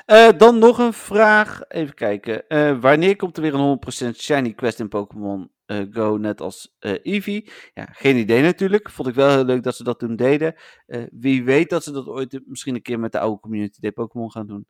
[0.06, 0.32] Ja.
[0.32, 1.62] Dan nog een vraag.
[1.68, 2.44] Even kijken.
[2.82, 3.80] Wanneer komt er weer een
[4.14, 7.50] 100% Shiny Quest in Pokémon Go, net als eh Eevee?
[7.74, 8.90] Ja, geen idee natuurlijk.
[8.90, 10.56] Vond ik wel heel leuk dat ze dat toen deden.
[10.86, 13.92] Eh, wie weet dat ze dat ooit misschien een keer met de oude Community Day
[13.92, 14.68] Pokémon gaan doen.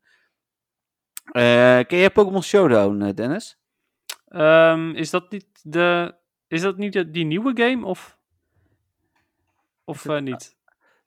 [1.32, 3.58] Eh, ken jij Pokémon Showdown, eh, Dennis?
[4.28, 6.16] Ehm, is dat niet de
[6.48, 8.18] is dat niet de- die nieuwe game of
[9.84, 10.56] of eh, niet?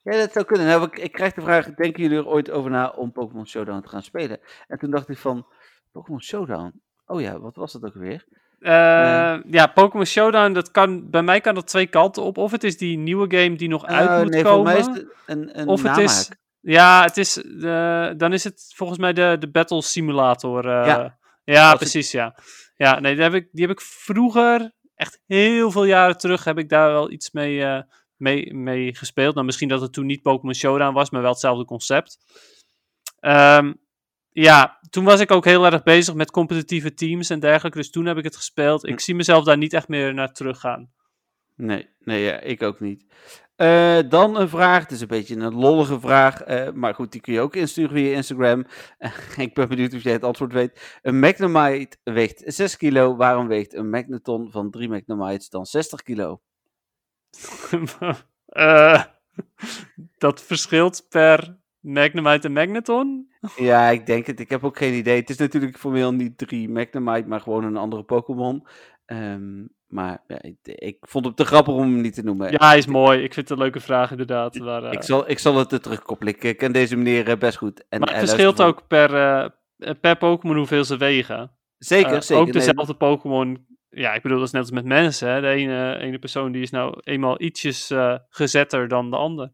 [0.03, 0.67] Ja, dat zou kunnen.
[0.67, 3.81] Nou, ik, ik krijg de vraag, denken jullie er ooit over na om Pokémon Showdown
[3.83, 4.41] te gaan spelen?
[4.67, 5.47] En toen dacht ik van,
[5.93, 6.81] Pokémon Showdown?
[7.07, 8.27] Oh ja, wat was dat ook weer?
[8.61, 12.39] Eh, ja, Pokémon Showdown, dat kan, bij mij kan dat twee kanten op.
[12.39, 14.73] Of het is die nieuwe game die nog uit Eh, moet nee, komen.
[14.83, 16.31] voor mij is een, een of het is.
[16.61, 17.43] Ja, het is.
[17.43, 20.67] eh, dan is het volgens mij de, de Battle Simulator.
[20.69, 21.19] Ja.
[21.45, 22.11] ja, Als het- precies.
[22.11, 22.37] Ja,
[22.77, 26.59] ja nee, die heb, ik, die heb ik vroeger, echt heel veel jaren terug, heb
[26.59, 27.83] ik daar wel iets mee,
[28.17, 29.35] mee, mee gespeeld.
[29.35, 32.19] Nou, misschien dat het toen niet Pokémon Showdown was, maar wel hetzelfde concept.
[33.21, 33.73] Ehm,
[34.33, 37.79] ja, toen was ik ook heel erg bezig met competitieve teams en dergelijke.
[37.79, 38.85] Dus toen heb ik het gespeeld.
[38.85, 38.99] Ik Hm.
[38.99, 40.91] zie mezelf daar niet echt meer naar teruggaan.
[41.57, 43.05] Nee, nee ja, ik ook niet.
[43.57, 47.21] Eh, dan een vraag, het is een beetje een lollige vraag, eh, maar goed, die
[47.21, 48.67] kun je ook insturen via Instagram.
[49.37, 50.99] ik ben benieuwd of jij het antwoord weet.
[51.03, 56.41] Een Magnemite weegt 6 kilo, waarom weegt een Magneton van 3 Magnemites dan 60 kilo?
[58.51, 59.05] Eh,
[60.19, 63.30] dat verschilt per Magnemite en Magneton?
[63.57, 65.17] Ja, ik denk het, ik heb ook geen idee.
[65.21, 68.67] Het is natuurlijk formeel niet 3 Magnemite, maar gewoon een andere Pokémon.
[69.07, 72.53] Ehm, maar ja, ik, ik vond het te grappig om hem niet te noemen.
[72.53, 73.19] Ja, hij is mooi.
[73.19, 74.59] Ik vind het een leuke vraag inderdaad.
[74.59, 76.35] Maar, eh, Ik, zal, ik zal het er terugkoppelen.
[76.41, 77.85] Ik ken deze meneer eh, best goed.
[77.89, 81.53] En, maar het verschilt luistert ook per, eh, per Pokémon hoeveel ze wegen.
[81.79, 82.37] Zeker, Eh, zeker.
[82.43, 83.67] Ook Nee, dezelfde Pokémon.
[83.91, 85.29] Ja, ik bedoel, dat is net als met mensen.
[85.29, 85.41] Hè?
[85.41, 89.51] De ene, ene persoon die is nou eenmaal ietsjes eh, gezetter dan de ander.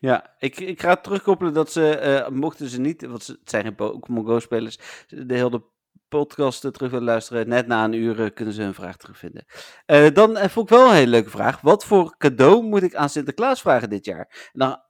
[0.00, 3.64] Ja, ik, ik ga terugkoppelen dat ze, eh, mochten ze niet, want ze, het zijn
[3.64, 4.78] geen Pokémon Go-spelers,
[5.08, 5.62] de hele
[6.08, 9.44] podcast terug willen luisteren, net na een uur eh, kunnen ze hun vraag terugvinden.
[9.86, 11.60] Eh, dan vond ik wel een hele leuke vraag.
[11.60, 14.50] Wat voor cadeau moet ik aan Sinterklaas vragen dit jaar?
[14.52, 14.82] En dan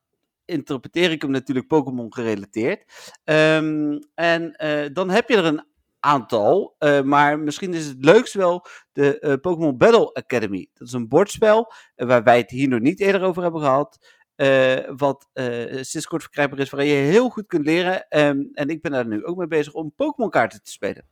[0.44, 2.84] interpreteer ik hem natuurlijk Pokémon gerelateerd.
[3.24, 4.52] Ehm, en
[4.92, 5.64] dan heb je er een
[6.00, 10.68] aantal, maar misschien is het leukst wel de Pokémon Battle Academy.
[10.74, 13.98] Dat is een bordspel waar wij het hier nog niet eerder over hebben gehad.
[14.40, 18.08] Eh, wat eh sinds kort verkrijgbaar is, waar je heel goed kunt leren.
[18.08, 21.04] Ehm, en ik ben daar nu ook mee bezig om Pokémon kaarten te spelen.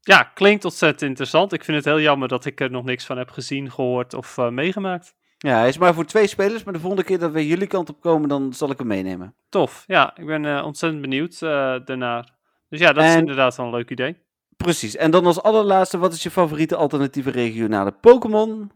[0.00, 1.52] Ja, klinkt ontzettend interessant.
[1.52, 4.38] Ik vind het heel jammer dat ik er nog niks van heb gezien, gehoord of
[4.38, 5.14] eh, meegemaakt.
[5.38, 7.88] Ja, hij is maar voor twee spelers, maar de volgende keer dat we jullie kant
[7.88, 9.34] op komen, dan zal ik hem meenemen.
[9.48, 9.84] Tof.
[9.86, 12.34] Ja, ik ben ontzettend benieuwd eh, daarnaar.
[12.68, 14.16] Dus ja, dat is inderdaad wel een leuk idee.
[14.56, 14.96] Precies.
[14.96, 18.70] En dan als allerlaatste, wat is je favoriete alternatieve regionale Pokémon?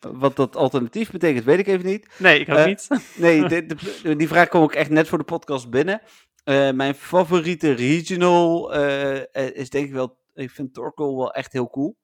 [0.00, 2.08] Wat dat alternatief betekent, weet ik even niet.
[2.18, 2.88] Nee, ik ook Eh, niet.
[3.16, 6.00] Nee, de- de- die vraag kwam ook echt net voor de podcast binnen.
[6.44, 10.18] Eh, mijn favoriete regional eh, is denk ik wel...
[10.34, 11.96] Ik vind Torkoal wel echt heel cool.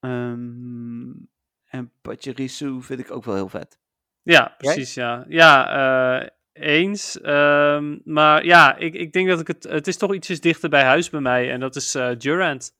[0.00, 1.10] Ehm,
[1.64, 3.78] en Pachirisu vind ik ook wel heel vet.
[4.22, 5.24] Ja, precies, ja.
[5.28, 7.20] Ja, eens.
[7.20, 9.62] Ehm, maar ja, ik, ik denk dat ik het...
[9.64, 12.72] Het is toch ietsjes dichter bij huis bij mij en dat is Durant.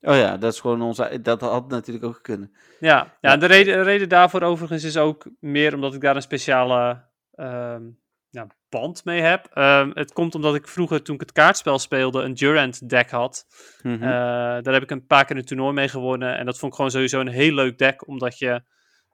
[0.00, 1.20] Oh ja, dat is gewoon onze.
[1.22, 2.52] Dat had natuurlijk ook kunnen.
[2.80, 7.04] Ja, ja, de reden, reden daarvoor overigens is ook meer omdat ik daar een speciale
[7.34, 7.82] ehm,
[8.30, 9.48] ja, band mee heb.
[9.52, 13.46] Ehm, het komt omdat ik vroeger, toen ik het kaartspel speelde, een Durant deck had.
[13.82, 13.94] Mhm.
[13.94, 14.08] Eh,
[14.62, 16.38] daar heb ik een paar keer een toernooi mee gewonnen.
[16.38, 18.08] En dat vond ik gewoon sowieso een heel leuk deck.
[18.08, 18.62] Omdat je,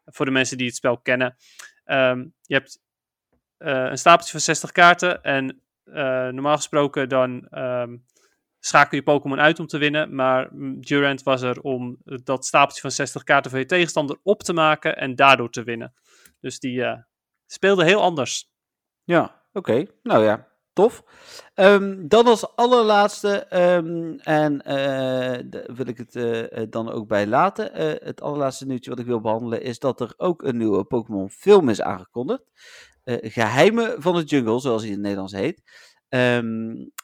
[0.05, 1.37] voor de mensen die het spel kennen,
[1.85, 2.82] ehm, je hebt
[3.59, 5.22] eh, een stapeltje van 60 kaarten.
[5.22, 5.95] En eh,
[6.28, 7.49] normaal gesproken dan
[8.66, 10.14] schakel je Pokémon uit om te winnen.
[10.14, 10.48] Maar
[10.80, 14.96] Durant was er om dat stapeltje van 60 kaarten van je tegenstander op te maken.
[14.96, 15.94] En daardoor te winnen.
[16.40, 16.98] Dus die eh,
[17.46, 18.50] speelde heel anders.
[19.02, 19.84] Ja, oké.
[20.02, 21.02] Nou ja, tof.
[21.54, 24.58] Ehm, dan als allerlaatste, ehm, en
[25.50, 27.70] d- wil ik het eh, dan ook bij laten.
[28.04, 31.68] het allerlaatste nieuwtje wat ik wil behandelen is dat er ook een nieuwe Pokémon film
[31.68, 32.42] is aangekondigd.
[33.04, 35.62] Eh, Geheimen van de Jungle, zoals hij in het Nederlands heet.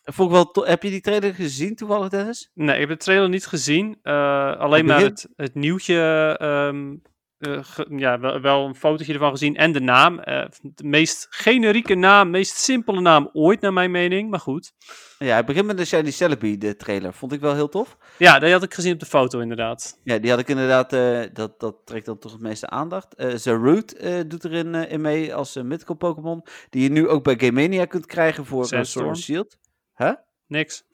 [0.02, 2.50] Vond ik wel heb je die trailer gezien toevallig, Dennis?
[2.54, 3.98] Nee, ik heb de trailer niet gezien.
[4.02, 5.96] eh, alleen maar het, het nieuwtje.
[6.40, 7.09] ehm, eh,
[7.40, 9.56] ge- ja, wel, wel een fotootje ervan gezien.
[9.56, 10.18] En de naam.
[10.18, 14.30] eh, de meest generieke naam, meest simpele naam ooit, naar mijn mening.
[14.30, 14.72] Maar goed.
[15.18, 17.12] Ja, het begint met de Shiny Celebi, de trailer.
[17.14, 17.96] Vond ik wel heel tof.
[18.18, 20.00] Ja, die had ik gezien op de foto, inderdaad.
[20.04, 23.14] Ja, die had ik inderdaad, eh, dat, dat trekt dan toch het meeste aandacht.
[23.14, 27.08] Eh Zarude eh, doet erin eh, in mee als uh, mythical Pokémon, die je nu
[27.08, 29.08] ook bij Game Mania kunt krijgen voor uh, Sword Sandstorm.
[29.08, 29.58] and Shield.
[29.96, 30.12] Huh?
[30.46, 30.84] Niks.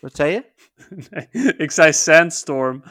[0.00, 0.44] Wat zei je?
[1.10, 2.82] nee, ik zei Sandstorm.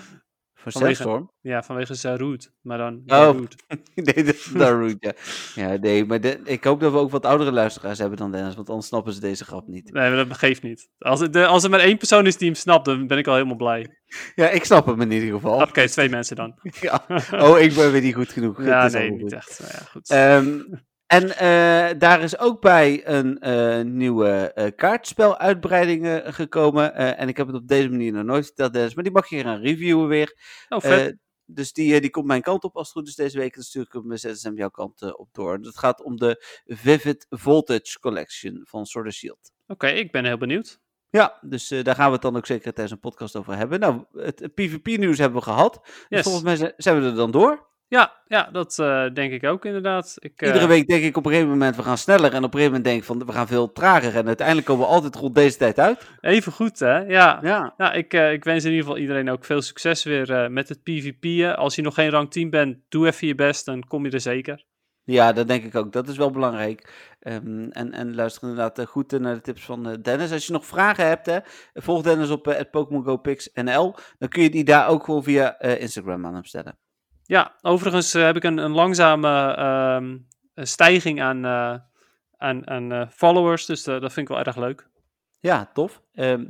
[0.63, 1.31] Vanwege- Sandstorm?
[1.41, 2.45] Ja, vanwege Zarude.
[2.61, 3.39] Maar dan Oh.
[3.95, 4.51] Nee, dat is
[4.99, 5.13] ja.
[5.55, 8.55] Ja, nee, maar de- ik hoop dat we ook wat oudere luisteraars hebben dan Dennis,
[8.55, 9.93] want anders snappen ze deze grap niet.
[9.93, 10.89] Nee, maar dat geeft niet.
[10.97, 13.27] Als, het, de, als er maar één persoon is die hem snapt, dan ben ik
[13.27, 13.87] al helemaal blij.
[14.35, 15.61] Ja, ik snap hem in ieder geval.
[15.61, 16.59] Oké, twee mensen dan.
[16.81, 17.05] Ja.
[17.31, 18.63] Oh, ik ben weer niet goed genoeg.
[18.63, 19.59] Ja, nee, niet echt.
[19.59, 20.09] Nou ja, goed.
[20.09, 20.59] Ehm,
[21.09, 26.95] en eh, daar is ook bij een eh, nieuwe eh kaartspel-uitbreiding gekomen.
[27.17, 29.41] En ik heb het op deze manier nog nooit verteld, Dennis, maar die mag je
[29.41, 30.35] gaan reviewen weer.
[30.69, 31.17] oh, vet.
[31.45, 33.53] Dus die, die komt mijn kant op als het goed is deze week.
[33.55, 35.53] Dan stuur ik hem ZSM jouw kant op door.
[35.53, 39.51] Het gaat om de Vivid Voltage Collection van Sword and Shield.
[39.67, 40.79] Oké, ik ben heel benieuwd.
[41.09, 43.79] Ja, dus daar gaan we het dan ook zeker tijdens een podcast over hebben.
[43.79, 45.79] Nou, het, het PvP-nieuws hebben we gehad.
[45.83, 46.21] Dus Yes.
[46.23, 47.68] volgens mij zijn we er dan door.
[47.89, 50.15] Ja, ja dat eh, denk ik ook inderdaad.
[50.19, 52.33] Ik, eh, Iedere week denk ik op een gegeven moment we gaan sneller.
[52.33, 54.15] En op een gegeven moment denk ik van we gaan veel trager.
[54.15, 56.07] En uiteindelijk komen we altijd rond deze tijd uit.
[56.21, 56.97] Even goed, hè?
[56.97, 57.39] Ja.
[57.41, 60.69] Ja, Nou, ik, eh, ik wens in ieder geval iedereen ook veel succes weer met
[60.69, 61.57] het PvP'en.
[61.57, 64.21] Als je nog geen rang 10 bent, doe even je best, dan kom je er
[64.21, 64.65] zeker.
[65.03, 65.91] ja, dat denk ik ook.
[65.91, 66.93] Dat is wel belangrijk.
[67.19, 70.31] Ehm, en, en luister inderdaad goed naar de tips van Dennis.
[70.31, 71.39] Als je nog vragen hebt, hè,
[71.73, 73.95] volg Dennis op Pix NL.
[74.17, 76.77] Dan kun je die daar ook gewoon via Instagram aan hem stellen.
[77.29, 80.17] Ja, overigens eh, heb ik een, een langzame ehm,
[80.55, 81.75] stijging aan, eh,
[82.37, 84.87] aan, aan eh, followers, dus dat vind ik wel erg leuk.
[85.39, 86.01] Ja, tof.
[86.13, 86.45] Ehm,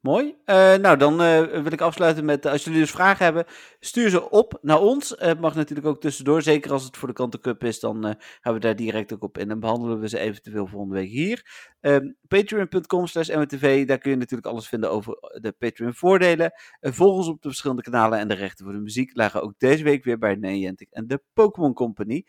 [0.00, 0.36] mooi.
[0.44, 3.44] Eh, nou, dan eh, wil ik afsluiten met, eh, als jullie dus vragen hebben,
[3.80, 5.14] stuur ze op naar ons.
[5.18, 8.54] Het mag natuurlijk ook tussendoor, zeker als het voor de Kanten Cup is, dan gaan
[8.54, 11.68] we daar direct ook op in en behandelen we ze eventueel volgende week hier.
[11.80, 16.52] Ehm, Patreon.com slash MWTV, daar kun je natuurlijk alles vinden over de Patreon voordelen.
[16.80, 19.84] Volg ons op de verschillende kanalen en de rechten voor de muziek lagen ook deze
[19.84, 22.26] week weer bij Niantic en de Pokémon Company.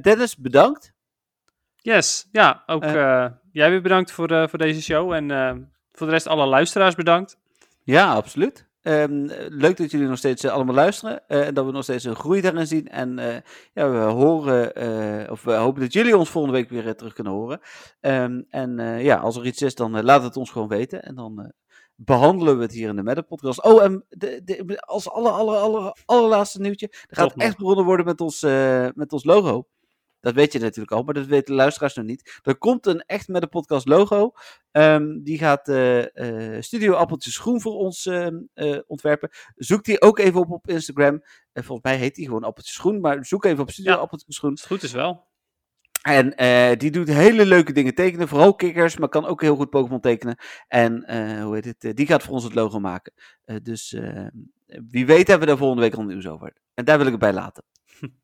[0.00, 0.92] Dennis, bedankt.
[1.76, 2.84] Yes, ja, ook
[3.52, 7.38] jij weer bedankt voor, voor deze show en voor de rest alle luisteraars bedankt.
[7.82, 8.70] Ja, absoluut.
[8.82, 11.28] Ehm, leuk dat jullie nog steeds eh, allemaal luisteren.
[11.28, 12.88] eh, en dat we nog steeds een groei daarin zien.
[12.88, 13.36] En eh,
[13.72, 17.60] ja, we horen, of we hopen dat jullie ons volgende week weer terug kunnen horen.
[18.00, 21.02] Ehm, en ja, als er iets is, dan laat het ons gewoon weten.
[21.02, 21.48] En dan eh,
[21.96, 23.62] behandelen we het hier in de Madden Podcast.
[23.62, 26.86] Oh, en de, de, als aller, aller, aller, allerlaatste nieuwtje.
[26.90, 27.46] Er gaat nog.
[27.46, 28.42] echt begonnen worden met ons,
[28.94, 29.66] met ons logo.
[30.22, 32.40] Dat weet je natuurlijk al, maar dat weten de luisteraars nog niet.
[32.42, 34.32] Er komt een echt met de podcast logo.
[34.70, 39.30] Ehm, die gaat eh, eh, Studio Appeltjes Groen voor ons ehm, eh, ontwerpen.
[39.56, 41.22] Zoek die ook even op op Instagram.
[41.52, 43.00] En volgens mij heet die gewoon Appeltjes Groen.
[43.00, 43.98] Maar zoek even op Studio Ja.
[43.98, 44.50] Appeltjes Groen.
[44.50, 45.30] Het goed is wel.
[46.02, 46.34] En
[46.78, 48.28] die doet hele leuke dingen tekenen.
[48.28, 50.36] Vooral kikkers, maar kan ook heel goed Pokémon tekenen.
[50.68, 50.94] En
[51.42, 51.96] hoe heet het?
[51.96, 53.12] die gaat voor ons het logo maken.
[53.62, 56.52] Dus eh, wie weet hebben we daar volgende week al nieuws over.
[56.74, 57.64] En daar wil ik het bij laten.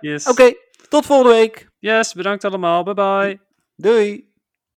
[0.00, 0.28] Yes.
[0.28, 0.52] Oké,
[0.90, 1.68] tot volgende week.
[1.78, 2.82] Yes, bedankt allemaal.
[2.82, 3.40] Bye bye.
[3.76, 4.29] Doei.